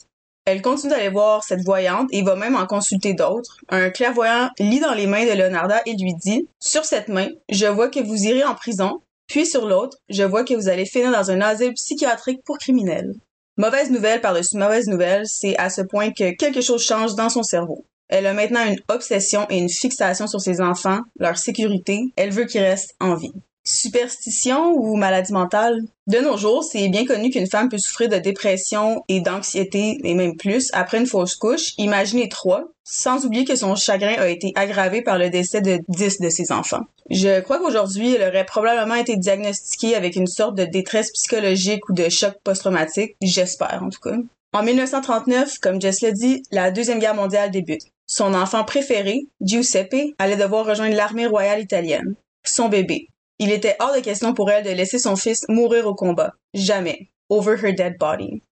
Elle 0.45 0.61
continue 0.61 0.91
d'aller 0.91 1.09
voir 1.09 1.45
cette 1.45 1.63
voyante 1.63 2.09
et 2.11 2.23
va 2.23 2.35
même 2.35 2.57
en 2.57 2.67
consulter 2.67 3.15
d'autres. 3.15 3.59
Un 3.69 3.91
clairvoyant 3.91 4.51
lit 4.59 4.81
dans 4.81 4.95
les 4.95 5.07
mains 5.07 5.25
de 5.25 5.39
Leonarda 5.39 5.83
et 5.87 5.95
lui 5.95 6.15
dit 6.15 6.49
Sur 6.59 6.85
cette 6.85 7.07
main, 7.07 7.29
je 7.49 7.67
vois 7.67 7.89
que 7.89 8.01
vous 8.01 8.25
irez 8.25 8.43
en 8.43 8.57
prison, 8.57 9.03
puis 9.29 9.47
sur 9.47 9.67
l'autre, 9.67 9.99
je 10.09 10.25
vois 10.25 10.43
que 10.43 10.55
vous 10.55 10.69
allez 10.69 10.85
finir 10.85 11.13
dans 11.13 11.31
un 11.31 11.41
asile 11.41 11.75
psychiatrique 11.75 12.43
pour 12.45 12.59
criminels. 12.59 13.15
Mauvaise 13.57 13.91
nouvelle 13.93 14.21
par-dessus 14.21 14.57
mauvaise 14.57 14.89
nouvelle, 14.89 15.29
c'est 15.29 15.57
à 15.59 15.71
ce 15.71 15.83
point 15.83 16.11
que 16.11 16.35
quelque 16.35 16.61
chose 16.61 16.83
change 16.83 17.15
dans 17.15 17.29
son 17.29 17.45
cerveau. 17.45 17.85
Elle 18.09 18.27
a 18.27 18.35
maintenant 18.35 18.67
une 18.67 18.81
obsession 18.89 19.47
et 19.49 19.59
une 19.59 19.71
fixation 19.71 20.27
sur 20.27 20.41
ses 20.41 20.61
enfants, 20.61 21.01
leur 21.19 21.39
sécurité. 21.39 22.13
Elle 22.17 22.31
veut 22.31 22.45
qu'ils 22.45 22.63
restent 22.63 22.95
en 23.01 23.15
vie. 23.15 23.33
Superstition 23.65 24.75
ou 24.75 24.97
maladie 24.97 25.33
mentale? 25.33 25.83
De 26.09 26.19
nos 26.19 26.37
jours, 26.37 26.65
c'est 26.65 26.89
bien 26.89 27.05
connu 27.05 27.31
qu'une 27.31 27.49
femme 27.49 27.69
peut 27.69 27.79
souffrir 27.79 28.09
de 28.09 28.17
dépression 28.17 29.05
et 29.09 29.21
d'anxiété, 29.21 29.99
et 30.03 30.15
même 30.15 30.37
plus, 30.37 30.69
après 30.73 30.99
une 30.99 31.07
fausse 31.07 31.37
couche. 31.37 31.75
Imaginez 31.79 32.29
trois, 32.29 32.65
sans 32.83 33.25
oublier 33.25 33.45
que 33.45 33.55
son 33.55 33.77
chagrin 33.77 34.17
a 34.19 34.29
été 34.29 34.53
aggravé 34.57 35.01
par 35.01 35.17
le 35.17 35.31
décès 35.31 35.61
de 35.61 35.79
dix 35.89 36.21
de 36.21 36.29
ses 36.29 36.51
enfants. 36.51 36.83
Je 37.09 37.41
crois 37.41 37.61
qu'aujourd'hui, 37.61 38.17
elle 38.17 38.29
aurait 38.29 38.45
probablement 38.45 38.97
été 38.97 39.17
diagnostiquée 39.17 39.95
avec 39.95 40.17
une 40.17 40.27
sorte 40.27 40.57
de 40.57 40.65
détresse 40.65 41.13
psychologique 41.13 41.89
ou 41.89 41.93
de 41.93 42.09
choc 42.09 42.35
post-traumatique. 42.43 43.17
J'espère, 43.23 43.81
en 43.85 43.91
tout 43.91 44.01
cas. 44.01 44.17
En 44.55 44.63
1939, 44.63 45.61
comme 45.61 45.81
Jess 45.81 46.03
l'a 46.03 46.11
dit, 46.11 46.43
la 46.51 46.71
Deuxième 46.71 46.99
Guerre 46.99 47.15
mondiale 47.15 47.51
débute. 47.51 47.85
Son 48.07 48.35
enfant 48.35 48.65
préféré, 48.65 49.27
Giuseppe, 49.41 50.15
allait 50.19 50.37
devoir 50.37 50.67
rejoindre 50.67 50.95
l'armée 50.95 51.27
royale 51.27 51.63
italienne. 51.63 52.17
Son 52.45 52.69
bébé. 52.69 53.09
Il 53.39 53.51
était 53.51 53.77
hors 53.81 53.95
de 53.95 54.01
question 54.01 54.35
pour 54.35 54.51
elle 54.51 54.65
de 54.65 54.71
laisser 54.71 54.99
son 54.99 55.17
fils 55.17 55.47
mourir 55.49 55.87
au 55.87 55.95
combat. 55.95 56.35
Jamais. 56.53 57.09
Over 57.31 57.57
her 57.63 57.73
dead 57.73 57.97
body. 57.99 58.43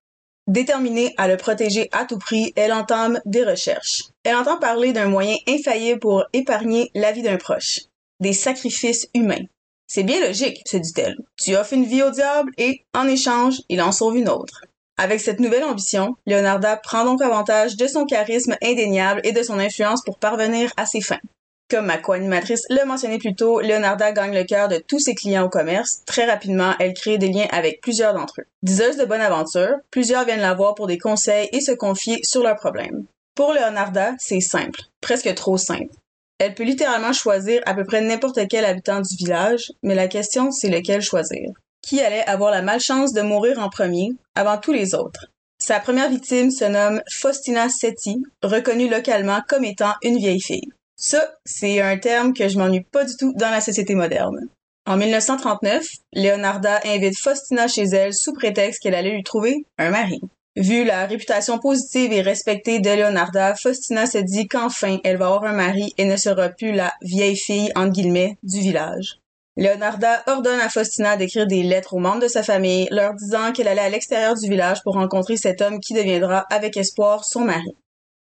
Déterminée 0.46 1.12
à 1.18 1.28
le 1.28 1.36
protéger 1.36 1.90
à 1.92 2.06
tout 2.06 2.16
prix, 2.16 2.54
elle 2.56 2.72
entame 2.72 3.20
des 3.26 3.44
recherches. 3.44 4.04
Elle 4.24 4.36
entend 4.36 4.58
parler 4.58 4.94
d'un 4.94 5.06
moyen 5.06 5.36
infaillible 5.46 6.00
pour 6.00 6.24
épargner 6.32 6.90
la 6.94 7.12
vie 7.12 7.22
d'un 7.22 7.36
proche. 7.36 7.80
Des 8.20 8.32
sacrifices 8.32 9.06
humains. 9.14 9.44
C'est 9.86 10.02
bien 10.02 10.26
logique, 10.26 10.62
se 10.66 10.78
dit-elle. 10.78 11.18
Tu 11.36 11.56
offres 11.56 11.74
une 11.74 11.84
vie 11.84 12.02
au 12.02 12.10
diable 12.10 12.52
et, 12.56 12.84
en 12.94 13.06
échange, 13.06 13.60
il 13.68 13.82
en 13.82 13.92
sauve 13.92 14.16
une 14.16 14.30
autre. 14.30 14.64
Avec 15.02 15.20
cette 15.20 15.40
nouvelle 15.40 15.64
ambition, 15.64 16.14
Leonarda 16.26 16.76
prend 16.76 17.06
donc 17.06 17.22
avantage 17.22 17.76
de 17.76 17.86
son 17.86 18.04
charisme 18.04 18.54
indéniable 18.62 19.22
et 19.24 19.32
de 19.32 19.42
son 19.42 19.58
influence 19.58 20.02
pour 20.04 20.18
parvenir 20.18 20.70
à 20.76 20.84
ses 20.84 21.00
fins. 21.00 21.22
Comme 21.70 21.86
ma 21.86 21.96
co-animatrice 21.96 22.66
le 22.68 22.84
mentionnait 22.84 23.16
plus 23.16 23.34
tôt, 23.34 23.62
Leonarda 23.62 24.12
gagne 24.12 24.34
le 24.34 24.44
cœur 24.44 24.68
de 24.68 24.76
tous 24.76 24.98
ses 24.98 25.14
clients 25.14 25.46
au 25.46 25.48
commerce. 25.48 26.02
Très 26.04 26.26
rapidement, 26.26 26.74
elle 26.78 26.92
crée 26.92 27.16
des 27.16 27.28
liens 27.28 27.46
avec 27.50 27.80
plusieurs 27.80 28.12
d'entre 28.12 28.42
eux. 28.42 28.44
Diseuse 28.62 28.98
de 28.98 29.06
bonne 29.06 29.22
aventure, 29.22 29.76
plusieurs 29.90 30.26
viennent 30.26 30.42
la 30.42 30.52
voir 30.52 30.74
pour 30.74 30.86
des 30.86 30.98
conseils 30.98 31.48
et 31.50 31.62
se 31.62 31.72
confier 31.72 32.20
sur 32.22 32.42
leurs 32.42 32.56
problèmes. 32.56 33.06
Pour 33.34 33.54
Leonarda, 33.54 34.12
c'est 34.18 34.40
simple, 34.40 34.82
presque 35.00 35.34
trop 35.34 35.56
simple. 35.56 35.94
Elle 36.38 36.54
peut 36.54 36.64
littéralement 36.64 37.14
choisir 37.14 37.62
à 37.64 37.72
peu 37.72 37.84
près 37.84 38.02
n'importe 38.02 38.40
quel 38.50 38.66
habitant 38.66 39.00
du 39.00 39.16
village, 39.16 39.72
mais 39.82 39.94
la 39.94 40.08
question 40.08 40.50
c'est 40.50 40.68
lequel 40.68 41.00
choisir? 41.00 41.48
Qui 41.82 42.00
allait 42.00 42.26
avoir 42.26 42.50
la 42.50 42.62
malchance 42.62 43.12
de 43.12 43.22
mourir 43.22 43.58
en 43.58 43.68
premier, 43.68 44.10
avant 44.34 44.58
tous 44.58 44.72
les 44.72 44.94
autres. 44.94 45.26
Sa 45.58 45.78
première 45.78 46.08
victime 46.08 46.50
se 46.50 46.64
nomme 46.64 47.02
Faustina 47.10 47.68
Setti, 47.68 48.22
reconnue 48.42 48.88
localement 48.88 49.40
comme 49.46 49.64
étant 49.64 49.92
une 50.02 50.18
vieille 50.18 50.40
fille. 50.40 50.70
Ça, 50.96 51.34
c'est 51.44 51.80
un 51.80 51.98
terme 51.98 52.32
que 52.32 52.48
je 52.48 52.58
m'ennuie 52.58 52.84
pas 52.84 53.04
du 53.04 53.16
tout 53.16 53.32
dans 53.36 53.50
la 53.50 53.60
société 53.60 53.94
moderne. 53.94 54.48
En 54.86 54.96
1939, 54.96 55.86
Leonarda 56.14 56.80
invite 56.84 57.18
Faustina 57.18 57.68
chez 57.68 57.84
elle 57.84 58.14
sous 58.14 58.32
prétexte 58.32 58.82
qu'elle 58.82 58.94
allait 58.94 59.14
lui 59.14 59.22
trouver 59.22 59.64
un 59.78 59.90
mari. 59.90 60.20
Vu 60.56 60.84
la 60.84 61.06
réputation 61.06 61.58
positive 61.58 62.12
et 62.12 62.22
respectée 62.22 62.80
de 62.80 62.90
Leonarda, 62.90 63.54
Faustina 63.54 64.06
se 64.06 64.18
dit 64.18 64.48
qu'enfin 64.48 64.98
elle 65.04 65.16
va 65.16 65.26
avoir 65.26 65.44
un 65.44 65.52
mari 65.52 65.92
et 65.96 66.04
ne 66.04 66.16
sera 66.16 66.48
plus 66.48 66.72
la 66.72 66.92
vieille 67.02 67.36
fille 67.36 67.70
entre 67.76 68.00
du 68.42 68.60
village. 68.60 69.20
Leonarda 69.60 70.22
ordonne 70.26 70.58
à 70.58 70.70
Faustina 70.70 71.18
d'écrire 71.18 71.46
des 71.46 71.62
lettres 71.62 71.92
aux 71.92 71.98
membres 71.98 72.22
de 72.22 72.28
sa 72.28 72.42
famille, 72.42 72.88
leur 72.90 73.12
disant 73.12 73.52
qu'elle 73.52 73.68
allait 73.68 73.82
à 73.82 73.90
l'extérieur 73.90 74.34
du 74.34 74.48
village 74.48 74.82
pour 74.82 74.94
rencontrer 74.94 75.36
cet 75.36 75.60
homme 75.60 75.80
qui 75.80 75.92
deviendra, 75.92 76.46
avec 76.48 76.78
espoir, 76.78 77.26
son 77.26 77.40
mari. 77.40 77.76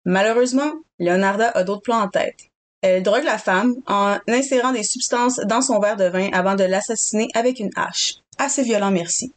Malheureusement, 0.06 0.72
Leonarda 0.98 1.50
a 1.50 1.62
d'autres 1.62 1.82
plans 1.82 2.00
en 2.00 2.08
tête. 2.08 2.38
Elle 2.80 3.02
drogue 3.02 3.24
la 3.24 3.36
femme 3.36 3.74
en 3.86 4.16
insérant 4.28 4.72
des 4.72 4.82
substances 4.82 5.38
dans 5.40 5.60
son 5.60 5.78
verre 5.78 5.98
de 5.98 6.06
vin 6.06 6.30
avant 6.32 6.54
de 6.54 6.64
l'assassiner 6.64 7.28
avec 7.34 7.60
une 7.60 7.70
hache. 7.76 8.14
Assez 8.38 8.62
violent, 8.62 8.90
merci. 8.90 9.34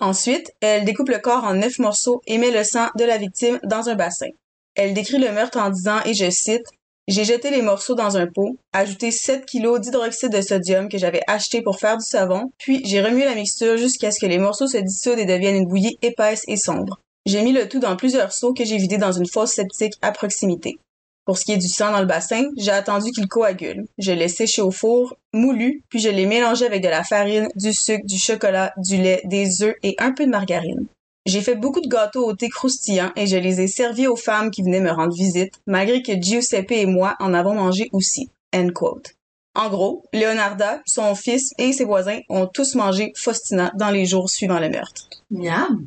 Ensuite, 0.00 0.50
elle 0.62 0.86
découpe 0.86 1.10
le 1.10 1.18
corps 1.18 1.44
en 1.44 1.52
neuf 1.52 1.78
morceaux 1.78 2.22
et 2.26 2.38
met 2.38 2.52
le 2.52 2.64
sang 2.64 2.88
de 2.96 3.04
la 3.04 3.18
victime 3.18 3.60
dans 3.64 3.90
un 3.90 3.96
bassin. 3.96 4.30
Elle 4.76 4.94
décrit 4.94 5.18
le 5.18 5.30
meurtre 5.30 5.58
en 5.58 5.68
disant, 5.68 5.98
et 6.06 6.14
je 6.14 6.30
cite, 6.30 6.64
j'ai 7.06 7.24
jeté 7.24 7.50
les 7.50 7.60
morceaux 7.60 7.94
dans 7.94 8.16
un 8.16 8.26
pot, 8.26 8.56
ajouté 8.72 9.10
7 9.10 9.44
kg 9.44 9.78
d'hydroxyde 9.78 10.32
de 10.32 10.40
sodium 10.40 10.88
que 10.88 10.96
j'avais 10.96 11.20
acheté 11.26 11.60
pour 11.60 11.78
faire 11.78 11.98
du 11.98 12.04
savon, 12.04 12.50
puis 12.58 12.80
j'ai 12.86 13.02
remué 13.02 13.24
la 13.24 13.34
mixture 13.34 13.76
jusqu'à 13.76 14.10
ce 14.10 14.20
que 14.20 14.26
les 14.26 14.38
morceaux 14.38 14.66
se 14.66 14.78
dissoudent 14.78 15.18
et 15.18 15.26
deviennent 15.26 15.56
une 15.56 15.68
bouillie 15.68 15.98
épaisse 16.00 16.44
et 16.48 16.56
sombre. 16.56 17.00
J'ai 17.26 17.42
mis 17.42 17.52
le 17.52 17.68
tout 17.68 17.78
dans 17.78 17.96
plusieurs 17.96 18.32
seaux 18.32 18.54
que 18.54 18.64
j'ai 18.64 18.78
vidés 18.78 18.98
dans 18.98 19.12
une 19.12 19.28
fosse 19.28 19.52
septique 19.52 19.94
à 20.02 20.12
proximité. 20.12 20.78
Pour 21.26 21.38
ce 21.38 21.44
qui 21.44 21.52
est 21.52 21.58
du 21.58 21.68
sang 21.68 21.90
dans 21.90 22.00
le 22.00 22.06
bassin, 22.06 22.50
j'ai 22.58 22.70
attendu 22.70 23.10
qu'il 23.10 23.28
coagule. 23.28 23.86
Je 23.98 24.12
l'ai 24.12 24.28
séché 24.28 24.60
au 24.60 24.70
four, 24.70 25.16
moulu, 25.32 25.82
puis 25.88 25.98
je 25.98 26.10
l'ai 26.10 26.26
mélangé 26.26 26.66
avec 26.66 26.82
de 26.82 26.88
la 26.88 27.02
farine, 27.02 27.48
du 27.56 27.72
sucre, 27.72 28.04
du 28.04 28.18
chocolat, 28.18 28.74
du 28.76 28.98
lait, 28.98 29.22
des 29.24 29.62
œufs 29.62 29.74
et 29.82 29.94
un 29.98 30.12
peu 30.12 30.26
de 30.26 30.30
margarine. 30.30 30.86
J'ai 31.26 31.40
fait 31.40 31.54
beaucoup 31.54 31.80
de 31.80 31.88
gâteaux 31.88 32.28
au 32.28 32.34
thé 32.34 32.50
croustillant 32.50 33.10
et 33.16 33.26
je 33.26 33.36
les 33.36 33.62
ai 33.62 33.66
servis 33.66 34.06
aux 34.06 34.16
femmes 34.16 34.50
qui 34.50 34.62
venaient 34.62 34.80
me 34.80 34.90
rendre 34.90 35.14
visite, 35.14 35.54
malgré 35.66 36.02
que 36.02 36.12
Giuseppe 36.20 36.72
et 36.72 36.86
moi 36.86 37.16
en 37.18 37.32
avons 37.32 37.54
mangé 37.54 37.88
aussi. 37.92 38.30
End 38.54 38.68
quote. 38.74 39.14
En 39.54 39.70
gros, 39.70 40.04
Leonarda, 40.12 40.82
son 40.84 41.14
fils 41.14 41.52
et 41.58 41.72
ses 41.72 41.84
voisins 41.84 42.20
ont 42.28 42.46
tous 42.46 42.74
mangé 42.74 43.12
Faustina 43.16 43.72
dans 43.76 43.90
les 43.90 44.04
jours 44.04 44.28
suivant 44.28 44.58
le 44.58 44.68
meurtre. 44.68 45.08
Miam. 45.30 45.86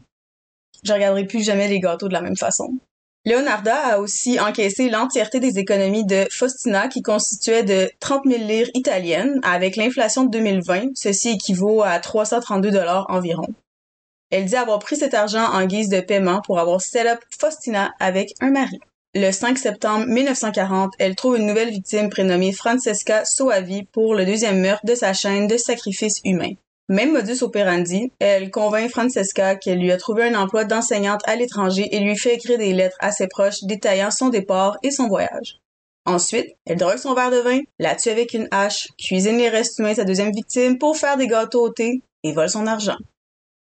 Je 0.83 0.93
regarderai 0.93 1.25
plus 1.25 1.43
jamais 1.43 1.67
les 1.67 1.79
gâteaux 1.79 2.07
de 2.07 2.13
la 2.13 2.21
même 2.21 2.37
façon. 2.37 2.79
Leonarda 3.25 3.75
a 3.75 3.99
aussi 3.99 4.39
encaissé 4.39 4.89
l'entièreté 4.89 5.41
des 5.41 5.59
économies 5.59 6.05
de 6.05 6.25
Faustina 6.31 6.87
qui 6.87 7.01
constituaient 7.01 7.63
de 7.63 7.91
30 7.99 8.21
000 8.25 8.43
lires 8.45 8.69
italiennes. 8.73 9.39
Avec 9.43 9.75
l'inflation 9.75 10.23
de 10.23 10.31
2020, 10.31 10.91
ceci 10.95 11.31
équivaut 11.31 11.83
à 11.83 11.99
332 11.99 12.71
dollars 12.71 13.05
environ. 13.09 13.47
Elle 14.29 14.45
dit 14.45 14.55
avoir 14.55 14.79
pris 14.79 14.97
cet 14.97 15.13
argent 15.13 15.45
en 15.45 15.65
guise 15.65 15.89
de 15.89 16.01
paiement 16.01 16.41
pour 16.41 16.59
avoir 16.59 16.81
set 16.81 17.07
up 17.07 17.19
Faustina 17.39 17.93
avec 17.99 18.33
un 18.41 18.51
mari. 18.51 18.79
Le 19.15 19.31
5 19.31 19.57
septembre 19.57 20.05
1940, 20.05 20.93
elle 20.99 21.15
trouve 21.15 21.37
une 21.37 21.47
nouvelle 21.47 21.71
victime 21.71 22.09
prénommée 22.09 22.51
Francesca 22.51 23.23
Soavi 23.25 23.83
pour 23.83 24.15
le 24.15 24.25
deuxième 24.25 24.59
meurtre 24.59 24.85
de 24.85 24.95
sa 24.95 25.13
chaîne 25.13 25.47
de 25.47 25.57
sacrifices 25.57 26.19
humains. 26.25 26.53
Même 26.89 27.13
modus 27.13 27.41
operandi, 27.41 28.11
elle 28.19 28.51
convainc 28.51 28.89
Francesca 28.89 29.55
qu'elle 29.55 29.79
lui 29.79 29.91
a 29.91 29.97
trouvé 29.97 30.23
un 30.23 30.35
emploi 30.35 30.65
d'enseignante 30.65 31.21
à 31.25 31.35
l'étranger 31.35 31.87
et 31.91 31.99
lui 31.99 32.17
fait 32.17 32.35
écrire 32.35 32.57
des 32.57 32.73
lettres 32.73 32.97
à 32.99 33.11
ses 33.11 33.27
proches 33.27 33.63
détaillant 33.63 34.11
son 34.11 34.29
départ 34.29 34.77
et 34.83 34.91
son 34.91 35.07
voyage. 35.07 35.59
Ensuite, 36.05 36.55
elle 36.65 36.77
drogue 36.77 36.97
son 36.97 37.13
verre 37.13 37.31
de 37.31 37.39
vin, 37.39 37.59
la 37.79 37.95
tue 37.95 38.09
avec 38.09 38.33
une 38.33 38.47
hache, 38.51 38.87
cuisine 38.97 39.37
les 39.37 39.49
restes 39.49 39.79
humains 39.79 39.91
de 39.91 39.95
sa 39.95 40.05
deuxième 40.05 40.31
victime 40.31 40.77
pour 40.77 40.95
faire 40.95 41.17
des 41.17 41.27
gâteaux 41.27 41.63
au 41.63 41.69
thé 41.69 42.01
et 42.23 42.31
vole 42.31 42.49
son 42.49 42.67
argent. 42.67 42.97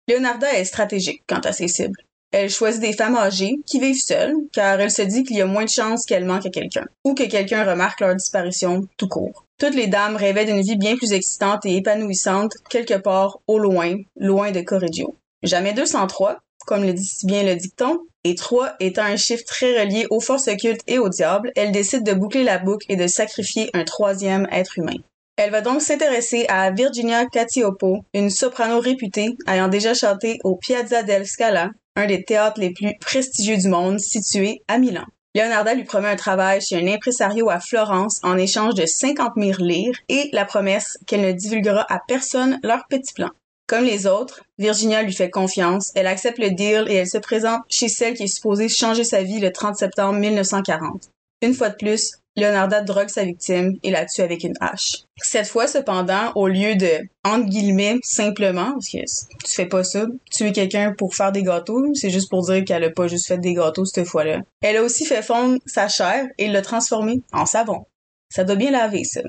Leonarda 0.08 0.52
est 0.54 0.64
stratégique 0.64 1.22
quant 1.28 1.40
à 1.40 1.52
ses 1.52 1.68
cibles. 1.68 2.00
Elle 2.30 2.50
choisit 2.50 2.80
des 2.80 2.92
femmes 2.92 3.16
âgées 3.16 3.56
qui 3.66 3.78
vivent 3.78 4.02
seules, 4.02 4.34
car 4.52 4.80
elle 4.80 4.90
se 4.90 5.02
dit 5.02 5.22
qu'il 5.22 5.36
y 5.36 5.42
a 5.42 5.46
moins 5.46 5.64
de 5.64 5.70
chances 5.70 6.04
qu'elles 6.04 6.24
manquent 6.24 6.46
à 6.46 6.50
quelqu'un, 6.50 6.84
ou 7.04 7.14
que 7.14 7.24
quelqu'un 7.24 7.64
remarque 7.64 8.00
leur 8.00 8.14
disparition 8.14 8.86
tout 8.96 9.08
court. 9.08 9.44
Toutes 9.58 9.74
les 9.74 9.86
dames 9.86 10.16
rêvaient 10.16 10.44
d'une 10.44 10.60
vie 10.60 10.76
bien 10.76 10.96
plus 10.96 11.12
excitante 11.12 11.64
et 11.66 11.76
épanouissante, 11.76 12.52
quelque 12.70 12.98
part 12.98 13.38
au 13.46 13.58
loin, 13.58 13.96
loin 14.16 14.50
de 14.50 14.60
Correggio. 14.60 15.16
Jamais 15.42 15.72
203, 15.72 16.38
comme 16.66 16.84
le 16.84 16.92
dit 16.92 17.04
si 17.04 17.26
bien 17.26 17.42
le 17.42 17.54
dicton, 17.54 17.98
et 18.24 18.34
3 18.34 18.74
étant 18.80 19.04
un 19.04 19.16
chiffre 19.16 19.44
très 19.44 19.80
relié 19.80 20.06
aux 20.10 20.20
forces 20.20 20.48
occultes 20.48 20.82
et 20.86 20.98
au 20.98 21.08
diable, 21.08 21.50
elle 21.56 21.72
décide 21.72 22.04
de 22.04 22.12
boucler 22.12 22.44
la 22.44 22.58
boucle 22.58 22.86
et 22.90 22.96
de 22.96 23.06
sacrifier 23.06 23.70
un 23.72 23.84
troisième 23.84 24.46
être 24.52 24.78
humain. 24.78 24.96
Elle 25.38 25.52
va 25.52 25.60
donc 25.60 25.82
s'intéresser 25.82 26.46
à 26.48 26.72
Virginia 26.72 27.24
Catiopo, 27.24 28.04
une 28.12 28.28
soprano 28.28 28.80
réputée 28.80 29.36
ayant 29.46 29.68
déjà 29.68 29.94
chanté 29.94 30.40
au 30.42 30.56
Piazza 30.56 31.04
del 31.04 31.28
Scala, 31.28 31.70
un 31.94 32.06
des 32.06 32.24
théâtres 32.24 32.60
les 32.60 32.72
plus 32.72 32.98
prestigieux 32.98 33.56
du 33.56 33.68
monde 33.68 34.00
situé 34.00 34.62
à 34.66 34.78
Milan. 34.78 35.04
Leonarda 35.36 35.74
lui 35.74 35.84
promet 35.84 36.08
un 36.08 36.16
travail 36.16 36.60
chez 36.60 36.74
un 36.74 36.88
impresario 36.88 37.50
à 37.50 37.60
Florence 37.60 38.18
en 38.24 38.36
échange 38.36 38.74
de 38.74 38.84
50 38.84 39.34
000 39.36 39.52
lire 39.60 39.94
et 40.08 40.28
la 40.32 40.44
promesse 40.44 40.98
qu'elle 41.06 41.20
ne 41.20 41.30
divulguera 41.30 41.86
à 41.88 42.00
personne 42.08 42.58
leur 42.64 42.88
petit 42.88 43.14
plan. 43.14 43.30
Comme 43.68 43.84
les 43.84 44.08
autres, 44.08 44.42
Virginia 44.58 45.04
lui 45.04 45.12
fait 45.12 45.30
confiance, 45.30 45.92
elle 45.94 46.08
accepte 46.08 46.38
le 46.38 46.50
deal 46.50 46.86
et 46.88 46.94
elle 46.94 47.08
se 47.08 47.18
présente 47.18 47.62
chez 47.68 47.88
celle 47.88 48.14
qui 48.14 48.24
est 48.24 48.26
supposée 48.26 48.68
changer 48.68 49.04
sa 49.04 49.22
vie 49.22 49.38
le 49.38 49.52
30 49.52 49.76
septembre 49.76 50.18
1940. 50.18 51.10
Une 51.42 51.54
fois 51.54 51.68
de 51.68 51.76
plus, 51.76 52.17
Leonarda 52.38 52.82
drogue 52.82 53.08
sa 53.08 53.24
victime 53.24 53.76
et 53.82 53.90
la 53.90 54.06
tue 54.06 54.22
avec 54.22 54.44
une 54.44 54.54
hache. 54.60 55.04
Cette 55.16 55.46
fois, 55.46 55.66
cependant, 55.66 56.32
au 56.34 56.48
lieu 56.48 56.76
de, 56.76 57.00
entre 57.24 57.46
guillemets, 57.46 57.98
simplement, 58.02 58.72
parce 58.72 58.88
que 58.88 58.98
tu 59.44 59.54
fais 59.54 59.66
pas 59.66 59.84
ça, 59.84 60.06
tuer 60.30 60.52
quelqu'un 60.52 60.94
pour 60.96 61.14
faire 61.14 61.32
des 61.32 61.42
gâteaux, 61.42 61.92
c'est 61.94 62.10
juste 62.10 62.30
pour 62.30 62.44
dire 62.44 62.64
qu'elle 62.64 62.84
a 62.84 62.90
pas 62.90 63.08
juste 63.08 63.26
fait 63.26 63.38
des 63.38 63.54
gâteaux 63.54 63.84
cette 63.84 64.06
fois-là. 64.06 64.40
Elle 64.62 64.76
a 64.76 64.82
aussi 64.82 65.04
fait 65.04 65.22
fondre 65.22 65.58
sa 65.66 65.88
chair 65.88 66.26
et 66.38 66.48
l'a 66.48 66.62
transformée 66.62 67.22
en 67.32 67.46
savon. 67.46 67.84
Ça 68.30 68.44
doit 68.44 68.56
bien 68.56 68.70
laver, 68.70 69.04
ça. 69.04 69.22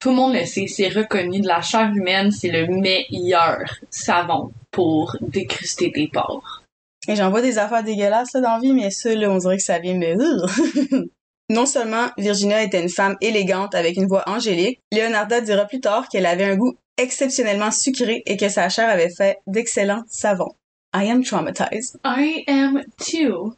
Tout 0.00 0.10
le 0.10 0.16
monde 0.16 0.34
le 0.34 0.44
sait, 0.44 0.66
c'est 0.66 0.88
reconnu. 0.88 1.40
De 1.40 1.48
la 1.48 1.62
chair 1.62 1.90
humaine, 1.94 2.30
c'est 2.30 2.50
le 2.50 2.66
meilleur 2.66 3.58
savon 3.90 4.52
pour 4.70 5.16
décruster 5.20 5.90
tes 5.90 6.08
pores. 6.08 6.62
Et 7.08 7.16
j'en 7.16 7.30
vois 7.30 7.40
des 7.40 7.58
affaires 7.58 7.84
dégueulasses 7.84 8.32
là, 8.34 8.40
dans 8.40 8.54
la 8.54 8.60
vie, 8.60 8.72
mais 8.72 8.90
ça, 8.90 9.14
là, 9.14 9.30
on 9.30 9.38
dirait 9.38 9.56
que 9.56 9.62
ça 9.62 9.78
vient 9.78 9.94
me... 9.94 11.06
Non 11.48 11.66
seulement 11.66 12.08
Virginia 12.18 12.62
était 12.62 12.82
une 12.82 12.88
femme 12.88 13.16
élégante 13.20 13.74
avec 13.74 13.96
une 13.96 14.06
voix 14.06 14.24
angélique, 14.26 14.80
Leonarda 14.92 15.40
dira 15.40 15.64
plus 15.64 15.80
tard 15.80 16.08
qu'elle 16.08 16.26
avait 16.26 16.44
un 16.44 16.56
goût 16.56 16.74
exceptionnellement 16.98 17.70
sucré 17.70 18.22
et 18.26 18.36
que 18.36 18.48
sa 18.48 18.68
chair 18.68 18.88
avait 18.88 19.14
fait 19.14 19.38
d'excellents 19.46 20.02
savons. 20.08 20.54
I 20.94 21.10
am 21.10 21.22
traumatized. 21.22 22.00
I 22.04 22.44
am 22.48 22.82
too. 22.98 23.54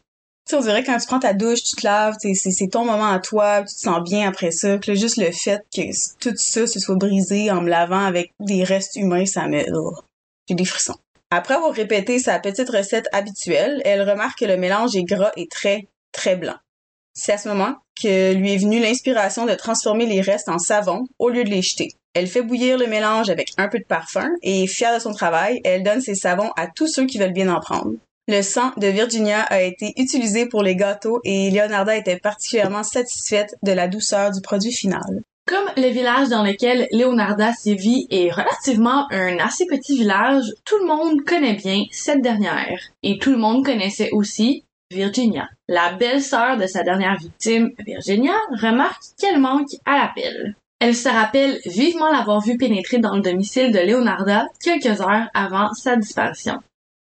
Tu 0.49 0.55
on 0.55 0.61
dirait 0.61 0.83
quand 0.83 0.99
tu 0.99 1.07
prends 1.07 1.19
ta 1.19 1.35
douche, 1.35 1.63
tu 1.63 1.77
te 1.77 1.87
laves, 1.87 2.15
c'est 2.21 2.69
ton 2.69 2.85
moment 2.85 3.11
à 3.11 3.19
toi, 3.19 3.61
tu 3.61 3.75
te 3.75 3.81
sens 3.81 4.03
bien 4.03 4.29
après 4.29 4.51
ça. 4.51 4.79
Puis 4.79 4.97
juste 4.97 5.19
le 5.19 5.31
fait 5.31 5.63
que 5.75 5.83
tout 6.21 6.35
ça 6.37 6.67
se 6.67 6.81
soit 6.81 6.97
brisé 6.97 7.51
en 7.51 7.61
me 7.61 7.69
lavant 7.69 8.05
avec 8.05 8.33
des 8.41 8.65
restes 8.65 8.97
humains, 8.97 9.27
ça 9.27 9.47
me... 9.47 9.63
Oh, 9.75 9.95
J'ai 10.49 10.55
des 10.55 10.65
frissons. 10.65 10.97
Après 11.31 11.55
avoir 11.55 11.73
répété 11.75 12.19
sa 12.19 12.39
petite 12.39 12.71
recette 12.71 13.09
habituelle, 13.13 13.83
elle 13.85 14.09
remarque 14.09 14.39
que 14.39 14.47
le 14.47 14.57
mélange 14.57 14.97
est 14.97 15.05
gras 15.05 15.33
et 15.37 15.47
très, 15.49 15.87
très 16.13 16.37
blanc. 16.37 16.57
C'est 17.21 17.33
à 17.33 17.39
ce 17.39 17.49
moment 17.49 17.75
que 18.01 18.33
lui 18.33 18.53
est 18.53 18.59
venue 18.59 18.79
l'inspiration 18.79 19.45
de 19.45 19.55
transformer 19.55 20.07
les 20.07 20.21
restes 20.21 20.49
en 20.49 20.61
savon 20.61 21.05
au 21.19 21.31
lieu 21.31 21.43
de 21.43 21.51
les 21.51 21.63
jeter. 21.63 21.89
Elle 22.15 22.29
fait 22.29 22.43
bouillir 22.43 22.79
le 22.79 22.87
mélange 22.87 23.29
avec 23.29 23.51
un 23.59 23.67
peu 23.67 23.81
de 23.81 23.85
parfum 23.85 24.31
et, 24.41 24.69
fière 24.69 24.95
de 24.95 25.01
son 25.01 25.13
travail, 25.13 25.61
elle 25.65 25.83
donne 25.83 26.01
ses 26.01 26.15
savons 26.15 26.51
à 26.57 26.69
tous 26.69 26.87
ceux 26.87 27.07
qui 27.07 27.19
veulent 27.19 27.33
bien 27.33 27.53
en 27.53 27.59
prendre. 27.59 27.95
Le 28.29 28.41
sang 28.43 28.71
de 28.77 28.87
Virginia 28.87 29.41
a 29.41 29.63
été 29.63 29.95
utilisé 29.97 30.47
pour 30.47 30.63
les 30.63 30.77
gâteaux 30.77 31.21
et 31.25 31.51
Leonarda 31.51 31.97
était 31.97 32.21
particulièrement 32.21 32.85
satisfaite 32.85 33.57
de 33.65 33.73
la 33.73 33.89
douceur 33.89 34.31
du 34.31 34.41
produit 34.41 34.73
final. 34.73 35.23
Comme 35.45 35.71
le 35.77 35.89
village 35.89 36.29
dans 36.29 36.45
lequel 36.45 36.87
Leonarda 36.93 37.53
sévit 37.53 38.07
est 38.11 38.31
relativement 38.31 39.11
un 39.11 39.39
assez 39.39 39.67
petit 39.67 39.99
village, 39.99 40.45
tout 40.65 40.79
le 40.79 40.87
monde 40.87 41.25
connaît 41.27 41.57
bien 41.57 41.83
cette 41.91 42.23
dernière. 42.23 42.79
Et 43.03 43.19
tout 43.19 43.33
le 43.33 43.39
monde 43.39 43.65
connaissait 43.65 44.11
aussi 44.13 44.63
Virginia. 44.93 45.49
La 45.71 45.93
belle-sœur 45.93 46.57
de 46.57 46.67
sa 46.67 46.83
dernière 46.83 47.19
victime, 47.19 47.73
Virginia, 47.79 48.33
remarque 48.63 49.03
qu'elle 49.19 49.39
manque 49.39 49.69
à 49.85 49.99
l'appel. 49.99 50.57
Elle 50.81 50.97
se 50.97 51.11
rappelle 51.11 51.59
vivement 51.67 52.11
l'avoir 52.11 52.41
vue 52.41 52.57
pénétrer 52.57 52.99
dans 52.99 53.15
le 53.17 53.21
domicile 53.21 53.71
de 53.71 53.81
Leonarda 53.81 54.47
quelques 54.63 55.03
heures 55.03 55.29
avant 55.35 55.75
sa 55.75 55.97
disparition. 55.97 56.55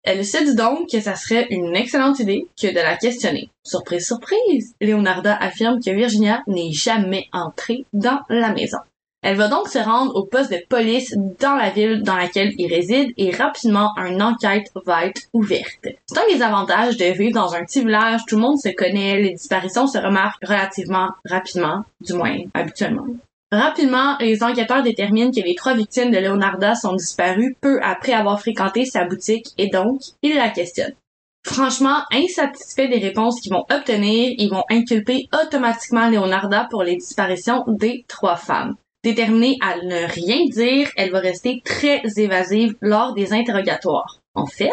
Elle 0.02 0.24
se 0.24 0.42
dit 0.42 0.54
donc 0.54 0.88
que 0.90 1.00
ça 1.00 1.14
serait 1.14 1.46
une 1.50 1.76
excellente 1.76 2.20
idée 2.20 2.46
que 2.60 2.68
de 2.68 2.74
la 2.74 2.96
questionner. 2.96 3.50
Surprise, 3.64 4.06
surprise! 4.06 4.74
Leonarda 4.80 5.36
affirme 5.36 5.82
que 5.82 5.90
Virginia 5.90 6.42
n'est 6.46 6.72
jamais 6.72 7.26
entrée 7.32 7.84
dans 7.92 8.20
la 8.30 8.52
maison. 8.52 8.78
Elle 9.26 9.38
va 9.38 9.48
donc 9.48 9.68
se 9.68 9.78
rendre 9.78 10.14
au 10.16 10.26
poste 10.26 10.52
de 10.52 10.62
police 10.68 11.16
dans 11.40 11.54
la 11.54 11.70
ville 11.70 12.02
dans 12.02 12.14
laquelle 12.14 12.52
il 12.58 12.70
réside 12.70 13.14
et 13.16 13.30
rapidement 13.30 13.88
une 13.96 14.22
enquête 14.22 14.70
va 14.84 15.06
être 15.06 15.22
ouverte. 15.32 15.88
C'est 16.04 16.18
un 16.18 16.36
des 16.36 16.42
avantages 16.42 16.98
de 16.98 17.06
vivre 17.06 17.32
dans 17.32 17.54
un 17.54 17.64
petit 17.64 17.80
village, 17.80 18.20
tout 18.28 18.36
le 18.36 18.42
monde 18.42 18.58
se 18.58 18.68
connaît, 18.68 19.22
les 19.22 19.32
disparitions 19.32 19.86
se 19.86 19.96
remarquent 19.96 20.44
relativement 20.46 21.08
rapidement, 21.24 21.84
du 22.02 22.12
moins 22.12 22.36
habituellement. 22.52 23.06
Rapidement, 23.50 24.18
les 24.20 24.42
enquêteurs 24.42 24.82
déterminent 24.82 25.30
que 25.30 25.40
les 25.40 25.54
trois 25.54 25.72
victimes 25.72 26.10
de 26.10 26.18
Leonarda 26.18 26.74
sont 26.74 26.94
disparues 26.94 27.56
peu 27.62 27.80
après 27.82 28.12
avoir 28.12 28.38
fréquenté 28.38 28.84
sa 28.84 29.06
boutique 29.06 29.46
et 29.56 29.70
donc, 29.70 30.02
ils 30.20 30.36
la 30.36 30.50
questionnent. 30.50 30.96
Franchement, 31.46 32.02
insatisfaits 32.12 32.88
des 32.88 32.98
réponses 32.98 33.40
qu'ils 33.40 33.54
vont 33.54 33.64
obtenir, 33.70 34.34
ils 34.36 34.50
vont 34.50 34.64
inculper 34.70 35.28
automatiquement 35.32 36.10
Leonarda 36.10 36.66
pour 36.70 36.82
les 36.82 36.96
disparitions 36.96 37.64
des 37.68 38.04
trois 38.06 38.36
femmes. 38.36 38.76
Déterminée 39.04 39.58
à 39.60 39.76
ne 39.76 40.10
rien 40.10 40.46
dire, 40.46 40.88
elle 40.96 41.10
va 41.10 41.20
rester 41.20 41.60
très 41.62 42.00
évasive 42.16 42.74
lors 42.80 43.12
des 43.12 43.34
interrogatoires. 43.34 44.22
En 44.34 44.46
fait, 44.46 44.70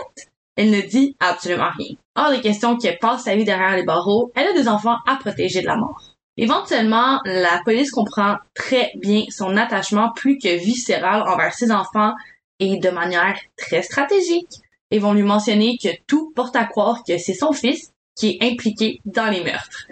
elle 0.56 0.72
ne 0.72 0.80
dit 0.80 1.18
absolument 1.20 1.72
rien. 1.78 1.98
Hors 2.16 2.32
des 2.32 2.40
questions 2.40 2.78
qu'elle 2.78 2.98
passe 2.98 3.26
sa 3.26 3.36
vie 3.36 3.44
derrière 3.44 3.76
les 3.76 3.84
barreaux, 3.84 4.32
elle 4.36 4.48
a 4.48 4.54
des 4.54 4.70
enfants 4.70 4.96
à 5.06 5.18
protéger 5.18 5.60
de 5.60 5.68
la 5.68 5.76
mort. 5.76 6.02
Éventuellement, 6.38 7.20
la 7.26 7.60
police 7.66 7.92
comprend 7.92 8.38
très 8.54 8.94
bien 8.96 9.26
son 9.30 9.58
attachement 9.58 10.14
plus 10.14 10.38
que 10.38 10.58
viscéral 10.58 11.28
envers 11.28 11.54
ses 11.54 11.70
enfants 11.70 12.14
et 12.60 12.80
de 12.80 12.90
manière 12.90 13.38
très 13.58 13.82
stratégique. 13.82 14.62
Ils 14.92 15.02
vont 15.02 15.14
lui 15.14 15.24
mentionner 15.24 15.78
que 15.78 15.90
tout 16.08 16.32
porte 16.34 16.56
à 16.56 16.64
croire 16.64 17.04
que 17.06 17.18
c'est 17.18 17.34
son 17.34 17.52
fils 17.52 17.92
qui 18.16 18.38
est 18.40 18.50
impliqué 18.50 19.02
dans 19.04 19.30
les 19.30 19.44
meurtres. 19.44 19.88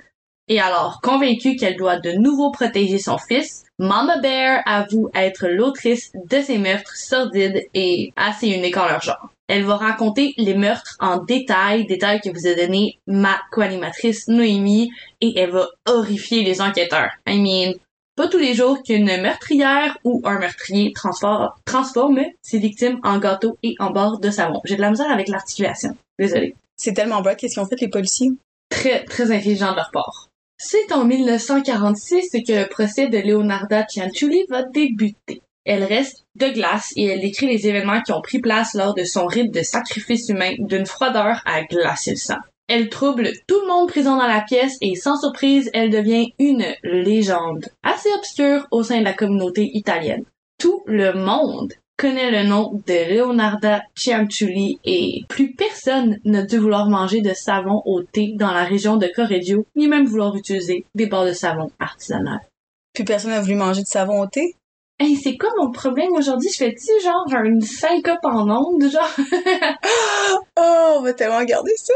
Et 0.52 0.60
alors, 0.60 1.00
convaincue 1.02 1.56
qu'elle 1.56 1.78
doit 1.78 2.00
de 2.00 2.12
nouveau 2.12 2.50
protéger 2.52 2.98
son 2.98 3.20
fils, 3.20 3.66
Mama 3.78 4.18
Bear 4.18 4.62
avoue 4.66 5.10
être 5.14 5.48
l'autrice 5.48 6.12
de 6.26 6.42
ces 6.42 6.58
meurtres 6.58 6.98
sordides 6.98 7.62
et 7.76 8.12
assez 8.16 8.48
uniques 8.48 8.78
en 8.78 8.88
leur 8.88 9.02
genre. 9.02 9.30
Elle 9.48 9.64
va 9.64 9.78
raconter 9.78 10.34
les 10.38 10.56
meurtres 10.56 10.98
en 11.00 11.24
détail, 11.24 11.86
détails 11.86 12.20
que 12.20 12.30
vous 12.30 12.48
a 12.48 12.56
donné 12.56 13.00
ma 13.06 13.40
co-animatrice 13.52 14.28
Noémie, 14.28 14.92
et 15.22 15.40
elle 15.40 15.52
va 15.52 15.68
horrifier 15.88 16.44
les 16.44 16.62
enquêteurs. 16.62 17.12
I 17.28 17.40
mean, 17.40 17.74
pas 18.16 18.28
tous 18.28 18.40
les 18.40 18.56
jours 18.56 18.82
qu'une 18.84 19.22
meurtrière 19.22 19.98
ou 20.04 20.22
un 20.26 20.40
meurtrier 20.40 20.92
transforme, 20.94 21.50
transforme 21.64 22.22
ses 22.42 22.58
victimes 22.58 23.00
en 23.04 23.20
gâteaux 23.20 23.58
et 23.62 23.76
en 23.80 23.92
barres 23.92 24.20
de 24.20 24.32
savon. 24.32 24.62
J'ai 24.66 24.76
de 24.76 24.82
la 24.82 24.90
misère 24.90 25.12
avec 25.12 25.28
l'articulation. 25.30 25.96
Désolée. 26.18 26.56
C'est 26.76 26.94
tellement 26.94 27.22
bas 27.22 27.36
qu'est-ce 27.36 27.54
qu'ils 27.54 27.64
ont 27.64 27.68
fait 27.68 27.80
les 27.80 27.88
policiers? 27.88 28.32
Très, 28.70 29.04
très 29.06 29.32
intelligent 29.32 29.72
de 29.72 29.78
leur 29.78 29.92
part. 29.92 30.29
C'est 30.62 30.92
en 30.92 31.06
1946 31.06 32.32
que 32.46 32.52
le 32.52 32.68
procès 32.68 33.08
de 33.08 33.18
Leonarda 33.18 33.86
Cianciulli 33.88 34.44
va 34.50 34.64
débuter. 34.64 35.42
Elle 35.64 35.86
reste 35.86 36.26
de 36.36 36.48
glace 36.50 36.92
et 36.98 37.06
elle 37.06 37.22
décrit 37.22 37.48
les 37.48 37.66
événements 37.66 38.02
qui 38.02 38.12
ont 38.12 38.20
pris 38.20 38.40
place 38.40 38.74
lors 38.74 38.94
de 38.94 39.06
son 39.06 39.26
rite 39.26 39.54
de 39.54 39.62
sacrifice 39.62 40.28
humain 40.28 40.56
d'une 40.60 40.86
froideur 40.86 41.42
à 41.46 41.64
glacer 41.64 42.12
le 42.12 42.18
sang. 42.18 42.40
Elle 42.68 42.90
trouble 42.90 43.30
tout 43.48 43.62
le 43.62 43.68
monde 43.68 43.88
présent 43.88 44.18
dans 44.18 44.28
la 44.28 44.42
pièce 44.42 44.76
et 44.82 44.96
sans 44.96 45.18
surprise, 45.18 45.70
elle 45.74 45.92
devient 45.92 46.34
une 46.40 46.66
légende 46.84 47.70
assez 47.82 48.10
obscure 48.18 48.68
au 48.70 48.84
sein 48.84 49.00
de 49.00 49.06
la 49.06 49.14
communauté 49.14 49.72
italienne. 49.74 50.26
Tout 50.60 50.84
le 50.86 51.14
monde 51.14 51.72
connaît 52.00 52.32
le 52.32 52.48
nom 52.48 52.82
de 52.88 53.14
Leonarda 53.14 53.82
Cianciulli 53.94 54.80
et 54.86 55.26
plus 55.28 55.54
personne 55.54 56.18
n'a 56.24 56.44
dû 56.44 56.58
vouloir 56.58 56.90
manger 56.90 57.20
de 57.20 57.34
savon 57.34 57.82
au 57.86 58.02
thé 58.04 58.36
dans 58.36 58.54
la 58.54 58.64
région 58.64 58.96
de 58.96 59.08
Correggio, 59.14 59.66
ni 59.76 59.90
même 59.90 60.06
vouloir 60.06 60.34
utiliser 60.38 60.86
des 60.96 61.08
barres 61.08 61.26
de 61.26 61.34
savon 61.34 61.70
artisanales. 61.78 62.48
Plus 62.94 63.04
personne 63.04 63.32
n'a 63.32 63.42
voulu 63.42 63.56
manger 63.56 63.82
de 63.82 63.88
savon 63.88 64.22
au 64.22 64.28
thé? 64.28 64.56
Hey, 64.98 65.18
c'est 65.18 65.38
quoi 65.38 65.50
mon 65.58 65.72
problème 65.72 66.14
aujourd'hui? 66.14 66.50
Je 66.50 66.58
fais-tu 66.58 67.04
genre 67.04 67.26
une 67.44 67.62
syncope 67.62 68.24
en 68.24 68.50
ondes, 68.50 68.90
genre? 68.90 69.16
oh, 70.58 70.96
on 70.98 71.02
va 71.02 71.14
tellement 71.14 71.44
garder 71.44 71.74
ça! 71.76 71.94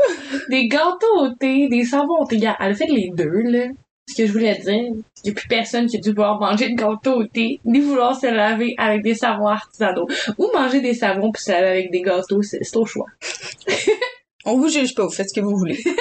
Des 0.50 0.68
gâteaux 0.68 1.20
au 1.20 1.30
thé, 1.30 1.70
des 1.70 1.86
savons 1.86 2.22
au 2.22 2.26
thé. 2.26 2.38
Elle 2.38 2.72
a 2.72 2.76
fait 2.76 2.88
les 2.88 3.10
deux, 3.14 3.42
là. 3.44 3.68
Ce 4.10 4.16
que 4.16 4.28
je 4.28 4.34
voulais 4.34 4.58
dire, 4.58 4.92
il 5.24 5.28
n'y 5.28 5.32
a 5.32 5.36
plus 5.36 5.48
personne 5.48 5.88
qui 5.88 5.98
a 5.98 6.00
dû 6.00 6.10
vouloir 6.10 6.40
manger 6.40 6.70
de 6.70 6.76
gâteau 6.76 7.22
au 7.22 7.26
thé, 7.26 7.60
ni 7.66 7.80
vouloir 7.80 8.20
se 8.20 8.28
laver 8.28 8.76
avec 8.78 9.04
des 9.04 9.16
savons 9.16 9.48
artisanaux. 9.48 10.08
Ou 10.38 10.50
manger 10.54 10.82
des 10.82 10.94
savons 10.94 11.32
puis 11.32 11.44
se 11.44 11.52
laver 11.52 11.68
avec 11.68 11.92
des 11.92 12.02
gâteaux, 12.02 12.42
c'est 12.42 12.76
au 12.76 12.86
choix. 12.86 13.08
On 14.46 14.58
vous 14.58 14.70
juge 14.70 14.94
pas, 14.94 15.04
vous 15.04 15.12
faites 15.12 15.30
ce 15.30 15.34
que 15.34 15.46
vous 15.46 15.58
voulez. 15.58 15.82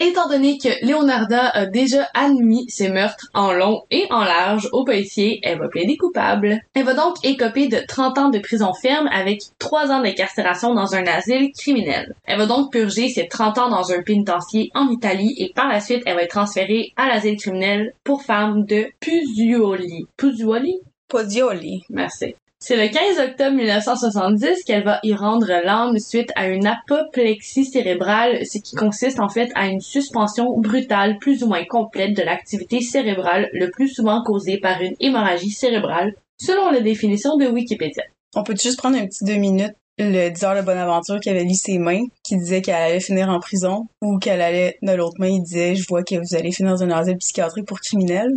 Étant 0.00 0.28
donné 0.28 0.58
que 0.58 0.68
Leonarda 0.86 1.48
a 1.48 1.66
déjà 1.66 2.08
admis 2.14 2.70
ses 2.70 2.88
meurtres 2.88 3.30
en 3.34 3.52
long 3.52 3.82
et 3.90 4.06
en 4.10 4.22
large 4.22 4.68
au 4.70 4.84
policier, 4.84 5.40
elle 5.42 5.58
va 5.58 5.66
plaider 5.66 5.96
coupable. 5.96 6.60
Elle 6.74 6.84
va 6.84 6.94
donc 6.94 7.16
écoper 7.24 7.66
de 7.66 7.78
30 7.84 8.18
ans 8.18 8.28
de 8.28 8.38
prison 8.38 8.72
ferme 8.74 9.08
avec 9.08 9.40
3 9.58 9.90
ans 9.90 10.00
d'incarcération 10.00 10.72
dans 10.72 10.94
un 10.94 11.04
asile 11.04 11.50
criminel. 11.50 12.14
Elle 12.26 12.38
va 12.38 12.46
donc 12.46 12.70
purger 12.70 13.08
ses 13.08 13.26
30 13.26 13.58
ans 13.58 13.70
dans 13.70 13.90
un 13.90 14.02
pénitencier 14.02 14.70
en 14.74 14.88
Italie 14.88 15.34
et 15.38 15.52
par 15.52 15.66
la 15.66 15.80
suite, 15.80 16.04
elle 16.06 16.14
va 16.14 16.22
être 16.22 16.30
transférée 16.30 16.92
à 16.96 17.08
l'asile 17.08 17.36
criminel 17.36 17.92
pour 18.04 18.22
femmes 18.22 18.66
de 18.66 18.86
Puzioli. 19.00 20.06
Puzioli? 20.16 20.78
Puzioli. 21.08 21.82
Merci. 21.90 22.36
C'est 22.60 22.76
le 22.76 22.88
15 22.88 23.18
octobre 23.20 23.56
1970 23.56 24.64
qu'elle 24.64 24.82
va 24.82 24.98
y 25.04 25.14
rendre 25.14 25.46
l'âme 25.46 25.98
suite 25.98 26.32
à 26.34 26.48
une 26.48 26.66
apoplexie 26.66 27.64
cérébrale, 27.64 28.44
ce 28.44 28.58
qui 28.58 28.74
consiste 28.74 29.20
en 29.20 29.28
fait 29.28 29.50
à 29.54 29.68
une 29.68 29.80
suspension 29.80 30.58
brutale 30.58 31.18
plus 31.18 31.44
ou 31.44 31.46
moins 31.46 31.64
complète 31.64 32.16
de 32.16 32.22
l'activité 32.22 32.80
cérébrale, 32.80 33.48
le 33.52 33.70
plus 33.70 33.88
souvent 33.88 34.22
causée 34.24 34.58
par 34.58 34.82
une 34.82 34.96
hémorragie 34.98 35.50
cérébrale, 35.50 36.14
selon 36.40 36.70
la 36.70 36.80
définition 36.80 37.36
de 37.36 37.46
Wikipédia. 37.46 38.02
On 38.34 38.42
peut 38.42 38.56
juste 38.60 38.78
prendre 38.78 38.98
un 38.98 39.06
petit 39.06 39.24
deux 39.24 39.36
minutes 39.36 39.74
le 39.98 40.30
diseur 40.30 40.54
de 40.54 40.62
Bonaventure 40.62 41.20
qui 41.20 41.28
avait 41.28 41.44
lu 41.44 41.54
ses 41.54 41.78
mains, 41.78 42.04
qui 42.22 42.36
disait 42.36 42.62
qu'elle 42.62 42.76
allait 42.76 43.00
finir 43.00 43.28
en 43.28 43.40
prison, 43.40 43.88
ou 44.00 44.18
qu'elle 44.18 44.40
allait, 44.40 44.78
de 44.82 44.92
l'autre 44.92 45.16
main, 45.18 45.28
il 45.28 45.42
disait, 45.42 45.74
je 45.74 45.86
vois 45.88 46.02
que 46.02 46.14
vous 46.14 46.36
allez 46.36 46.52
finir 46.52 46.72
dans 46.72 46.82
un 46.82 46.90
asile 46.90 47.16
psychiatrique 47.16 47.66
pour 47.66 47.80
criminels. 47.80 48.32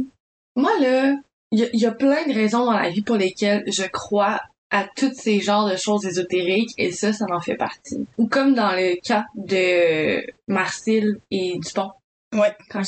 Moi, 0.55 0.71
là, 0.81 1.15
il 1.51 1.69
y, 1.73 1.85
a 1.85 1.91
plein 1.91 2.25
de 2.27 2.33
raisons 2.33 2.65
dans 2.65 2.77
la 2.77 2.89
vie 2.89 3.01
pour 3.01 3.17
lesquelles 3.17 3.63
je 3.67 3.83
crois 3.83 4.39
à 4.69 4.87
tous 4.95 5.13
ces 5.13 5.41
genres 5.41 5.69
de 5.69 5.75
choses 5.75 6.05
ésotériques 6.05 6.73
et 6.77 6.91
ça, 6.91 7.11
ça 7.11 7.25
en 7.29 7.41
fait 7.41 7.55
partie. 7.55 8.05
Ou 8.17 8.27
comme 8.27 8.53
dans 8.53 8.71
le 8.71 8.95
cas 9.01 9.25
de 9.35 10.23
Marcille 10.47 11.17
et 11.29 11.59
Dupont. 11.59 11.91
Ouais. 12.33 12.55
Quand, 12.69 12.83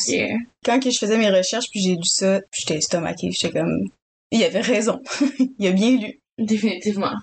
quand 0.64 0.80
que 0.80 0.90
je 0.90 0.98
faisais 0.98 1.18
mes 1.18 1.30
recherches 1.30 1.70
puis 1.70 1.82
j'ai 1.82 1.96
lu 1.96 2.06
ça, 2.06 2.40
j'étais 2.54 2.78
estomaquée, 2.78 3.32
j'étais 3.32 3.60
comme 3.60 3.90
il 4.32 4.44
avait 4.44 4.62
raison. 4.62 5.02
il 5.60 5.68
a 5.68 5.72
bien 5.72 5.98
lu. 5.98 6.22
Définitivement. 6.40 7.14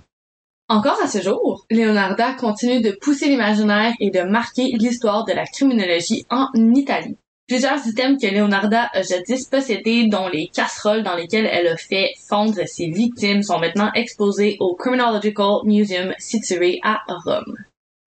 Encore 0.69 1.03
à 1.03 1.09
ce 1.09 1.21
jour, 1.21 1.65
Leonarda 1.71 2.35
continue 2.35 2.81
de 2.81 2.93
pousser 3.01 3.29
l'imaginaire 3.29 3.93
et 3.99 4.11
de 4.11 4.21
marquer 4.21 4.67
l'histoire 4.79 5.25
de 5.25 5.33
la 5.33 5.45
criminologie 5.45 6.25
en 6.31 6.47
Italie. 6.55 7.17
Plusieurs 7.51 7.85
items 7.85 8.17
que 8.23 8.29
Leonarda 8.29 8.91
a 8.93 9.03
jadis 9.03 9.45
possédés, 9.47 10.07
dont 10.07 10.29
les 10.29 10.47
casseroles 10.55 11.03
dans 11.03 11.17
lesquelles 11.17 11.51
elle 11.51 11.67
a 11.67 11.77
fait 11.77 12.13
fondre 12.29 12.55
ses 12.65 12.87
victimes, 12.91 13.43
sont 13.43 13.59
maintenant 13.59 13.91
exposés 13.97 14.57
au 14.61 14.77
Criminological 14.77 15.65
Museum 15.65 16.15
situé 16.21 16.79
à 16.85 17.01
Rome. 17.09 17.57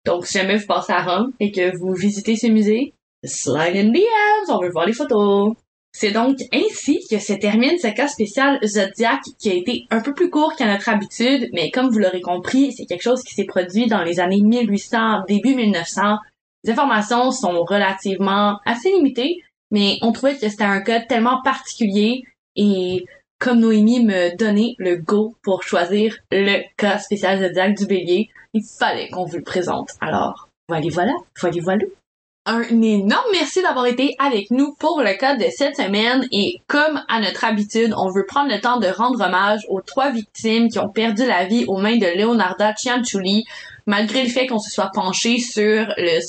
Donc, 0.05 0.27
si 0.27 0.37
jamais 0.37 0.55
vous 0.55 0.65
passez 0.65 0.93
à 0.93 1.03
Rome 1.03 1.33
et 1.41 1.51
que 1.51 1.75
vous 1.77 1.93
visitez 1.93 2.37
ce 2.37 2.47
musée, 2.47 2.93
slide 3.25 3.75
in 3.75 3.89
DMs, 3.91 4.47
on 4.47 4.61
veut 4.61 4.71
voir 4.71 4.85
les 4.85 4.93
photos. 4.93 5.55
C'est 5.91 6.11
donc 6.11 6.37
ainsi 6.53 7.05
que 7.11 7.19
se 7.19 7.33
termine 7.33 7.77
ce 7.77 7.93
cas 7.93 8.07
spécial 8.07 8.59
Zodiac 8.65 9.19
qui 9.37 9.51
a 9.51 9.55
été 9.55 9.87
un 9.89 9.99
peu 9.99 10.13
plus 10.13 10.29
court 10.29 10.55
qu'à 10.55 10.71
notre 10.71 10.87
habitude, 10.87 11.49
mais 11.51 11.69
comme 11.69 11.89
vous 11.89 11.99
l'aurez 11.99 12.21
compris, 12.21 12.71
c'est 12.71 12.85
quelque 12.85 13.03
chose 13.03 13.21
qui 13.23 13.33
s'est 13.33 13.43
produit 13.43 13.87
dans 13.87 14.03
les 14.03 14.21
années 14.21 14.39
1800, 14.41 15.23
début 15.27 15.53
1900, 15.53 16.15
les 16.63 16.71
informations 16.71 17.31
sont 17.31 17.63
relativement 17.63 18.59
assez 18.65 18.91
limitées, 18.91 19.41
mais 19.71 19.97
on 20.01 20.11
trouvait 20.11 20.37
que 20.37 20.47
c'était 20.47 20.63
un 20.63 20.81
cas 20.81 21.01
tellement 21.01 21.41
particulier 21.41 22.23
et 22.55 23.05
comme 23.39 23.59
Noémie 23.59 24.05
me 24.05 24.37
donnait 24.37 24.75
le 24.77 24.95
go 24.95 25.35
pour 25.43 25.63
choisir 25.63 26.15
le 26.31 26.63
cas 26.77 26.97
spécial 26.97 27.41
zodiac 27.41 27.75
du 27.75 27.85
bélier, 27.85 28.29
il 28.53 28.63
fallait 28.63 29.09
qu'on 29.09 29.25
vous 29.25 29.37
le 29.37 29.43
présente. 29.43 29.89
Alors, 29.99 30.47
voilà, 30.69 30.87
voilà, 30.91 31.13
voilà, 31.39 31.57
voilà. 31.61 31.83
Un 32.45 32.81
énorme 32.81 33.31
merci 33.31 33.61
d'avoir 33.61 33.85
été 33.85 34.15
avec 34.19 34.51
nous 34.51 34.75
pour 34.77 35.01
le 35.01 35.17
cas 35.17 35.37
de 35.37 35.45
cette 35.49 35.77
semaine 35.77 36.27
et 36.31 36.61
comme 36.67 37.01
à 37.07 37.21
notre 37.21 37.45
habitude, 37.45 37.93
on 37.97 38.11
veut 38.11 38.25
prendre 38.25 38.51
le 38.51 38.59
temps 38.59 38.79
de 38.79 38.87
rendre 38.87 39.21
hommage 39.21 39.61
aux 39.69 39.79
trois 39.79 40.11
victimes 40.11 40.67
qui 40.67 40.77
ont 40.77 40.89
perdu 40.89 41.25
la 41.25 41.45
vie 41.45 41.63
aux 41.67 41.77
mains 41.77 41.97
de 41.97 42.17
Leonarda 42.17 42.73
Cianciulli, 42.75 43.45
malgré 43.85 44.23
le 44.23 44.29
fait 44.29 44.47
qu'on 44.47 44.59
se 44.59 44.71
soit 44.71 44.91
penché 44.93 45.39
sur 45.39 45.85
le 45.97 46.19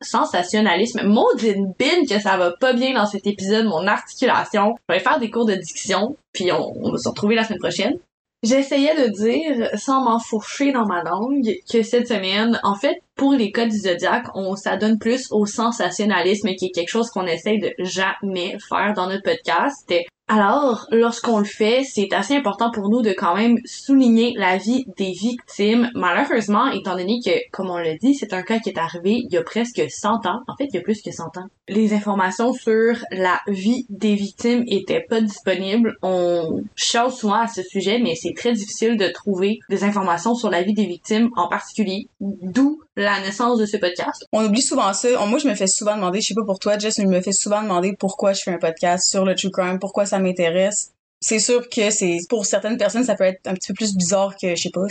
sensationnalisme. 0.00 1.02
Maudine 1.04 1.72
bin 1.78 2.04
que 2.08 2.20
ça 2.20 2.36
va 2.36 2.52
pas 2.52 2.72
bien 2.72 2.94
dans 2.94 3.06
cet 3.06 3.26
épisode, 3.26 3.66
mon 3.66 3.86
articulation. 3.86 4.76
Je 4.88 4.94
vais 4.94 5.00
faire 5.00 5.18
des 5.18 5.30
cours 5.30 5.46
de 5.46 5.54
diction, 5.54 6.16
puis 6.32 6.52
on, 6.52 6.90
va 6.90 6.98
se 6.98 7.08
retrouver 7.08 7.34
la 7.34 7.44
semaine 7.44 7.60
prochaine. 7.60 7.98
J'essayais 8.42 8.94
de 8.94 9.08
dire, 9.08 9.70
sans 9.78 10.02
m'enfourcher 10.02 10.72
dans 10.72 10.86
ma 10.86 11.02
langue, 11.02 11.56
que 11.70 11.82
cette 11.82 12.08
semaine, 12.08 12.60
en 12.62 12.74
fait, 12.74 13.00
pour 13.16 13.32
les 13.32 13.50
cas 13.50 13.66
du 13.66 13.76
zodiaque, 13.76 14.26
on 14.34 14.54
s'adonne 14.56 14.98
plus 14.98 15.28
au 15.30 15.46
sensationnalisme, 15.46 16.54
qui 16.54 16.66
est 16.66 16.70
quelque 16.70 16.88
chose 16.88 17.10
qu'on 17.10 17.26
essaye 17.26 17.58
de 17.58 17.72
jamais 17.78 18.56
faire 18.68 18.92
dans 18.94 19.08
notre 19.08 19.22
podcast. 19.22 19.92
Alors, 20.28 20.88
lorsqu'on 20.90 21.38
le 21.38 21.44
fait, 21.44 21.84
c'est 21.84 22.12
assez 22.12 22.34
important 22.34 22.72
pour 22.72 22.88
nous 22.88 23.00
de 23.00 23.10
quand 23.10 23.36
même 23.36 23.58
souligner 23.64 24.34
la 24.36 24.56
vie 24.56 24.84
des 24.96 25.12
victimes. 25.12 25.88
Malheureusement, 25.94 26.66
étant 26.72 26.96
donné 26.96 27.20
que, 27.24 27.30
comme 27.52 27.70
on 27.70 27.76
l'a 27.76 27.96
dit, 27.96 28.14
c'est 28.14 28.32
un 28.32 28.42
cas 28.42 28.58
qui 28.58 28.70
est 28.70 28.78
arrivé 28.78 29.20
il 29.24 29.32
y 29.32 29.36
a 29.36 29.44
presque 29.44 29.80
100 29.88 30.26
ans. 30.26 30.40
En 30.48 30.56
fait, 30.56 30.66
il 30.70 30.74
y 30.74 30.78
a 30.78 30.82
plus 30.82 31.00
que 31.00 31.12
100 31.12 31.36
ans. 31.36 31.46
Les 31.68 31.94
informations 31.94 32.52
sur 32.52 32.96
la 33.12 33.40
vie 33.46 33.86
des 33.88 34.16
victimes 34.16 34.64
étaient 34.66 35.06
pas 35.08 35.20
disponibles. 35.20 35.96
On 36.02 36.64
cherche 36.74 37.14
souvent 37.14 37.42
à 37.42 37.46
ce 37.46 37.62
sujet, 37.62 38.00
mais 38.00 38.16
c'est 38.16 38.34
très 38.34 38.52
difficile 38.52 38.96
de 38.96 39.06
trouver 39.06 39.60
des 39.68 39.84
informations 39.84 40.34
sur 40.34 40.50
la 40.50 40.62
vie 40.62 40.74
des 40.74 40.86
victimes 40.86 41.30
en 41.36 41.46
particulier. 41.48 42.08
D'où 42.20 42.80
la 42.96 43.20
naissance 43.20 43.58
de 43.58 43.66
ce 43.66 43.76
podcast. 43.76 44.24
On 44.32 44.44
oublie 44.44 44.62
souvent 44.62 44.92
ça. 44.92 45.08
Moi, 45.26 45.38
je 45.38 45.48
me 45.48 45.54
fais 45.54 45.66
souvent 45.66 45.96
demander, 45.96 46.20
je 46.20 46.28
sais 46.28 46.34
pas 46.34 46.44
pour 46.44 46.58
toi, 46.58 46.78
Jess, 46.78 46.98
mais 46.98 47.04
je 47.04 47.10
me 47.10 47.20
fais 47.20 47.32
souvent 47.32 47.62
demander 47.62 47.94
pourquoi 47.98 48.32
je 48.32 48.42
fais 48.42 48.52
un 48.52 48.58
podcast 48.58 49.08
sur 49.08 49.24
le 49.24 49.34
true 49.34 49.50
crime, 49.50 49.78
pourquoi 49.78 50.06
ça 50.06 50.18
m'intéresse. 50.18 50.92
C'est 51.20 51.38
sûr 51.38 51.68
que 51.70 51.90
c'est 51.90 52.18
pour 52.28 52.44
certaines 52.44 52.76
personnes 52.76 53.02
ça 53.04 53.14
peut 53.14 53.24
être 53.24 53.46
un 53.46 53.54
petit 53.54 53.68
peu 53.68 53.74
plus 53.74 53.96
bizarre 53.96 54.36
que 54.40 54.54
je 54.54 54.62
sais 54.62 54.70
pas 54.70 54.82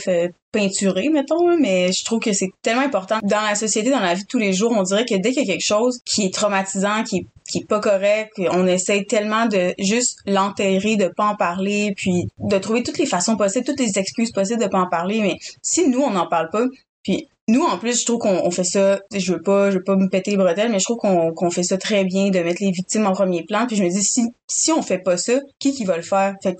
peinturer 0.52 1.10
mettons 1.10 1.56
mais 1.60 1.92
je 1.92 2.04
trouve 2.04 2.20
que 2.20 2.34
c'est 2.34 2.50
tellement 2.64 2.82
important 2.82 3.20
dans 3.22 3.42
la 3.42 3.54
société 3.54 3.92
dans 3.92 4.00
la 4.00 4.16
vie 4.16 4.24
de 4.24 4.28
tous 4.28 4.40
les 4.40 4.52
jours 4.52 4.74
on 4.76 4.82
dirait 4.82 5.06
que 5.06 5.14
dès 5.16 5.32
qu'il 5.32 5.46
y 5.46 5.50
a 5.50 5.54
quelque 5.54 5.66
chose 5.66 6.00
qui 6.04 6.26
est 6.26 6.34
traumatisant 6.34 7.04
qui 7.04 7.18
est, 7.18 7.28
qui 7.48 7.60
est 7.60 7.68
pas 7.68 7.80
correct 7.80 8.34
on 8.52 8.66
essaye 8.66 9.06
tellement 9.06 9.46
de 9.46 9.76
juste 9.78 10.18
l'enterrer 10.26 10.96
de 10.96 11.10
pas 11.10 11.26
en 11.26 11.36
parler 11.36 11.94
puis 11.96 12.28
de 12.40 12.58
trouver 12.58 12.82
toutes 12.82 12.98
les 12.98 13.06
façons 13.06 13.38
possibles 13.38 13.66
toutes 13.66 13.80
les 13.80 14.00
excuses 14.00 14.32
possibles 14.32 14.62
de 14.62 14.68
pas 14.68 14.80
en 14.80 14.90
parler 14.90 15.22
mais 15.22 15.38
si 15.62 15.88
nous 15.90 16.02
on 16.02 16.10
n'en 16.10 16.28
parle 16.28 16.50
pas 16.50 16.66
puis 17.06 17.30
nous, 17.48 17.62
en 17.62 17.78
plus, 17.78 18.00
je 18.00 18.06
trouve 18.06 18.18
qu'on 18.18 18.50
fait 18.50 18.64
ça, 18.64 19.00
je 19.16 19.34
veux 19.34 19.42
pas, 19.42 19.70
je 19.70 19.78
veux 19.78 19.84
pas 19.84 19.96
me 19.96 20.10
péter 20.10 20.32
les 20.32 20.38
bretelles, 20.38 20.72
mais 20.72 20.80
je 20.80 20.86
trouve 20.86 20.98
qu'on 20.98 21.52
fait 21.52 21.62
ça 21.62 21.78
très 21.78 22.04
bien 22.04 22.32
de 22.32 22.40
mettre 22.40 22.64
les 22.64 22.72
victimes 22.72 23.06
en 23.06 23.12
premier 23.12 23.44
plan. 23.44 23.68
Puis 23.68 23.76
je 23.76 23.84
me 23.84 23.90
dis, 23.90 24.04
si, 24.04 24.24
si 24.48 24.72
on 24.72 24.82
fait 24.82 24.98
pas 24.98 25.16
ça, 25.16 25.34
qui 25.60 25.72
qui 25.72 25.86
va 25.86 25.96
le 25.96 26.02
faire? 26.02 26.34
Fait 26.42 26.56
que 26.56 26.60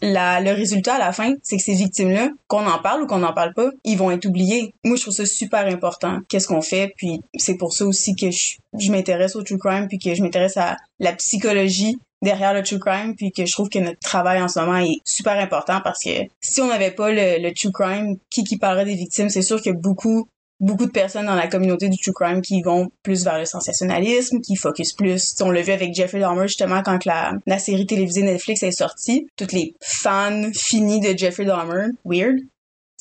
le 0.00 0.52
résultat 0.54 0.94
à 0.94 0.98
la 1.00 1.12
fin, 1.12 1.34
c'est 1.42 1.56
que 1.56 1.62
ces 1.64 1.74
victimes-là, 1.74 2.30
qu'on 2.46 2.64
en 2.64 2.78
parle 2.78 3.02
ou 3.02 3.06
qu'on 3.08 3.18
n'en 3.18 3.32
parle 3.32 3.52
pas, 3.52 3.70
ils 3.82 3.98
vont 3.98 4.12
être 4.12 4.24
oubliés. 4.26 4.74
Moi, 4.84 4.94
je 4.94 5.02
trouve 5.02 5.14
ça 5.14 5.26
super 5.26 5.66
important. 5.66 6.20
Qu'est-ce 6.28 6.46
qu'on 6.46 6.62
fait? 6.62 6.92
Puis 6.96 7.20
c'est 7.36 7.56
pour 7.56 7.72
ça 7.72 7.84
aussi 7.84 8.14
que 8.14 8.30
je, 8.30 8.58
je 8.78 8.92
m'intéresse 8.92 9.34
au 9.34 9.42
true 9.42 9.58
crime, 9.58 9.88
puis 9.88 9.98
que 9.98 10.14
je 10.14 10.22
m'intéresse 10.22 10.56
à 10.56 10.76
la 11.00 11.14
psychologie 11.14 11.96
derrière 12.22 12.54
le 12.54 12.62
true 12.62 12.78
crime 12.78 13.14
puis 13.16 13.32
que 13.32 13.44
je 13.44 13.52
trouve 13.52 13.68
que 13.68 13.78
notre 13.78 13.98
travail 14.00 14.40
en 14.40 14.48
ce 14.48 14.60
moment 14.60 14.78
est 14.78 15.00
super 15.04 15.38
important 15.38 15.80
parce 15.82 16.02
que 16.02 16.10
si 16.40 16.60
on 16.60 16.68
n'avait 16.68 16.92
pas 16.92 17.10
le, 17.12 17.52
true 17.52 17.72
crime 17.72 18.16
qui 18.30 18.44
qui 18.44 18.56
parlerait 18.56 18.84
des 18.84 18.94
victimes? 18.94 19.28
C'est 19.28 19.42
sûr 19.42 19.60
que 19.60 19.70
beaucoup 19.70 20.26
beaucoup 20.62 20.86
de 20.86 20.92
personnes 20.92 21.26
dans 21.26 21.34
la 21.34 21.48
communauté 21.48 21.88
du 21.88 21.98
true 21.98 22.12
crime 22.12 22.40
qui 22.40 22.62
vont 22.62 22.90
plus 23.02 23.24
vers 23.24 23.38
le 23.38 23.44
sensationnalisme, 23.44 24.40
qui 24.40 24.54
focus 24.54 24.92
plus. 24.92 25.34
On 25.40 25.50
l'a 25.50 25.60
vu 25.60 25.72
avec 25.72 25.92
Jeffrey 25.92 26.20
Dahmer 26.20 26.46
justement 26.46 26.82
quand 26.82 27.04
la, 27.04 27.32
la 27.46 27.58
série 27.58 27.84
télévisée 27.84 28.22
Netflix 28.22 28.62
est 28.62 28.70
sortie. 28.70 29.26
Toutes 29.36 29.52
les 29.52 29.74
fans 29.80 30.50
finis 30.54 31.00
de 31.00 31.18
Jeffrey 31.18 31.44
Dahmer, 31.44 31.88
weird, 32.04 32.38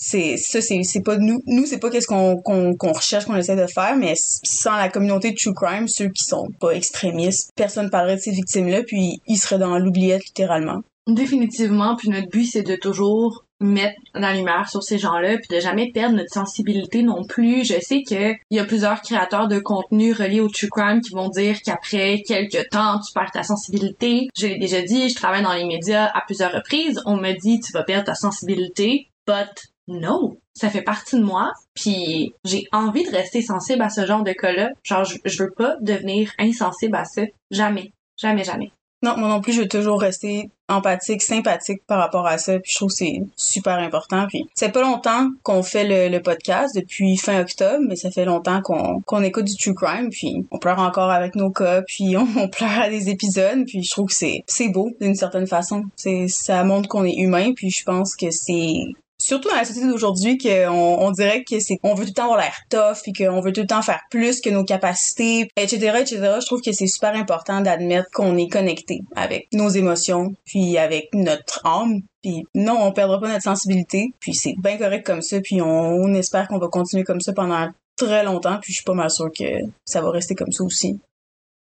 c'est 0.03 0.35
ça 0.35 0.61
c'est 0.61 0.81
c'est 0.83 1.03
pas 1.03 1.17
nous 1.17 1.41
nous 1.45 1.67
c'est 1.67 1.77
pas 1.77 1.91
qu'est-ce 1.91 2.07
qu'on 2.07 2.37
qu'on 2.37 2.75
qu'on 2.75 2.91
recherche 2.91 3.25
qu'on 3.25 3.35
essaie 3.35 3.55
de 3.55 3.67
faire 3.67 3.95
mais 3.95 4.15
sans 4.15 4.75
la 4.75 4.89
communauté 4.89 5.31
de 5.31 5.35
true 5.35 5.53
crime 5.53 5.87
ceux 5.87 6.09
qui 6.09 6.23
sont 6.23 6.47
pas 6.59 6.71
extrémistes 6.71 7.51
personne 7.55 7.91
parlerait 7.91 8.15
de 8.15 8.21
ces 8.21 8.31
victimes 8.31 8.67
là 8.67 8.81
puis 8.81 9.21
ils 9.27 9.37
seraient 9.37 9.59
dans 9.59 9.77
l'oubliette 9.77 10.25
littéralement 10.25 10.81
Définitivement, 11.07 11.95
puis 11.95 12.09
notre 12.09 12.29
but 12.29 12.45
c'est 12.45 12.61
de 12.61 12.75
toujours 12.75 13.43
mettre 13.59 13.99
la 14.13 14.35
lumière 14.35 14.69
sur 14.69 14.83
ces 14.83 14.99
gens-là, 14.99 15.37
puis 15.37 15.55
de 15.55 15.59
jamais 15.59 15.91
perdre 15.91 16.15
notre 16.15 16.31
sensibilité 16.31 17.01
non 17.01 17.23
plus. 17.23 17.65
Je 17.65 17.79
sais 17.79 18.03
que 18.07 18.33
il 18.49 18.57
y 18.57 18.59
a 18.59 18.65
plusieurs 18.65 19.01
créateurs 19.01 19.47
de 19.47 19.59
contenu 19.59 20.13
reliés 20.13 20.41
au 20.41 20.47
true 20.47 20.69
crime 20.69 21.01
qui 21.01 21.13
vont 21.13 21.29
dire 21.29 21.59
qu'après 21.63 22.21
quelques 22.27 22.69
temps, 22.69 22.99
tu 22.99 23.13
perds 23.13 23.31
ta 23.31 23.41
sensibilité. 23.41 24.27
Je 24.37 24.45
l'ai 24.45 24.59
déjà 24.59 24.83
dit, 24.83 25.09
je 25.09 25.15
travaille 25.15 25.43
dans 25.43 25.53
les 25.53 25.65
médias 25.65 26.05
à 26.13 26.21
plusieurs 26.25 26.51
reprises. 26.51 27.01
On 27.05 27.17
me 27.17 27.33
dit 27.33 27.59
tu 27.59 27.71
vas 27.71 27.83
perdre 27.83 28.05
ta 28.05 28.15
sensibilité, 28.15 29.09
but 29.25 29.70
no, 29.87 30.37
ça 30.53 30.69
fait 30.69 30.81
partie 30.81 31.17
de 31.17 31.23
moi, 31.23 31.51
puis 31.73 32.33
j'ai 32.43 32.65
envie 32.71 33.03
de 33.03 33.11
rester 33.11 33.41
sensible 33.41 33.81
à 33.81 33.89
ce 33.89 34.05
genre 34.05 34.23
de 34.23 34.33
cas-là. 34.33 34.69
Genre, 34.83 35.03
je, 35.03 35.17
je 35.25 35.43
veux 35.43 35.51
pas 35.51 35.75
devenir 35.81 36.31
insensible 36.39 36.95
à 36.95 37.05
ça. 37.05 37.23
Jamais. 37.49 37.91
Jamais, 38.17 38.43
jamais. 38.43 38.71
Non, 39.03 39.17
moi 39.17 39.29
non 39.29 39.41
plus, 39.41 39.53
je 39.53 39.61
veux 39.61 39.67
toujours 39.67 39.99
rester 39.99 40.51
empathique, 40.69 41.23
sympathique 41.23 41.81
par 41.87 41.97
rapport 41.97 42.27
à 42.27 42.37
ça. 42.37 42.59
Puis 42.59 42.71
je 42.71 42.75
trouve 42.77 42.89
que 42.89 42.95
c'est 42.97 43.23
super 43.35 43.79
important. 43.79 44.27
Puis 44.27 44.45
c'est 44.53 44.71
pas 44.71 44.81
longtemps 44.81 45.27
qu'on 45.41 45.63
fait 45.63 46.09
le, 46.09 46.21
podcast 46.21 46.75
depuis 46.75 47.17
fin 47.17 47.41
octobre, 47.41 47.83
mais 47.87 47.95
ça 47.95 48.11
fait 48.11 48.25
longtemps 48.25 48.61
qu'on 48.61 49.23
écoute 49.23 49.45
du 49.45 49.55
true 49.57 49.73
crime. 49.73 50.09
Puis 50.11 50.45
on 50.51 50.59
pleure 50.59 50.77
encore 50.77 51.09
avec 51.09 51.35
nos 51.35 51.49
cas, 51.49 51.81
puis 51.81 52.15
on, 52.37 52.47
pleure 52.47 52.79
à 52.79 52.89
des 52.89 53.09
épisodes. 53.09 53.65
Puis 53.65 53.83
je 53.83 53.89
trouve 53.89 54.07
que 54.07 54.13
c'est 54.13 54.43
c'est 54.45 54.69
beau 54.69 54.91
d'une 55.01 55.15
certaine 55.15 55.47
façon. 55.47 55.85
C'est 55.95 56.27
ça 56.27 56.63
montre 56.63 56.87
qu'on 56.87 57.03
est 57.03 57.17
humain. 57.17 57.53
Puis 57.55 57.71
je 57.71 57.83
pense 57.83 58.15
que 58.15 58.29
c'est 58.29 58.73
surtout 59.21 59.49
dans 59.49 59.55
la 59.55 59.65
société 59.65 59.87
d'aujourd'hui 59.87 60.37
qu'on 60.37 60.69
on 60.69 61.11
dirait 61.11 61.43
que 61.43 61.59
c'est 61.59 61.77
on 61.83 61.93
veut 61.93 62.05
tout 62.05 62.11
le 62.11 62.13
temps 62.13 62.23
avoir 62.23 62.39
l'air 62.39 62.55
tough 62.69 62.97
et 63.05 63.13
qu'on 63.13 63.41
veut 63.41 63.53
tout 63.53 63.61
le 63.61 63.67
temps 63.67 63.81
faire 63.81 64.01
plus 64.09 64.41
que 64.41 64.49
nos 64.49 64.63
capacités 64.63 65.47
etc 65.55 65.97
etc 65.99 66.37
je 66.39 66.45
trouve 66.45 66.61
que 66.61 66.71
c'est 66.71 66.87
super 66.87 67.15
important 67.15 67.61
d'admettre 67.61 68.09
qu'on 68.11 68.35
est 68.37 68.49
connecté 68.49 69.01
avec 69.15 69.47
nos 69.53 69.69
émotions 69.69 70.33
puis 70.45 70.77
avec 70.77 71.09
notre 71.13 71.65
âme. 71.65 72.01
Puis 72.21 72.43
non 72.55 72.77
on 72.81 72.91
perdra 72.91 73.19
pas 73.19 73.29
notre 73.29 73.43
sensibilité 73.43 74.13
puis 74.19 74.33
c'est 74.33 74.55
bien 74.57 74.77
correct 74.77 75.05
comme 75.05 75.21
ça 75.21 75.39
puis 75.41 75.61
on, 75.61 75.67
on 75.67 76.13
espère 76.13 76.47
qu'on 76.47 76.59
va 76.59 76.67
continuer 76.67 77.03
comme 77.03 77.21
ça 77.21 77.33
pendant 77.33 77.69
très 77.97 78.23
longtemps 78.23 78.57
puis 78.61 78.73
je 78.73 78.77
suis 78.77 78.85
pas 78.85 78.93
mal 78.93 79.09
sûre 79.09 79.29
que 79.37 79.45
ça 79.85 80.01
va 80.01 80.11
rester 80.11 80.35
comme 80.35 80.51
ça 80.51 80.63
aussi. 80.63 80.99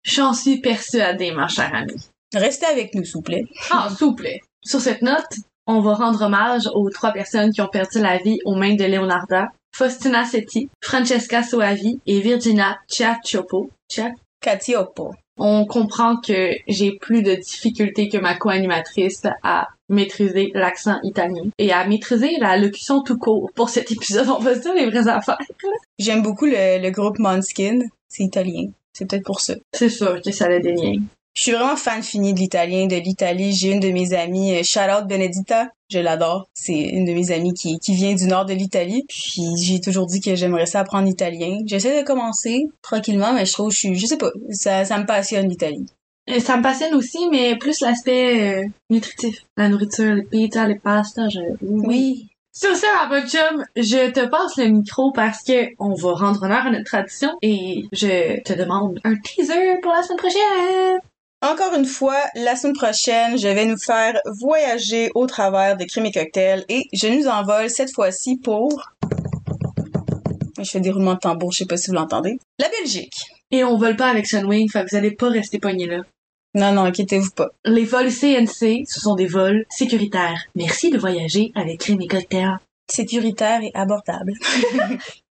J'en 0.04 0.34
suis 0.34 0.60
persuadée 0.60 1.32
ma 1.32 1.48
chère 1.48 1.74
amie. 1.74 2.10
Restez 2.34 2.66
avec 2.66 2.94
nous 2.94 3.04
s'il 3.04 3.14
vous 3.14 3.22
plaît. 3.22 3.46
Ah 3.72 3.90
s'il 3.90 4.08
vous 4.08 4.16
plaît. 4.16 4.42
Sur 4.64 4.82
cette 4.82 5.02
note 5.02 5.26
on 5.68 5.80
va 5.80 5.94
rendre 5.94 6.22
hommage 6.22 6.70
aux 6.74 6.90
trois 6.90 7.12
personnes 7.12 7.52
qui 7.52 7.62
ont 7.62 7.68
perdu 7.68 8.00
la 8.00 8.18
vie 8.18 8.40
aux 8.46 8.56
mains 8.56 8.76
de 8.76 8.84
Leonarda, 8.84 9.48
Faustina 9.76 10.26
Setti, 10.26 10.70
Francesca 10.82 11.44
Soavi 11.44 12.00
et 12.06 12.20
Virginia 12.20 12.78
Ciaccioppo. 12.88 13.70
Cacioppo. 14.42 15.14
On 15.38 15.66
comprend 15.66 16.18
que 16.18 16.52
j'ai 16.68 16.92
plus 17.00 17.24
de 17.24 17.34
difficultés 17.34 18.08
que 18.08 18.18
ma 18.18 18.36
co-animatrice 18.36 19.24
à 19.42 19.70
maîtriser 19.90 20.52
l'accent 20.54 21.00
italien 21.04 21.50
et 21.58 21.72
à 21.72 21.88
maîtriser 21.88 22.32
la 22.40 22.58
locution 22.58 23.02
tout 23.02 23.18
court 23.18 23.50
pour 23.56 23.70
cet 23.70 23.92
épisode. 23.92 24.28
On 24.30 24.40
va 24.40 24.56
se 24.56 24.60
dire 24.60 24.74
les 24.76 24.86
vraies 24.86 25.08
affaires. 25.08 25.40
J'aime 25.98 26.22
beaucoup 26.22 26.46
le, 26.46 26.82
le 26.82 26.90
groupe 26.92 27.18
Måneskin. 27.18 27.80
C'est 28.08 28.24
italien. 28.24 28.68
C'est 28.92 29.10
peut-être 29.10 29.26
pour 29.26 29.40
ça. 29.40 29.56
C'est 29.74 29.90
sûr 29.90 30.22
que 30.22 30.32
ça 30.32 30.46
a 30.46 30.60
des 30.60 30.74
liens. 30.74 31.02
Je 31.36 31.42
suis 31.42 31.52
vraiment 31.52 31.76
fan 31.76 32.04
fini 32.04 32.34
de 32.34 32.40
l'italien, 32.40 32.86
de 32.86 32.96
l'Italie. 32.96 33.54
J'ai 33.54 33.72
une 33.72 33.80
de 33.80 33.90
mes 33.90 34.14
amies, 34.14 34.56
euh, 34.56 34.62
shout 34.64 34.82
out 34.82 35.08
Benedita, 35.08 35.70
je 35.90 35.98
l'adore. 35.98 36.48
C'est 36.54 36.78
une 36.78 37.06
de 37.06 37.14
mes 37.14 37.32
amies 37.32 37.54
qui, 37.54 37.80
qui 37.80 37.96
vient 37.96 38.14
du 38.14 38.26
nord 38.26 38.46
de 38.46 38.54
l'Italie. 38.54 39.04
Puis 39.10 39.42
j'ai 39.58 39.80
toujours 39.80 40.06
dit 40.06 40.22
que 40.22 40.36
j'aimerais 40.36 40.68
ça 40.68 40.82
apprendre 40.82 41.08
l'italien. 41.08 41.58
J'essaie 41.66 42.02
de 42.02 42.06
commencer 42.06 42.70
tranquillement, 42.84 43.34
mais 43.34 43.48
je 43.48 43.54
trouve, 43.54 43.72
je 43.72 43.78
suis, 43.78 43.96
je 43.96 44.06
sais 44.06 44.18
pas, 44.18 44.30
ça, 44.52 44.86
ça 44.86 45.00
me 45.00 45.08
passionne 45.08 45.50
l'Italie. 45.50 45.88
Et 46.28 46.40
ça 46.40 46.56
me 46.56 46.62
passionne 46.62 46.94
aussi, 46.94 47.28
mais 47.32 47.58
plus 47.58 47.82
l'aspect 47.82 48.64
euh, 48.64 48.68
nutritif. 48.92 49.44
La 49.58 49.70
nourriture, 49.70 50.14
les 50.14 50.24
pizzas, 50.24 50.68
les 50.68 50.80
pastas, 50.80 51.30
je... 51.30 51.40
Oui. 51.62 52.30
Sur 52.56 52.76
ce, 52.76 52.86
ma 52.96 53.10
bonne 53.10 53.28
chum, 53.28 53.66
je 53.76 54.12
te 54.12 54.28
passe 54.28 54.58
le 54.58 54.68
micro 54.68 55.12
parce 55.12 55.42
que 55.44 55.70
on 55.80 55.96
va 55.96 56.14
rendre 56.14 56.44
honneur 56.44 56.68
à 56.68 56.70
notre 56.70 56.86
tradition 56.86 57.32
et 57.42 57.86
je 57.92 58.40
te 58.44 58.54
demande 58.54 59.00
un 59.04 59.16
teaser 59.16 59.80
pour 59.82 59.92
la 59.92 60.04
semaine 60.04 60.20
prochaine. 60.20 61.00
Encore 61.44 61.74
une 61.76 61.86
fois, 61.86 62.22
la 62.36 62.56
semaine 62.56 62.74
prochaine, 62.74 63.38
je 63.38 63.50
vais 63.50 63.66
nous 63.66 63.78
faire 63.78 64.18
voyager 64.40 65.12
au 65.14 65.28
travers 65.28 65.76
de 65.76 65.84
Crime 65.84 66.06
et 66.06 66.12
Cocktail 66.14 66.64
et 66.70 66.86
je 66.94 67.08
nous 67.08 67.28
envole 67.28 67.70
cette 67.70 67.94
fois-ci 67.94 68.38
pour... 68.38 68.82
Je 70.58 70.64
fais 70.64 70.80
des 70.80 70.90
roulements 70.90 71.16
de 71.16 71.20
tambour, 71.20 71.52
je 71.52 71.58
sais 71.58 71.66
pas 71.66 71.76
si 71.76 71.90
vous 71.90 71.98
l'entendez. 71.98 72.40
La 72.60 72.70
Belgique. 72.70 73.26
Et 73.52 73.66
on 73.66 73.78
vole 73.78 73.98
pas 73.98 74.08
avec 74.08 74.26
Sunwing, 74.26 74.72
fait 74.72 74.86
vous 74.90 74.96
allez 74.96 75.12
pas 75.12 75.28
rester 75.28 75.60
pognés 75.60 75.88
là. 75.88 76.04
Non, 76.56 76.72
non, 76.72 76.86
inquiétez-vous 76.86 77.32
pas. 77.32 77.50
Les 77.66 77.84
vols 77.84 78.10
CNC, 78.10 78.86
ce 78.88 79.02
sont 79.02 79.16
des 79.16 79.28
vols 79.28 79.66
sécuritaires. 79.70 80.46
Merci 80.56 80.92
de 80.92 80.98
voyager 80.98 81.52
avec 81.56 81.82
Crime 81.82 82.00
et 82.00 82.08
Cocktail. 82.08 82.58
Sécuritaire 82.90 83.62
et 83.62 83.72
abordable. 83.74 84.32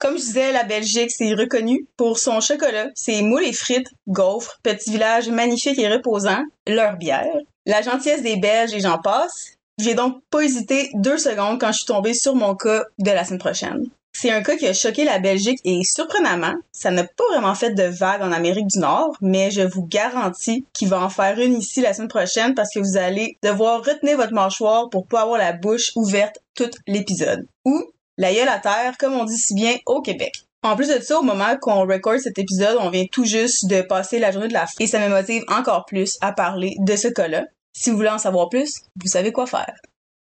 Comme 0.00 0.16
je 0.16 0.22
disais, 0.22 0.50
la 0.50 0.64
Belgique, 0.64 1.10
c'est 1.10 1.34
reconnu 1.34 1.86
pour 1.98 2.18
son 2.18 2.40
chocolat, 2.40 2.88
ses 2.94 3.20
moules 3.20 3.44
et 3.44 3.52
frites, 3.52 3.90
gaufres, 4.08 4.58
petit 4.62 4.92
village 4.92 5.28
magnifique 5.28 5.78
et 5.78 5.92
reposant, 5.92 6.42
leur 6.66 6.96
bière, 6.96 7.36
la 7.66 7.82
gentillesse 7.82 8.22
des 8.22 8.36
Belges 8.36 8.72
et 8.72 8.80
j'en 8.80 8.98
passe. 8.98 9.56
J'ai 9.78 9.92
donc 9.92 10.22
pas 10.30 10.40
hésité 10.40 10.88
deux 10.94 11.18
secondes 11.18 11.60
quand 11.60 11.70
je 11.72 11.78
suis 11.78 11.86
tombée 11.86 12.14
sur 12.14 12.34
mon 12.34 12.54
cas 12.54 12.84
de 12.98 13.10
la 13.10 13.24
semaine 13.24 13.40
prochaine. 13.40 13.90
C'est 14.12 14.30
un 14.30 14.42
cas 14.42 14.56
qui 14.56 14.66
a 14.66 14.72
choqué 14.72 15.04
la 15.04 15.18
Belgique 15.18 15.60
et 15.64 15.82
surprenamment, 15.84 16.54
ça 16.72 16.90
n'a 16.90 17.04
pas 17.04 17.24
vraiment 17.30 17.54
fait 17.54 17.74
de 17.74 17.84
vague 17.84 18.22
en 18.22 18.32
Amérique 18.32 18.68
du 18.68 18.78
Nord, 18.78 19.14
mais 19.20 19.50
je 19.50 19.60
vous 19.60 19.86
garantis 19.86 20.64
qu'il 20.72 20.88
va 20.88 21.00
en 21.00 21.10
faire 21.10 21.38
une 21.38 21.58
ici 21.58 21.82
la 21.82 21.92
semaine 21.92 22.08
prochaine 22.08 22.54
parce 22.54 22.72
que 22.72 22.80
vous 22.80 22.96
allez 22.96 23.36
devoir 23.42 23.84
retenir 23.84 24.16
votre 24.16 24.32
mâchoire 24.32 24.88
pour 24.88 25.06
pas 25.06 25.20
avoir 25.20 25.38
la 25.38 25.52
bouche 25.52 25.92
ouverte 25.94 26.38
tout 26.54 26.70
l'épisode. 26.86 27.46
Ou 27.66 27.84
la 28.20 28.34
gueule 28.34 28.48
à 28.48 28.58
terre, 28.58 28.96
comme 28.98 29.14
on 29.14 29.24
dit 29.24 29.38
si 29.38 29.54
bien 29.54 29.76
au 29.86 30.02
Québec. 30.02 30.44
En 30.62 30.76
plus 30.76 30.88
de 30.88 31.02
ça, 31.02 31.18
au 31.18 31.22
moment 31.22 31.56
qu'on 31.58 31.86
record 31.86 32.20
cet 32.20 32.38
épisode, 32.38 32.76
on 32.80 32.90
vient 32.90 33.06
tout 33.10 33.24
juste 33.24 33.66
de 33.66 33.80
passer 33.80 34.18
la 34.18 34.30
journée 34.30 34.48
de 34.48 34.52
la 34.52 34.66
fête 34.66 34.80
et 34.80 34.86
ça 34.86 34.98
me 35.00 35.08
motive 35.08 35.42
encore 35.48 35.86
plus 35.86 36.18
à 36.20 36.32
parler 36.32 36.74
de 36.80 36.96
ce 36.96 37.08
cas-là. 37.08 37.46
Si 37.72 37.88
vous 37.88 37.96
voulez 37.96 38.10
en 38.10 38.18
savoir 38.18 38.50
plus, 38.50 38.82
vous 39.00 39.08
savez 39.08 39.32
quoi 39.32 39.46
faire. 39.46 39.74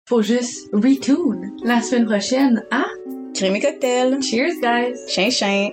Faut 0.08 0.22
juste 0.22 0.70
retune 0.74 1.52
la 1.64 1.82
semaine 1.82 2.06
prochaine 2.06 2.64
à 2.70 2.86
Crème 3.34 3.56
et 3.56 3.60
cocktail. 3.60 4.22
Cheers, 4.22 4.60
guys! 4.62 4.98
Chin 5.08 5.30
chin. 5.32 5.70